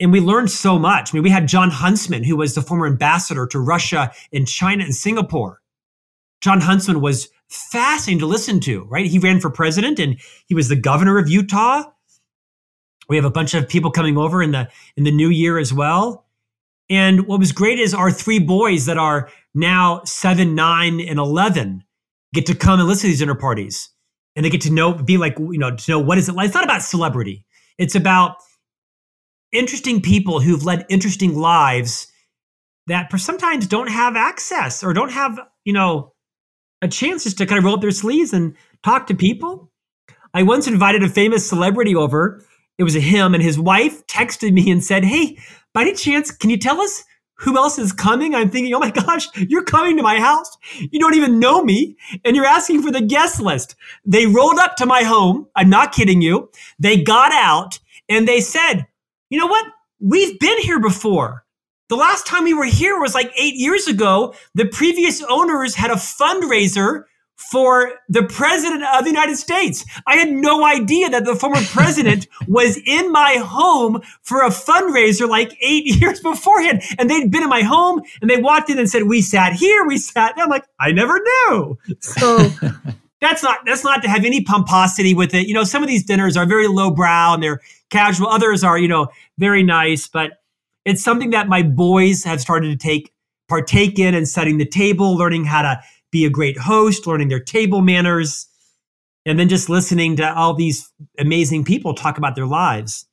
And 0.00 0.12
we 0.12 0.20
learned 0.20 0.50
so 0.50 0.78
much. 0.78 1.12
I 1.12 1.16
mean, 1.16 1.24
we 1.24 1.30
had 1.30 1.48
Jon 1.48 1.70
Huntsman, 1.70 2.24
who 2.24 2.36
was 2.36 2.54
the 2.54 2.62
former 2.62 2.86
ambassador 2.86 3.46
to 3.48 3.58
Russia 3.58 4.12
and 4.32 4.46
China 4.46 4.84
and 4.84 4.94
Singapore. 4.94 5.57
Jon 6.40 6.60
Huntsman 6.60 7.00
was 7.00 7.28
fascinating 7.48 8.20
to 8.20 8.26
listen 8.26 8.60
to, 8.60 8.84
right? 8.84 9.06
He 9.06 9.18
ran 9.18 9.40
for 9.40 9.50
president 9.50 9.98
and 9.98 10.20
he 10.46 10.54
was 10.54 10.68
the 10.68 10.76
governor 10.76 11.18
of 11.18 11.28
Utah 11.28 11.84
we 13.08 13.16
have 13.16 13.24
a 13.24 13.30
bunch 13.30 13.54
of 13.54 13.68
people 13.68 13.90
coming 13.90 14.16
over 14.16 14.42
in 14.42 14.52
the 14.52 14.68
in 14.96 15.04
the 15.04 15.10
new 15.10 15.28
year 15.28 15.58
as 15.58 15.72
well. 15.72 16.26
And 16.90 17.26
what 17.26 17.40
was 17.40 17.52
great 17.52 17.78
is 17.78 17.94
our 17.94 18.10
three 18.10 18.38
boys 18.38 18.86
that 18.86 18.98
are 18.98 19.30
now 19.54 20.02
seven, 20.04 20.54
nine, 20.54 21.00
and 21.00 21.18
eleven 21.18 21.84
get 22.34 22.46
to 22.46 22.54
come 22.54 22.78
and 22.78 22.88
listen 22.88 23.02
to 23.02 23.08
these 23.08 23.18
dinner 23.18 23.34
parties, 23.34 23.90
and 24.36 24.44
they 24.44 24.50
get 24.50 24.60
to 24.62 24.70
know, 24.70 24.92
be 24.92 25.16
like, 25.16 25.38
you 25.38 25.58
know, 25.58 25.74
to 25.74 25.90
know 25.90 25.98
what 25.98 26.18
is 26.18 26.28
it 26.28 26.34
like. 26.34 26.46
It's 26.46 26.54
not 26.54 26.64
about 26.64 26.82
celebrity. 26.82 27.44
It's 27.78 27.94
about 27.94 28.36
interesting 29.52 30.02
people 30.02 30.40
who've 30.40 30.64
led 30.64 30.84
interesting 30.88 31.34
lives 31.34 32.12
that 32.86 33.10
sometimes 33.18 33.66
don't 33.66 33.90
have 33.90 34.16
access 34.16 34.82
or 34.82 34.92
don't 34.92 35.10
have, 35.10 35.38
you 35.64 35.72
know, 35.72 36.12
a 36.82 36.88
chance 36.88 37.24
just 37.24 37.38
to 37.38 37.46
kind 37.46 37.58
of 37.58 37.64
roll 37.64 37.74
up 37.74 37.80
their 37.80 37.90
sleeves 37.90 38.32
and 38.32 38.54
talk 38.82 39.06
to 39.08 39.14
people. 39.14 39.70
I 40.34 40.42
once 40.42 40.66
invited 40.66 41.02
a 41.02 41.08
famous 41.08 41.48
celebrity 41.48 41.94
over 41.94 42.44
it 42.78 42.84
was 42.84 42.94
a 42.94 43.00
him, 43.00 43.34
and 43.34 43.42
his 43.42 43.58
wife 43.58 44.06
texted 44.06 44.52
me 44.52 44.70
and 44.70 44.82
said, 44.82 45.04
Hey, 45.04 45.38
by 45.74 45.82
any 45.82 45.94
chance, 45.94 46.30
can 46.30 46.48
you 46.48 46.56
tell 46.56 46.80
us 46.80 47.04
who 47.34 47.56
else 47.56 47.78
is 47.78 47.92
coming? 47.92 48.34
I'm 48.34 48.50
thinking, 48.50 48.74
oh 48.74 48.80
my 48.80 48.90
gosh, 48.90 49.28
you're 49.36 49.64
coming 49.64 49.96
to 49.96 50.02
my 50.02 50.18
house. 50.20 50.56
You 50.78 50.98
don't 50.98 51.14
even 51.14 51.38
know 51.38 51.62
me, 51.62 51.96
and 52.24 52.34
you're 52.34 52.44
asking 52.44 52.82
for 52.82 52.90
the 52.90 53.00
guest 53.00 53.40
list. 53.40 53.76
They 54.04 54.26
rolled 54.26 54.58
up 54.58 54.76
to 54.76 54.86
my 54.86 55.02
home. 55.02 55.46
I'm 55.54 55.70
not 55.70 55.92
kidding 55.92 56.22
you. 56.22 56.50
They 56.78 57.02
got 57.02 57.32
out 57.32 57.78
and 58.08 58.26
they 58.26 58.40
said, 58.40 58.86
you 59.30 59.38
know 59.38 59.46
what? 59.46 59.66
We've 60.00 60.38
been 60.38 60.58
here 60.58 60.80
before. 60.80 61.44
The 61.88 61.96
last 61.96 62.26
time 62.26 62.44
we 62.44 62.54
were 62.54 62.66
here 62.66 63.00
was 63.00 63.14
like 63.14 63.32
eight 63.36 63.54
years 63.54 63.86
ago. 63.86 64.34
The 64.54 64.66
previous 64.66 65.22
owners 65.22 65.74
had 65.74 65.90
a 65.90 65.94
fundraiser 65.94 67.04
for 67.38 67.92
the 68.08 68.24
president 68.24 68.82
of 68.82 69.04
the 69.04 69.10
United 69.10 69.36
States. 69.36 69.84
I 70.06 70.16
had 70.16 70.28
no 70.28 70.64
idea 70.66 71.08
that 71.08 71.24
the 71.24 71.34
former 71.34 71.60
president 71.70 72.26
was 72.46 72.78
in 72.84 73.10
my 73.10 73.34
home 73.34 74.02
for 74.22 74.42
a 74.42 74.48
fundraiser 74.48 75.28
like 75.28 75.56
eight 75.62 75.86
years 76.00 76.20
beforehand. 76.20 76.82
And 76.98 77.08
they'd 77.08 77.30
been 77.30 77.44
in 77.44 77.48
my 77.48 77.62
home 77.62 78.02
and 78.20 78.28
they 78.28 78.38
walked 78.38 78.68
in 78.68 78.78
and 78.78 78.90
said, 78.90 79.04
We 79.04 79.22
sat 79.22 79.54
here, 79.54 79.86
we 79.86 79.96
sat 79.96 80.34
there. 80.36 80.44
I'm 80.44 80.50
like, 80.50 80.66
I 80.78 80.92
never 80.92 81.18
knew. 81.18 81.78
So 82.00 82.50
that's 83.20 83.42
not 83.42 83.60
that's 83.64 83.84
not 83.84 84.02
to 84.02 84.08
have 84.08 84.24
any 84.24 84.42
pomposity 84.42 85.14
with 85.14 85.32
it. 85.32 85.46
You 85.46 85.54
know, 85.54 85.64
some 85.64 85.82
of 85.82 85.88
these 85.88 86.04
dinners 86.04 86.36
are 86.36 86.44
very 86.44 86.68
lowbrow 86.68 87.34
and 87.34 87.42
they're 87.42 87.60
casual. 87.88 88.28
Others 88.28 88.62
are, 88.62 88.78
you 88.78 88.88
know, 88.88 89.08
very 89.38 89.62
nice, 89.62 90.06
but 90.06 90.37
it's 90.90 91.02
something 91.02 91.30
that 91.30 91.48
my 91.48 91.62
boys 91.62 92.24
have 92.24 92.40
started 92.40 92.68
to 92.70 92.76
take 92.76 93.12
partake 93.48 93.98
in 93.98 94.14
and 94.14 94.28
setting 94.28 94.58
the 94.58 94.66
table, 94.66 95.16
learning 95.16 95.44
how 95.44 95.62
to 95.62 95.80
be 96.10 96.24
a 96.24 96.30
great 96.30 96.58
host, 96.58 97.06
learning 97.06 97.28
their 97.28 97.40
table 97.40 97.80
manners, 97.80 98.46
and 99.26 99.38
then 99.38 99.48
just 99.48 99.68
listening 99.68 100.16
to 100.16 100.34
all 100.34 100.54
these 100.54 100.90
amazing 101.18 101.64
people 101.64 101.94
talk 101.94 102.18
about 102.18 102.34
their 102.34 102.46
lives. 102.46 103.06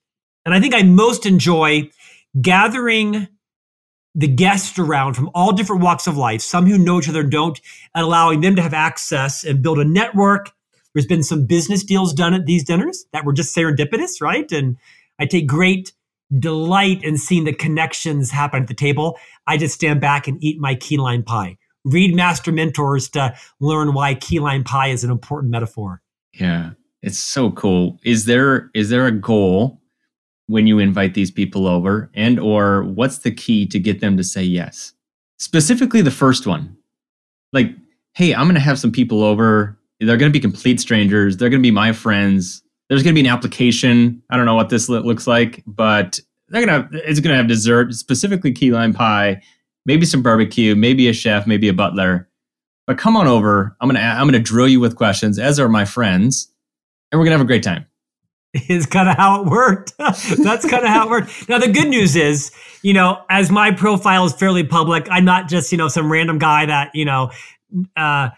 And 0.46 0.54
I 0.54 0.60
think 0.60 0.74
I 0.74 0.84
most 0.84 1.26
enjoy 1.26 1.90
gathering 2.42 3.28
the 4.14 4.28
guests 4.28 4.80
around 4.80 5.16
from 5.16 5.30
all 5.34 5.52
different 5.52 5.82
walks 5.82 6.08
of 6.08 6.16
life, 6.16 6.42
some 6.42 6.66
who 6.66 6.78
know 6.78 7.00
each 7.00 7.10
other 7.10 7.22
and 7.22 7.32
don't, 7.32 7.60
and 7.94 8.06
allowing 8.06 8.42
them 8.42 8.56
to 8.56 8.62
have 8.62 8.74
access 8.74 9.44
and 9.44 9.62
build 9.62 9.80
a 9.80 9.86
network. 9.86 10.52
There's 10.94 11.06
been 11.06 11.24
some 11.24 11.46
business 11.46 11.84
deals 11.84 12.14
done 12.14 12.34
at 12.34 12.46
these 12.46 12.64
dinners 12.64 13.06
that 13.12 13.26
were 13.26 13.34
just 13.34 13.54
serendipitous, 13.54 14.22
right? 14.22 14.50
And 14.54 14.78
I 15.20 15.26
take 15.26 15.48
great 15.48 15.92
delight 16.40 17.04
in 17.04 17.18
seeing 17.18 17.44
the 17.44 17.54
connections 17.54 18.32
happen 18.32 18.64
at 18.64 18.68
the 18.68 18.74
table. 18.74 19.18
I 19.48 19.58
just 19.58 19.76
stand 19.76 20.02
back 20.02 20.28
and 20.28 20.44
eat 20.44 20.60
my 20.60 20.76
key 20.76 20.98
lime 20.98 21.24
pie 21.24 21.58
read 21.86 22.16
Master 22.16 22.52
Mentors 22.52 23.08
to 23.10 23.34
learn 23.62 23.94
why 23.94 24.16
key 24.16 24.40
lime 24.40 24.64
pie 24.64 24.88
is 24.88 25.04
an 25.04 25.12
important 25.12 25.52
metaphor. 25.52 26.02
Yeah, 26.34 26.72
it's 27.02 27.18
so 27.18 27.52
cool. 27.52 28.00
Is 28.04 28.26
there 28.26 28.70
is 28.74 28.90
there 28.90 29.06
a 29.06 29.12
goal 29.12 29.80
when 30.48 30.68
you 30.68 30.80
invite 30.80 31.14
these 31.14 31.32
people 31.32 31.66
over, 31.68 32.12
and 32.14 32.40
or 32.40 32.84
what's 32.84 33.20
the 33.20 33.32
key 33.32 33.66
to 33.68 33.80
get 33.80 34.02
them 34.02 34.18
to 34.18 34.24
say 34.24 34.44
yes? 34.44 34.92
Specifically, 35.38 36.02
the 36.02 36.12
first 36.12 36.46
one, 36.46 36.76
like, 37.54 37.72
hey, 38.14 38.34
I'm 38.34 38.46
going 38.46 38.56
to 38.56 38.62
have 38.62 38.80
some 38.80 38.92
people 38.92 39.24
over. 39.24 39.78
They're 40.00 40.18
going 40.18 40.32
to 40.32 40.38
be 40.38 40.42
complete 40.42 40.80
strangers. 40.80 41.38
They're 41.38 41.50
going 41.50 41.62
to 41.62 41.68
be 41.68 41.72
my 41.72 41.94
friends. 41.94 42.64
There's 42.90 43.04
going 43.04 43.16
to 43.16 43.22
be 43.22 43.28
an 43.28 43.34
application. 43.34 44.22
I 44.30 44.38
don't 44.38 44.46
know 44.46 44.56
what 44.56 44.70
this 44.70 44.90
looks 44.90 45.28
like, 45.28 45.64
but 45.66 46.20
they're 46.50 46.64
gonna 46.64 46.88
it's 46.92 47.20
gonna 47.20 47.36
have 47.36 47.48
dessert, 47.48 47.94
specifically 47.96 48.52
key 48.52 48.72
lime 48.72 48.94
pie 48.94 49.42
maybe 49.86 50.06
some 50.06 50.22
barbecue, 50.22 50.76
maybe 50.76 51.08
a 51.08 51.14
chef, 51.14 51.48
maybe 51.48 51.68
a 51.68 51.74
butler. 51.74 52.28
But 52.88 52.98
come 52.98 53.16
on 53.16 53.28
over. 53.28 53.76
I'm 53.82 53.88
gonna 53.88 54.00
I'm 54.00 54.28
gonna 54.28 54.40
drill 54.40 54.68
you 54.68 54.80
with 54.80 54.96
questions, 54.96 55.40
as 55.40 55.60
are 55.60 55.70
my 55.70 55.86
friends, 55.86 56.52
and 57.12 57.20
we're 57.20 57.26
gonna 57.26 57.38
have 57.38 57.46
a 57.46 57.48
great 57.48 57.64
time. 57.64 57.86
Is 58.70 58.86
kind 58.86 59.10
of 59.10 59.16
how 59.18 59.42
it 59.42 59.48
worked. 59.48 59.94
That's 59.98 60.70
kind 60.70 60.84
of 60.84 60.90
how 60.90 61.08
it 61.08 61.10
worked. 61.10 61.50
Now 61.50 61.58
the 61.58 61.68
good 61.68 61.90
news 61.90 62.16
is, 62.16 62.52
you 62.84 62.94
know, 62.94 63.22
as 63.30 63.50
my 63.50 63.72
profile 63.72 64.26
is 64.26 64.34
fairly 64.34 64.64
public, 64.64 65.08
I'm 65.10 65.26
not 65.26 65.50
just 65.50 65.72
you 65.72 65.78
know 65.78 65.88
some 65.88 66.12
random 66.12 66.38
guy 66.38 66.66
that 66.68 66.92
you 66.94 67.06
know 67.06 67.32
uh, 67.98 68.30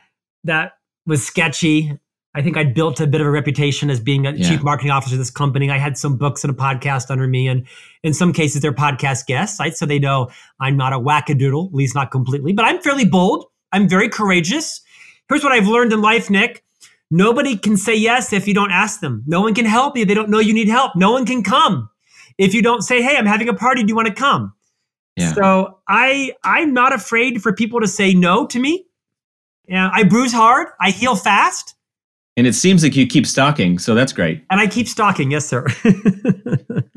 that 0.45 0.73
was 1.05 1.25
sketchy. 1.25 1.99
I 2.37 2.43
think 2.43 2.55
I'd 2.55 2.73
built 2.75 2.99
a 3.01 3.07
bit 3.07 3.19
of 3.19 3.25
a 3.25 3.31
reputation 3.31 3.89
as 3.89 3.99
being 3.99 4.27
a 4.27 4.31
Yeah. 4.31 4.47
chief 4.47 4.61
marketing 4.63 4.91
officer 4.91 5.15
of 5.15 5.19
this 5.19 5.31
company. 5.31 5.71
I 5.71 5.79
had 5.79 5.97
some 5.97 6.17
books 6.17 6.43
and 6.43 6.53
a 6.53 6.55
podcast 6.55 7.09
under 7.09 7.27
me, 7.27 7.47
and 7.47 7.65
in 8.03 8.13
some 8.13 8.31
cases, 8.31 8.61
they're 8.61 8.71
podcast 8.71 9.25
guests, 9.25 9.59
right? 9.59 9.75
So 9.75 9.87
they 9.87 9.97
know 9.97 10.29
I'm 10.59 10.77
not 10.77 10.93
a 10.93 10.99
wackadoodle, 10.99 11.69
at 11.69 11.73
least 11.73 11.95
not 11.95 12.11
completely, 12.11 12.53
but 12.53 12.63
I'm 12.63 12.79
fairly 12.79 13.05
bold. 13.05 13.45
I'm 13.71 13.89
very 13.89 14.07
courageous. 14.07 14.81
Here's 15.27 15.43
what 15.43 15.51
I've 15.51 15.67
learned 15.67 15.91
in 15.93 16.01
life, 16.01 16.29
Nick. 16.29 16.63
Nobody 17.09 17.57
can 17.57 17.75
say 17.75 17.95
yes 17.95 18.31
if 18.33 18.47
you 18.47 18.53
don't 18.53 18.71
ask 18.71 18.99
them. 18.99 19.23
No 19.25 19.41
one 19.41 19.53
can 19.55 19.65
help 19.65 19.97
you. 19.97 20.05
They 20.05 20.13
don't 20.13 20.29
know 20.29 20.39
you 20.39 20.53
need 20.53 20.67
help. 20.67 20.95
No 20.95 21.11
one 21.11 21.25
can 21.25 21.41
come 21.41 21.89
if 22.37 22.53
you 22.53 22.61
don't 22.61 22.81
say, 22.81 23.01
"Hey, 23.01 23.17
I'm 23.17 23.25
having 23.25 23.49
a 23.49 23.53
party. 23.53 23.81
Do 23.81 23.87
you 23.89 23.95
want 23.95 24.09
to 24.09 24.13
come?" 24.13 24.53
Yeah. 25.15 25.33
So 25.33 25.79
I 25.87 26.33
I'm 26.43 26.73
not 26.73 26.93
afraid 26.93 27.41
for 27.41 27.51
people 27.51 27.79
to 27.81 27.87
say 27.87 28.13
no 28.13 28.45
to 28.47 28.59
me. 28.59 28.85
Yeah, 29.67 29.89
I 29.91 30.03
bruise 30.03 30.33
hard. 30.33 30.67
I 30.79 30.91
heal 30.91 31.15
fast. 31.15 31.73
And 32.37 32.47
it 32.47 32.53
seems 32.53 32.83
like 32.83 32.95
you 32.95 33.07
keep 33.07 33.25
stalking, 33.27 33.79
so 33.79 33.95
that's 33.95 34.13
great. 34.13 34.43
And 34.49 34.59
I 34.61 34.67
keep 34.67 34.87
stalking, 34.87 35.31
yes, 35.31 35.45
sir. 35.45 35.65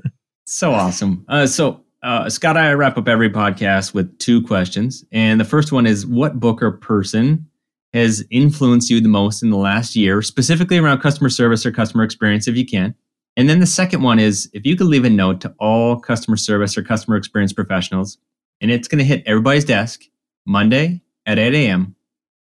So 0.50 0.72
awesome. 0.72 1.24
Uh, 1.28 1.46
so, 1.46 1.84
uh, 2.02 2.28
Scott, 2.28 2.56
I 2.56 2.72
wrap 2.72 2.98
up 2.98 3.06
every 3.06 3.30
podcast 3.30 3.94
with 3.94 4.18
two 4.18 4.42
questions. 4.42 5.04
And 5.12 5.40
the 5.40 5.44
first 5.44 5.70
one 5.70 5.86
is 5.86 6.04
What 6.04 6.40
book 6.40 6.60
or 6.60 6.72
person 6.72 7.46
has 7.92 8.24
influenced 8.32 8.90
you 8.90 9.00
the 9.00 9.08
most 9.08 9.44
in 9.44 9.50
the 9.50 9.56
last 9.56 9.94
year, 9.94 10.22
specifically 10.22 10.76
around 10.76 11.02
customer 11.02 11.28
service 11.28 11.64
or 11.64 11.70
customer 11.70 12.02
experience, 12.02 12.48
if 12.48 12.56
you 12.56 12.66
can? 12.66 12.96
And 13.36 13.48
then 13.48 13.60
the 13.60 13.66
second 13.66 14.02
one 14.02 14.18
is 14.18 14.50
If 14.52 14.66
you 14.66 14.74
could 14.74 14.88
leave 14.88 15.04
a 15.04 15.10
note 15.10 15.40
to 15.42 15.54
all 15.60 16.00
customer 16.00 16.36
service 16.36 16.76
or 16.76 16.82
customer 16.82 17.16
experience 17.16 17.52
professionals, 17.52 18.18
and 18.60 18.72
it's 18.72 18.88
going 18.88 18.98
to 18.98 19.04
hit 19.04 19.22
everybody's 19.26 19.64
desk 19.64 20.02
Monday 20.46 21.00
at 21.26 21.38
8 21.38 21.54
a.m., 21.54 21.94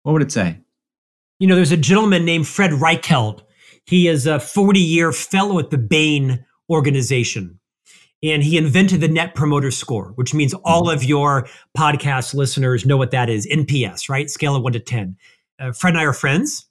what 0.05 0.13
would 0.13 0.23
it 0.23 0.33
say? 0.33 0.57
You 1.41 1.47
know, 1.47 1.57
there's 1.57 1.73
a 1.73 1.77
gentleman 1.77 2.25
named 2.25 2.47
Fred 2.47 2.71
Reichheld. 2.71 3.43
He 3.87 4.07
is 4.07 4.27
a 4.27 4.39
40 4.39 4.79
year 4.79 5.11
fellow 5.11 5.59
at 5.59 5.71
the 5.71 5.79
Bain 5.79 6.45
organization. 6.69 7.59
And 8.23 8.43
he 8.43 8.59
invented 8.59 9.01
the 9.01 9.09
Net 9.09 9.35
Promoter 9.35 9.71
Score, 9.71 10.13
which 10.17 10.35
means 10.35 10.53
all 10.53 10.91
of 10.91 11.03
your 11.03 11.49
podcast 11.77 12.35
listeners 12.35 12.85
know 12.85 12.99
what 12.99 13.11
that 13.13 13.31
is 13.31 13.49
NPS, 13.49 14.11
right? 14.11 14.29
Scale 14.29 14.55
of 14.55 14.63
one 14.63 14.75
to 14.75 14.79
10. 14.79 15.17
Uh, 15.59 15.73
Fred 15.73 15.95
and 15.95 15.99
I 15.99 16.05
are 16.05 16.13
friends. 16.13 16.67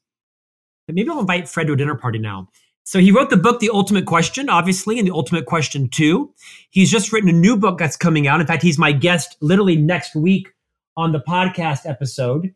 And 0.88 0.94
maybe 0.94 1.10
I'll 1.10 1.20
invite 1.20 1.50
Fred 1.50 1.66
to 1.68 1.74
a 1.74 1.76
dinner 1.76 1.96
party 1.96 2.20
now. 2.20 2.50
So 2.84 3.00
he 3.00 3.12
wrote 3.12 3.32
the 3.32 3.38
book, 3.38 3.60
The 3.60 3.72
Ultimate 3.72 4.06
Question, 4.06 4.48
obviously, 4.48 5.00
and 5.00 5.08
The 5.08 5.14
Ultimate 5.14 5.48
Question 5.48 5.90
2. 5.90 6.32
He's 6.70 6.92
just 6.92 7.12
written 7.12 7.30
a 7.30 7.34
new 7.34 7.58
book 7.58 7.80
that's 7.80 7.98
coming 7.98 8.28
out. 8.28 8.42
In 8.42 8.48
fact, 8.48 8.62
he's 8.62 8.78
my 8.78 8.92
guest 8.92 9.36
literally 9.42 9.76
next 9.76 10.16
week 10.16 10.54
on 10.96 11.12
the 11.12 11.20
podcast 11.20 11.90
episode. 11.90 12.54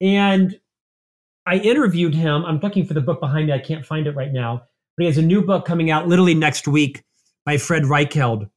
And 0.00 0.58
I 1.48 1.56
interviewed 1.56 2.14
him. 2.14 2.44
I'm 2.44 2.60
looking 2.60 2.84
for 2.84 2.92
the 2.92 3.00
book 3.00 3.20
behind 3.20 3.46
me. 3.46 3.54
I 3.54 3.58
can't 3.58 3.84
find 3.84 4.06
it 4.06 4.14
right 4.14 4.32
now. 4.32 4.64
But 4.96 5.04
he 5.04 5.06
has 5.06 5.16
a 5.16 5.22
new 5.22 5.40
book 5.40 5.64
coming 5.64 5.90
out 5.90 6.06
literally 6.06 6.34
next 6.34 6.68
week 6.68 7.02
by 7.46 7.56
Fred 7.56 7.84
Reichheld. 7.84 8.50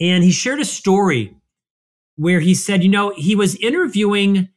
And 0.00 0.24
he 0.24 0.32
shared 0.32 0.58
a 0.58 0.64
story 0.64 1.36
where 2.16 2.40
he 2.40 2.54
said, 2.54 2.82
you 2.82 2.88
know, 2.88 3.12
he 3.16 3.36
was 3.36 3.54
interviewing 3.56 4.48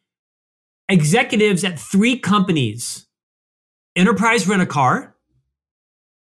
executives 0.89 1.63
at 1.63 1.79
three 1.79 2.17
companies 2.17 3.05
Enterprise 3.95 4.47
Rent 4.47 4.63
a 4.63 4.65
Car. 4.65 5.15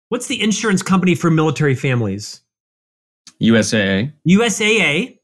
What's 0.09 0.27
the 0.27 0.41
insurance 0.41 0.83
company 0.83 1.15
for 1.15 1.31
military 1.31 1.75
families? 1.75 2.41
USAA. 3.41 4.11
USAA. 4.27 5.19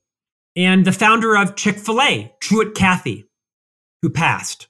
And 0.55 0.85
the 0.85 0.93
founder 0.93 1.35
of 1.35 1.57
Chick 1.57 1.77
fil 1.77 2.01
A, 2.01 2.33
Truett 2.39 2.75
Cathy, 2.75 3.29
who 4.01 4.09
passed. 4.09 4.68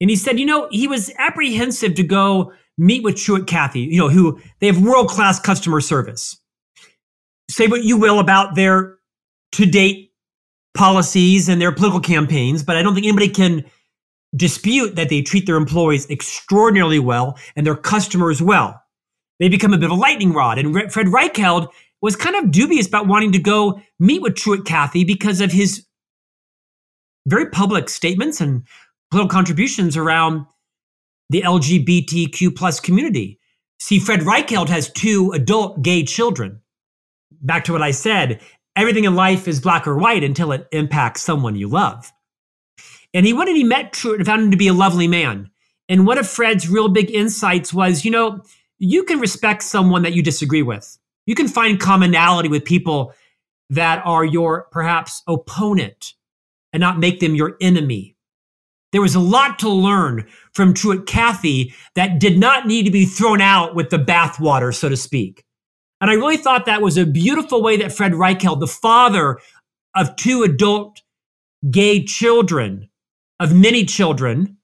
And 0.00 0.10
he 0.10 0.16
said, 0.16 0.38
you 0.38 0.46
know, 0.46 0.68
he 0.70 0.86
was 0.86 1.10
apprehensive 1.18 1.94
to 1.94 2.02
go 2.02 2.52
meet 2.78 3.02
with 3.02 3.16
Truett 3.16 3.46
Cathy, 3.46 3.80
you 3.80 3.98
know, 3.98 4.08
who 4.08 4.38
they 4.60 4.66
have 4.66 4.82
world 4.82 5.08
class 5.08 5.40
customer 5.40 5.80
service. 5.80 6.38
Say 7.48 7.68
what 7.68 7.84
you 7.84 7.96
will 7.96 8.18
about 8.18 8.54
their 8.54 8.98
to 9.52 9.64
date 9.64 10.12
policies 10.74 11.48
and 11.48 11.60
their 11.60 11.72
political 11.72 12.00
campaigns, 12.00 12.62
but 12.62 12.76
I 12.76 12.82
don't 12.82 12.94
think 12.94 13.06
anybody 13.06 13.28
can 13.28 13.64
dispute 14.34 14.96
that 14.96 15.08
they 15.08 15.22
treat 15.22 15.46
their 15.46 15.56
employees 15.56 16.08
extraordinarily 16.10 16.98
well 16.98 17.38
and 17.54 17.66
their 17.66 17.76
customers 17.76 18.42
well. 18.42 18.82
They 19.38 19.48
become 19.48 19.72
a 19.72 19.78
bit 19.78 19.90
of 19.90 19.96
a 19.96 20.00
lightning 20.00 20.32
rod. 20.32 20.58
And 20.58 20.74
Re- 20.74 20.88
Fred 20.88 21.06
Reichheld 21.06 21.68
was 22.02 22.16
kind 22.16 22.36
of 22.36 22.50
dubious 22.50 22.86
about 22.86 23.06
wanting 23.06 23.32
to 23.32 23.38
go 23.38 23.80
meet 23.98 24.20
with 24.20 24.34
Truett 24.34 24.66
Cathy 24.66 25.04
because 25.04 25.40
of 25.40 25.52
his 25.52 25.86
very 27.26 27.48
public 27.50 27.88
statements 27.88 28.40
and 28.40 28.62
political 29.10 29.34
contributions 29.34 29.96
around 29.96 30.46
the 31.30 31.42
LGBTQ 31.42 32.54
plus 32.54 32.80
community. 32.80 33.40
See, 33.78 33.98
Fred 33.98 34.20
Reichheld 34.20 34.68
has 34.68 34.90
two 34.92 35.32
adult 35.32 35.82
gay 35.82 36.04
children. 36.04 36.60
Back 37.42 37.64
to 37.64 37.72
what 37.72 37.82
I 37.82 37.90
said, 37.90 38.40
everything 38.74 39.04
in 39.04 39.14
life 39.14 39.46
is 39.46 39.60
black 39.60 39.86
or 39.86 39.96
white 39.96 40.24
until 40.24 40.52
it 40.52 40.66
impacts 40.72 41.22
someone 41.22 41.56
you 41.56 41.68
love. 41.68 42.12
And 43.12 43.26
he 43.26 43.32
went 43.32 43.48
and 43.48 43.56
he 43.56 43.64
met 43.64 43.92
Truett 43.92 44.20
and 44.20 44.26
found 44.26 44.42
him 44.42 44.50
to 44.50 44.56
be 44.56 44.68
a 44.68 44.74
lovely 44.74 45.08
man. 45.08 45.50
And 45.88 46.06
one 46.06 46.18
of 46.18 46.28
Fred's 46.28 46.68
real 46.68 46.88
big 46.88 47.10
insights 47.10 47.72
was, 47.72 48.04
you 48.04 48.10
know, 48.10 48.42
you 48.78 49.04
can 49.04 49.20
respect 49.20 49.62
someone 49.62 50.02
that 50.02 50.12
you 50.12 50.22
disagree 50.22 50.62
with. 50.62 50.98
You 51.26 51.34
can 51.34 51.48
find 51.48 51.80
commonality 51.80 52.48
with 52.48 52.64
people 52.64 53.14
that 53.70 54.02
are 54.04 54.24
your 54.24 54.68
perhaps 54.70 55.22
opponent 55.26 56.14
and 56.72 56.80
not 56.80 56.98
make 56.98 57.20
them 57.20 57.34
your 57.34 57.56
enemy. 57.60 58.15
There 58.92 59.02
was 59.02 59.14
a 59.14 59.20
lot 59.20 59.58
to 59.60 59.68
learn 59.68 60.26
from 60.54 60.72
Truett 60.72 61.06
Cathy 61.06 61.74
that 61.96 62.20
did 62.20 62.38
not 62.38 62.66
need 62.66 62.84
to 62.84 62.90
be 62.90 63.04
thrown 63.04 63.40
out 63.40 63.74
with 63.74 63.90
the 63.90 63.98
bathwater, 63.98 64.74
so 64.74 64.88
to 64.88 64.96
speak. 64.96 65.44
And 66.00 66.10
I 66.10 66.14
really 66.14 66.36
thought 66.36 66.66
that 66.66 66.82
was 66.82 66.96
a 66.96 67.06
beautiful 67.06 67.62
way 67.62 67.76
that 67.78 67.92
Fred 67.92 68.12
Reichheld, 68.12 68.60
the 68.60 68.66
father 68.66 69.38
of 69.94 70.14
two 70.16 70.42
adult 70.42 71.02
gay 71.70 72.04
children, 72.04 72.88
of 73.40 73.54
many 73.54 73.84
children, 73.84 74.56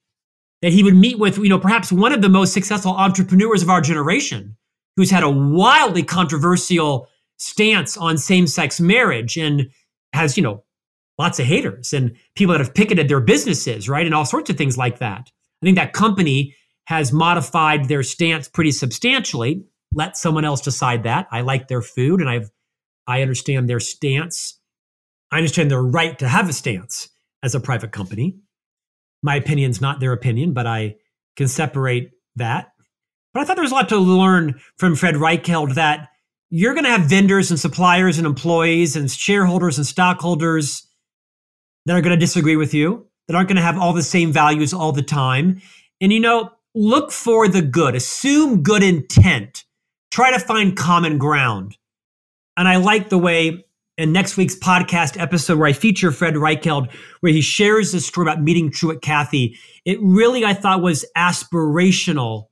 that 0.60 0.72
he 0.72 0.82
would 0.82 0.94
meet 0.94 1.18
with, 1.18 1.38
you 1.38 1.48
know, 1.48 1.58
perhaps 1.58 1.90
one 1.90 2.12
of 2.12 2.22
the 2.22 2.28
most 2.28 2.52
successful 2.52 2.92
entrepreneurs 2.92 3.62
of 3.62 3.70
our 3.70 3.80
generation, 3.80 4.56
who's 4.96 5.10
had 5.10 5.24
a 5.24 5.30
wildly 5.30 6.02
controversial 6.02 7.08
stance 7.38 7.96
on 7.96 8.16
same-sex 8.16 8.78
marriage 8.78 9.36
and 9.36 9.70
has, 10.12 10.36
you 10.36 10.42
know, 10.42 10.62
lots 11.22 11.38
of 11.38 11.46
haters 11.46 11.92
and 11.92 12.16
people 12.34 12.52
that 12.52 12.60
have 12.60 12.74
picketed 12.74 13.08
their 13.08 13.20
businesses, 13.20 13.88
right? 13.88 14.04
And 14.04 14.14
all 14.14 14.24
sorts 14.24 14.50
of 14.50 14.56
things 14.56 14.76
like 14.76 14.98
that. 14.98 15.30
I 15.62 15.66
think 15.66 15.76
that 15.76 15.92
company 15.92 16.56
has 16.86 17.12
modified 17.12 17.86
their 17.86 18.02
stance 18.02 18.48
pretty 18.48 18.72
substantially. 18.72 19.64
Let 19.94 20.16
someone 20.16 20.44
else 20.44 20.60
decide 20.60 21.04
that. 21.04 21.28
I 21.30 21.42
like 21.42 21.68
their 21.68 21.80
food 21.80 22.20
and 22.20 22.28
I've 22.28 22.50
I 23.06 23.22
understand 23.22 23.68
their 23.68 23.78
stance. 23.78 24.58
I 25.30 25.36
understand 25.36 25.70
their 25.70 25.82
right 25.82 26.18
to 26.18 26.28
have 26.28 26.48
a 26.48 26.52
stance 26.52 27.08
as 27.42 27.54
a 27.54 27.60
private 27.60 27.92
company. 27.92 28.36
My 29.22 29.36
opinion's 29.36 29.80
not 29.80 30.00
their 30.00 30.12
opinion, 30.12 30.52
but 30.52 30.66
I 30.66 30.96
can 31.36 31.46
separate 31.46 32.10
that. 32.36 32.72
But 33.32 33.40
I 33.40 33.44
thought 33.44 33.56
there 33.56 33.62
was 33.62 33.72
a 33.72 33.76
lot 33.76 33.88
to 33.90 33.98
learn 33.98 34.60
from 34.76 34.96
Fred 34.96 35.14
Reichheld 35.14 35.74
that 35.74 36.08
you're 36.50 36.74
going 36.74 36.84
to 36.84 36.90
have 36.90 37.08
vendors 37.08 37.50
and 37.50 37.58
suppliers 37.58 38.18
and 38.18 38.26
employees 38.26 38.96
and 38.96 39.10
shareholders 39.10 39.78
and 39.78 39.86
stockholders 39.86 40.86
that 41.86 41.96
are 41.96 42.00
going 42.00 42.14
to 42.14 42.20
disagree 42.20 42.56
with 42.56 42.74
you, 42.74 43.06
that 43.26 43.34
aren't 43.34 43.48
going 43.48 43.56
to 43.56 43.62
have 43.62 43.78
all 43.78 43.92
the 43.92 44.02
same 44.02 44.32
values 44.32 44.72
all 44.72 44.92
the 44.92 45.02
time. 45.02 45.60
And 46.00 46.12
you 46.12 46.20
know, 46.20 46.52
look 46.74 47.12
for 47.12 47.48
the 47.48 47.62
good, 47.62 47.94
assume 47.94 48.62
good 48.62 48.82
intent, 48.82 49.64
try 50.10 50.30
to 50.32 50.38
find 50.38 50.76
common 50.76 51.18
ground. 51.18 51.76
And 52.56 52.68
I 52.68 52.76
like 52.76 53.08
the 53.08 53.18
way 53.18 53.64
in 53.98 54.12
next 54.12 54.36
week's 54.36 54.56
podcast 54.56 55.20
episode 55.20 55.58
where 55.58 55.68
I 55.68 55.72
feature 55.72 56.10
Fred 56.10 56.34
Reichheld, 56.34 56.92
where 57.20 57.32
he 57.32 57.40
shares 57.40 57.92
this 57.92 58.06
story 58.06 58.26
about 58.26 58.42
meeting 58.42 58.70
Truett 58.70 59.02
Cathy, 59.02 59.58
it 59.84 59.98
really, 60.00 60.44
I 60.44 60.54
thought, 60.54 60.82
was 60.82 61.04
aspirational, 61.16 62.46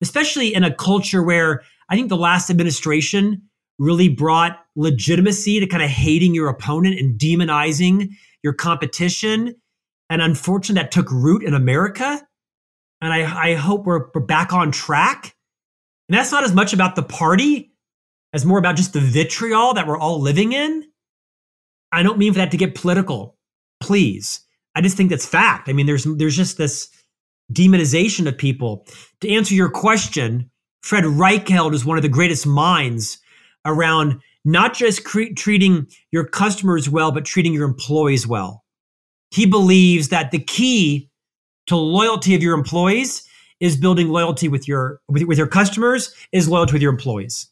especially 0.00 0.54
in 0.54 0.64
a 0.64 0.74
culture 0.74 1.22
where 1.22 1.62
I 1.88 1.96
think 1.96 2.08
the 2.08 2.16
last 2.16 2.50
administration 2.50 3.42
really 3.78 4.08
brought 4.08 4.64
legitimacy 4.74 5.60
to 5.60 5.66
kind 5.66 5.82
of 5.82 5.90
hating 5.90 6.34
your 6.34 6.48
opponent 6.48 6.98
and 6.98 7.18
demonizing 7.18 8.10
your 8.42 8.52
competition. 8.52 9.54
And 10.08 10.22
unfortunately, 10.22 10.82
that 10.82 10.92
took 10.92 11.10
root 11.10 11.42
in 11.42 11.54
America. 11.54 12.20
And 13.00 13.12
I, 13.12 13.50
I 13.50 13.54
hope 13.54 13.84
we're, 13.84 14.08
we're 14.14 14.20
back 14.20 14.52
on 14.52 14.70
track. 14.72 15.34
And 16.08 16.16
that's 16.16 16.32
not 16.32 16.44
as 16.44 16.52
much 16.52 16.72
about 16.72 16.96
the 16.96 17.02
party 17.02 17.72
as 18.32 18.44
more 18.44 18.58
about 18.58 18.76
just 18.76 18.92
the 18.92 19.00
vitriol 19.00 19.74
that 19.74 19.86
we're 19.86 19.98
all 19.98 20.20
living 20.20 20.52
in. 20.52 20.84
I 21.92 22.02
don't 22.02 22.18
mean 22.18 22.32
for 22.32 22.38
that 22.38 22.50
to 22.50 22.56
get 22.56 22.74
political, 22.74 23.36
please. 23.80 24.40
I 24.74 24.80
just 24.80 24.96
think 24.96 25.10
that's 25.10 25.26
fact. 25.26 25.68
I 25.68 25.72
mean, 25.72 25.86
there's 25.86 26.04
there's 26.04 26.36
just 26.36 26.58
this 26.58 26.90
demonization 27.52 28.26
of 28.26 28.36
people. 28.36 28.86
To 29.20 29.30
answer 29.30 29.54
your 29.54 29.70
question, 29.70 30.50
Fred 30.82 31.04
Reichheld 31.04 31.72
is 31.72 31.84
one 31.84 31.96
of 31.96 32.02
the 32.02 32.08
greatest 32.08 32.46
minds 32.46 33.18
around 33.64 34.20
not 34.46 34.74
just 34.74 35.04
cre- 35.04 35.34
treating 35.36 35.88
your 36.12 36.24
customers 36.24 36.88
well, 36.88 37.10
but 37.10 37.24
treating 37.24 37.52
your 37.52 37.66
employees 37.66 38.26
well. 38.26 38.64
He 39.30 39.44
believes 39.44 40.08
that 40.08 40.30
the 40.30 40.38
key 40.38 41.10
to 41.66 41.76
loyalty 41.76 42.34
of 42.34 42.42
your 42.42 42.54
employees 42.54 43.28
is 43.58 43.76
building 43.76 44.08
loyalty 44.08 44.48
with 44.48 44.68
your 44.68 45.00
with, 45.08 45.24
with 45.24 45.36
your 45.36 45.48
customers, 45.48 46.14
is 46.32 46.48
loyalty 46.48 46.74
with 46.74 46.82
your 46.82 46.92
employees. 46.92 47.48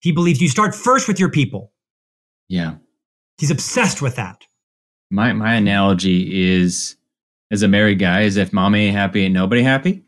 He 0.00 0.12
believes 0.12 0.40
you 0.40 0.48
start 0.48 0.74
first 0.74 1.08
with 1.08 1.18
your 1.18 1.30
people. 1.30 1.72
Yeah. 2.48 2.76
He's 3.38 3.50
obsessed 3.50 4.00
with 4.00 4.14
that. 4.16 4.44
My 5.10 5.32
my 5.32 5.54
analogy 5.54 6.52
is 6.54 6.96
as 7.50 7.62
a 7.62 7.68
married 7.68 7.98
guy 7.98 8.22
is 8.22 8.36
if 8.36 8.52
mom 8.52 8.76
ain't 8.76 8.94
happy, 8.94 9.24
ain't 9.24 9.34
nobody 9.34 9.62
happy. 9.62 10.04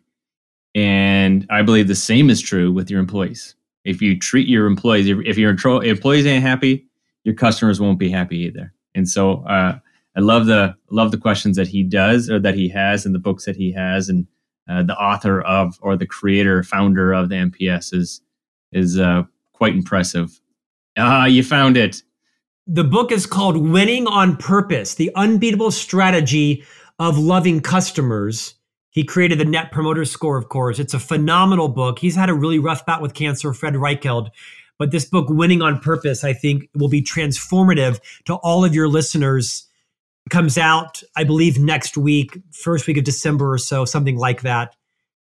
And 0.76 1.44
I 1.50 1.62
believe 1.62 1.88
the 1.88 1.94
same 1.96 2.30
is 2.30 2.40
true 2.40 2.70
with 2.70 2.88
your 2.88 3.00
employees. 3.00 3.56
If 3.86 4.02
you 4.02 4.18
treat 4.18 4.48
your 4.48 4.66
employees, 4.66 5.06
if 5.08 5.38
your 5.38 5.50
employees 5.50 6.26
ain't 6.26 6.42
happy, 6.42 6.86
your 7.24 7.34
customers 7.34 7.80
won't 7.80 7.98
be 7.98 8.10
happy 8.10 8.38
either. 8.38 8.72
And 8.94 9.08
so 9.08 9.44
uh, 9.44 9.78
I 10.16 10.20
love 10.20 10.46
the 10.46 10.74
love 10.90 11.12
the 11.12 11.18
questions 11.18 11.56
that 11.56 11.68
he 11.68 11.82
does 11.82 12.28
or 12.28 12.40
that 12.40 12.54
he 12.54 12.68
has 12.70 13.06
and 13.06 13.14
the 13.14 13.20
books 13.20 13.44
that 13.44 13.56
he 13.56 13.72
has 13.72 14.08
and 14.08 14.26
uh, 14.68 14.82
the 14.82 14.96
author 14.96 15.40
of 15.42 15.78
or 15.82 15.96
the 15.96 16.06
creator 16.06 16.62
founder 16.62 17.12
of 17.12 17.28
the 17.28 17.36
NPS 17.36 17.94
is 17.94 18.20
is 18.72 18.98
uh, 18.98 19.22
quite 19.52 19.74
impressive. 19.74 20.40
Ah, 20.98 21.26
you 21.26 21.42
found 21.44 21.76
it. 21.76 22.02
The 22.66 22.84
book 22.84 23.12
is 23.12 23.26
called 23.26 23.56
Winning 23.56 24.08
on 24.08 24.36
Purpose: 24.36 24.94
The 24.94 25.12
Unbeatable 25.14 25.70
Strategy 25.70 26.64
of 26.98 27.18
Loving 27.18 27.60
Customers. 27.60 28.55
He 28.96 29.04
created 29.04 29.38
the 29.38 29.44
Net 29.44 29.72
Promoter 29.72 30.06
Score, 30.06 30.38
of 30.38 30.48
course. 30.48 30.78
It's 30.78 30.94
a 30.94 30.98
phenomenal 30.98 31.68
book. 31.68 31.98
He's 31.98 32.16
had 32.16 32.30
a 32.30 32.34
really 32.34 32.58
rough 32.58 32.86
bout 32.86 33.02
with 33.02 33.12
cancer, 33.12 33.52
Fred 33.52 33.74
Reichheld. 33.74 34.30
But 34.78 34.90
this 34.90 35.04
book, 35.04 35.28
Winning 35.28 35.60
on 35.60 35.80
Purpose, 35.80 36.24
I 36.24 36.32
think 36.32 36.70
will 36.74 36.88
be 36.88 37.02
transformative 37.02 38.00
to 38.24 38.36
all 38.36 38.64
of 38.64 38.74
your 38.74 38.88
listeners. 38.88 39.68
It 40.24 40.30
comes 40.30 40.56
out, 40.56 41.02
I 41.14 41.24
believe, 41.24 41.58
next 41.58 41.98
week, 41.98 42.38
first 42.52 42.86
week 42.86 42.96
of 42.96 43.04
December 43.04 43.52
or 43.52 43.58
so, 43.58 43.84
something 43.84 44.16
like 44.16 44.40
that. 44.40 44.74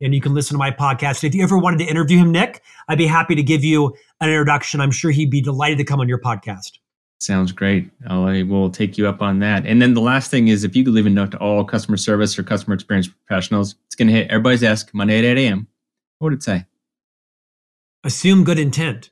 And 0.01 0.15
you 0.15 0.21
can 0.21 0.35
listen 0.35 0.55
to 0.55 0.59
my 0.59 0.71
podcast. 0.71 1.25
If 1.25 1.35
you 1.35 1.43
ever 1.43 1.59
wanted 1.59 1.81
to 1.81 1.87
interview 1.87 2.19
him, 2.19 2.31
Nick, 2.31 2.63
I'd 2.87 2.99
be 2.99 3.09
happy 3.09 3.35
to 3.35 3.43
give 3.43 3.65
you 3.65 3.93
an 4.21 4.29
introduction. 4.29 4.81
I'm 4.81 4.93
sure 4.93 5.11
he'd 5.11 5.33
be 5.33 5.41
delighted 5.41 5.79
to 5.79 5.85
come 5.85 5.99
on 5.99 6.09
your 6.09 6.21
podcast. 6.21 6.79
Sounds 7.21 7.51
great. 7.51 7.91
I 8.09 8.45
will 8.45 8.71
take 8.71 8.97
you 8.97 9.09
up 9.09 9.23
on 9.23 9.41
that. 9.41 9.67
And 9.67 9.83
then 9.83 9.95
the 9.95 10.01
last 10.01 10.31
thing 10.31 10.49
is 10.49 10.63
if 10.63 10.77
you 10.77 10.85
could 10.85 10.95
leave 10.95 11.07
a 11.07 11.11
note 11.11 11.33
to 11.33 11.39
all 11.39 11.65
customer 11.65 11.97
service 11.97 12.39
or 12.39 12.45
customer 12.45 12.75
experience 12.75 13.09
professionals, 13.09 13.75
it's 13.87 13.97
going 13.97 14.09
to 14.09 14.15
hit 14.15 14.31
everybody's 14.31 14.61
desk 14.61 14.91
Monday 14.93 15.19
at 15.19 15.25
8 15.25 15.39
a.m. 15.39 15.67
What 16.19 16.31
would 16.31 16.39
it 16.39 16.43
say? 16.43 16.65
Assume 18.05 18.45
good 18.45 18.59
intent. 18.59 19.11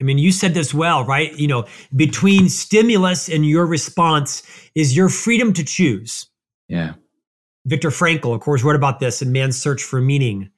I 0.00 0.04
mean, 0.04 0.18
you 0.18 0.32
said 0.32 0.54
this 0.54 0.72
well, 0.72 1.04
right? 1.04 1.36
You 1.36 1.48
know, 1.48 1.66
between 1.94 2.48
stimulus 2.48 3.28
and 3.28 3.46
your 3.46 3.66
response 3.66 4.42
is 4.74 4.96
your 4.96 5.08
freedom 5.08 5.52
to 5.54 5.64
choose. 5.64 6.26
Yeah. 6.68 6.94
Viktor 7.66 7.90
Frankl, 7.90 8.34
of 8.34 8.40
course, 8.40 8.62
wrote 8.62 8.76
about 8.76 9.00
this 9.00 9.22
in 9.22 9.32
Man's 9.32 9.60
Search 9.60 9.82
for 9.82 10.00
Meaning. 10.00 10.50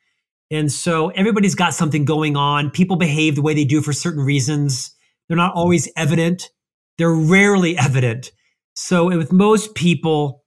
And 0.50 0.70
so 0.70 1.08
everybody's 1.10 1.54
got 1.54 1.74
something 1.74 2.04
going 2.04 2.36
on. 2.36 2.70
People 2.70 2.96
behave 2.96 3.34
the 3.34 3.42
way 3.42 3.54
they 3.54 3.64
do 3.64 3.80
for 3.82 3.92
certain 3.92 4.22
reasons. 4.24 4.92
They're 5.28 5.36
not 5.36 5.54
always 5.54 5.88
evident, 5.96 6.50
they're 6.99 7.12
rarely 7.12 7.76
evident. 7.78 8.32
So 8.74 9.07
with 9.07 9.32
most 9.32 9.74
people, 9.74 10.44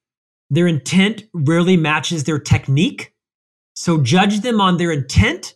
their 0.50 0.68
intent 0.68 1.24
rarely 1.34 1.78
matches 1.78 2.24
their 2.24 2.40
technique. 2.40 3.14
So 3.76 4.02
judge 4.02 4.42
them 4.42 4.60
on 4.60 4.78
their 4.78 4.92
intent 4.92 5.56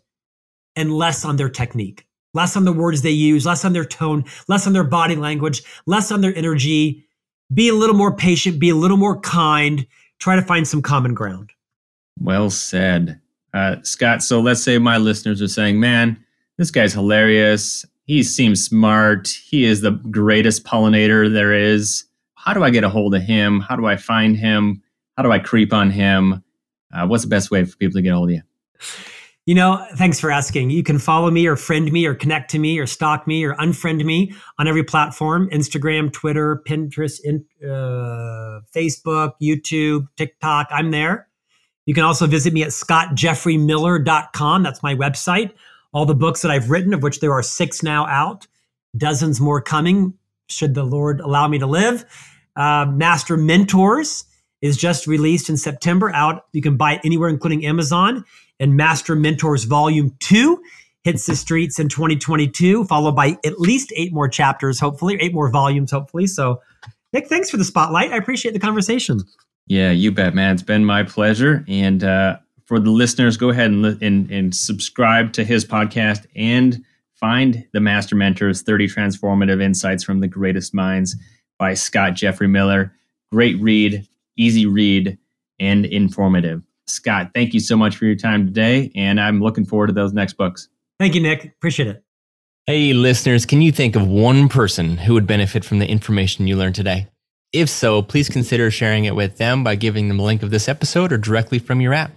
and 0.76 0.94
less 0.94 1.26
on 1.26 1.36
their 1.36 1.50
technique 1.50 2.08
less 2.34 2.56
on 2.56 2.66
the 2.66 2.74
words 2.74 3.02
they 3.02 3.12
use, 3.12 3.46
less 3.46 3.64
on 3.64 3.74
their 3.74 3.86
tone, 3.86 4.26
less 4.48 4.68
on 4.68 4.74
their 4.74 4.84
body 4.84 5.16
language, 5.16 5.64
less 5.86 6.12
on 6.12 6.22
their 6.22 6.36
energy. 6.36 7.06
Be 7.54 7.70
a 7.70 7.74
little 7.74 7.96
more 7.96 8.16
patient, 8.16 8.60
be 8.60 8.70
a 8.70 8.76
little 8.76 8.98
more 8.98 9.20
kind, 9.20 9.86
try 10.20 10.36
to 10.36 10.42
find 10.42 10.68
some 10.68 10.82
common 10.82 11.14
ground. 11.14 11.52
Well 12.20 12.50
said. 12.50 13.20
Uh, 13.54 13.76
Scott, 13.84 14.24
so 14.24 14.42
let's 14.42 14.64
say 14.64 14.80
my 14.80 14.98
listeners 14.98 15.42
are 15.42 15.48
saying, 15.48 15.80
man, 15.80 16.24
this 16.58 16.72
guy's 16.72 16.94
hilarious. 16.94 17.86
He 18.06 18.24
seems 18.24 18.64
smart. 18.64 19.28
He 19.28 19.66
is 19.66 19.82
the 19.82 19.92
greatest 19.92 20.64
pollinator 20.66 21.32
there 21.32 21.54
is. 21.54 22.06
How 22.36 22.54
do 22.54 22.64
I 22.64 22.70
get 22.70 22.84
a 22.84 22.90
hold 22.90 23.16
of 23.16 23.22
him? 23.22 23.62
How 23.62 23.76
do 23.76 23.86
I 23.86 23.96
find 23.96 24.36
him? 24.36 24.84
How 25.16 25.24
do 25.24 25.32
I 25.32 25.40
creep 25.40 25.72
on 25.72 25.90
him? 25.90 26.44
Uh, 26.94 27.08
what's 27.08 27.24
the 27.24 27.30
best 27.30 27.50
way 27.50 27.64
for 27.64 27.78
people 27.78 27.94
to 27.94 28.02
get 28.02 28.12
a 28.12 28.16
hold 28.16 28.30
of 28.30 28.36
you? 28.36 28.42
You 29.46 29.56
know, 29.56 29.86
thanks 29.96 30.22
for 30.22 30.32
asking. 30.32 30.70
You 30.70 30.84
can 30.84 31.00
follow 31.00 31.30
me 31.30 31.48
or 31.48 31.58
friend 31.58 31.92
me 31.92 32.06
or 32.06 32.16
connect 32.16 32.50
to 32.52 32.60
me 32.60 32.80
or 32.80 32.88
stalk 32.88 33.28
me 33.28 33.44
or 33.44 33.56
unfriend 33.56 34.06
me 34.06 34.34
on 34.58 34.68
every 34.68 34.84
platform 34.84 35.50
Instagram, 35.52 36.14
Twitter, 36.14 36.64
Pinterest, 36.66 37.20
in, 37.24 37.44
uh, 37.62 38.62
Facebook, 38.74 39.34
YouTube, 39.42 40.08
TikTok. 40.16 40.68
I'm 40.72 40.92
there. 40.92 41.28
You 41.86 41.94
can 41.94 42.06
also 42.06 42.26
visit 42.26 42.54
me 42.54 42.64
at 42.64 42.70
scottjeffreymiller.com. 42.70 44.64
That's 44.64 44.82
my 44.82 44.96
website. 44.96 45.52
All 45.94 46.06
the 46.06 46.16
books 46.16 46.42
that 46.42 46.52
I've 46.52 46.70
written, 46.70 46.94
of 46.94 47.04
which 47.04 47.20
there 47.20 47.32
are 47.32 47.44
six 47.44 47.84
now 47.84 48.06
out, 48.08 48.48
dozens 48.98 49.40
more 49.40 49.62
coming, 49.62 50.14
should 50.48 50.74
the 50.74 50.84
Lord 50.84 51.20
allow 51.20 51.48
me 51.48 51.60
to 51.60 51.68
live. 51.68 52.06
Uh, 52.56 52.86
Master 52.90 53.38
Mentors 53.38 54.26
is 54.62 54.78
just 54.78 55.08
released 55.08 55.50
in 55.50 55.58
September 55.58 56.12
out. 56.14 56.46
You 56.52 56.62
can 56.62 56.78
buy 56.78 56.94
it 56.94 57.02
anywhere, 57.04 57.30
including 57.30 57.66
Amazon 57.66 58.26
and 58.60 58.76
Master 58.78 59.16
Mentors 59.16 59.66
Volume 59.66 60.16
2 60.20 60.62
hits 61.04 61.26
the 61.26 61.36
streets 61.36 61.80
in 61.80 61.90
2022, 61.90 62.86
followed 62.86 63.16
by 63.16 63.38
at 63.46 63.60
least 63.60 63.92
eight 63.96 64.14
more 64.14 64.30
chapters, 64.30 64.80
hopefully, 64.80 65.18
eight 65.20 65.34
more 65.34 65.50
volumes, 65.50 65.92
hopefully. 65.92 66.28
So, 66.28 66.62
Nick, 67.12 67.28
thanks 67.28 67.50
for 67.50 67.58
the 67.58 67.66
spotlight. 67.66 68.12
I 68.12 68.16
appreciate 68.16 68.54
the 68.54 68.60
conversation. 68.60 69.22
Yeah, 69.68 69.92
you 69.92 70.12
bet, 70.12 70.34
man. 70.34 70.54
It's 70.54 70.64
been 70.64 70.86
my 70.86 71.04
pleasure. 71.04 71.66
And 71.68 72.04
uh, 72.04 72.38
for 72.74 72.80
the 72.80 72.90
listeners, 72.90 73.38
go 73.38 73.52
ahead 73.52 73.70
and, 73.70 73.86
and, 74.02 74.32
and 74.32 74.56
subscribe 74.56 75.32
to 75.32 75.44
his 75.44 75.64
podcast 75.64 76.26
and 76.36 76.84
find 77.14 77.64
the 77.72 77.80
Master 77.80 78.16
Mentors 78.16 78.64
30 78.64 78.88
Transformative 78.88 79.62
Insights 79.62 80.04
from 80.04 80.22
the 80.22 80.28
Greatest 80.28 80.74
Minds 80.74 81.16
by 81.60 81.76
Scott 81.76 82.16
Jeffrey 82.16 82.48
Miller. 82.48 82.92
Great 83.32 83.62
read, 83.62 84.08
easy 84.38 84.66
read, 84.66 85.20
and 85.60 85.86
informative. 85.86 86.64
Scott, 86.88 87.30
thank 87.36 87.54
you 87.54 87.60
so 87.60 87.78
much 87.78 87.96
for 87.96 88.06
your 88.06 88.16
time 88.16 88.48
today. 88.48 88.92
And 88.96 89.22
I'm 89.22 89.40
looking 89.40 89.66
forward 89.66 89.88
to 89.88 89.94
those 89.94 90.12
next 90.12 90.34
books. 90.34 90.68
Thank 91.00 91.14
you, 91.14 91.22
Nick. 91.22 91.46
Appreciate 91.46 91.90
it. 91.90 92.04
Hey, 92.66 92.94
listeners, 92.94 93.46
can 93.46 93.62
you 93.62 93.72
think 93.72 93.96
of 93.96 94.08
one 94.08 94.50
person 94.50 94.98
who 94.98 95.14
would 95.14 95.28
benefit 95.28 95.64
from 95.64 95.78
the 95.78 95.88
information 95.88 96.48
you 96.48 96.56
learned 96.56 96.74
today? 96.74 97.08
If 97.52 97.70
so, 97.70 98.02
please 98.02 98.30
consider 98.30 98.72
sharing 98.72 99.06
it 99.06 99.14
with 99.16 99.38
them 99.38 99.64
by 99.64 99.76
giving 99.76 100.08
them 100.08 100.20
a 100.20 100.24
link 100.24 100.42
of 100.42 100.50
this 100.50 100.68
episode 100.68 101.14
or 101.14 101.20
directly 101.20 101.60
from 101.60 101.80
your 101.80 101.94
app. 101.94 102.14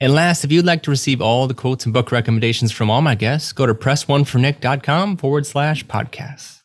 And 0.00 0.14
last, 0.14 0.44
if 0.44 0.52
you'd 0.52 0.64
like 0.64 0.82
to 0.84 0.90
receive 0.90 1.20
all 1.20 1.48
the 1.48 1.54
quotes 1.54 1.84
and 1.84 1.92
book 1.92 2.12
recommendations 2.12 2.70
from 2.70 2.88
all 2.88 3.02
my 3.02 3.16
guests, 3.16 3.52
go 3.52 3.66
to 3.66 3.74
pressonefornick.com 3.74 5.16
forward 5.16 5.44
slash 5.44 5.84
podcast. 5.86 6.62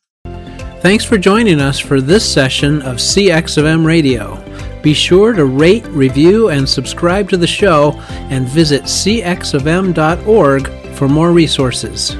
Thanks 0.81 1.05
for 1.05 1.17
joining 1.17 1.59
us 1.61 1.79
for 1.79 2.01
this 2.01 2.31
session 2.31 2.81
of 2.81 2.97
CX 2.97 3.57
of 3.57 3.65
M 3.65 3.86
Radio. 3.88 4.38
Be 4.84 4.93
sure 4.93 5.31
to 5.34 5.45
rate, 5.45 5.86
review, 5.88 6.49
and 6.49 6.67
subscribe 6.67 7.29
to 7.29 7.38
the 7.38 7.47
show 7.47 7.93
and 8.29 8.45
visit 8.45 8.84
cxofm.org 8.84 10.67
for 10.95 11.07
more 11.07 11.31
resources. 11.31 12.17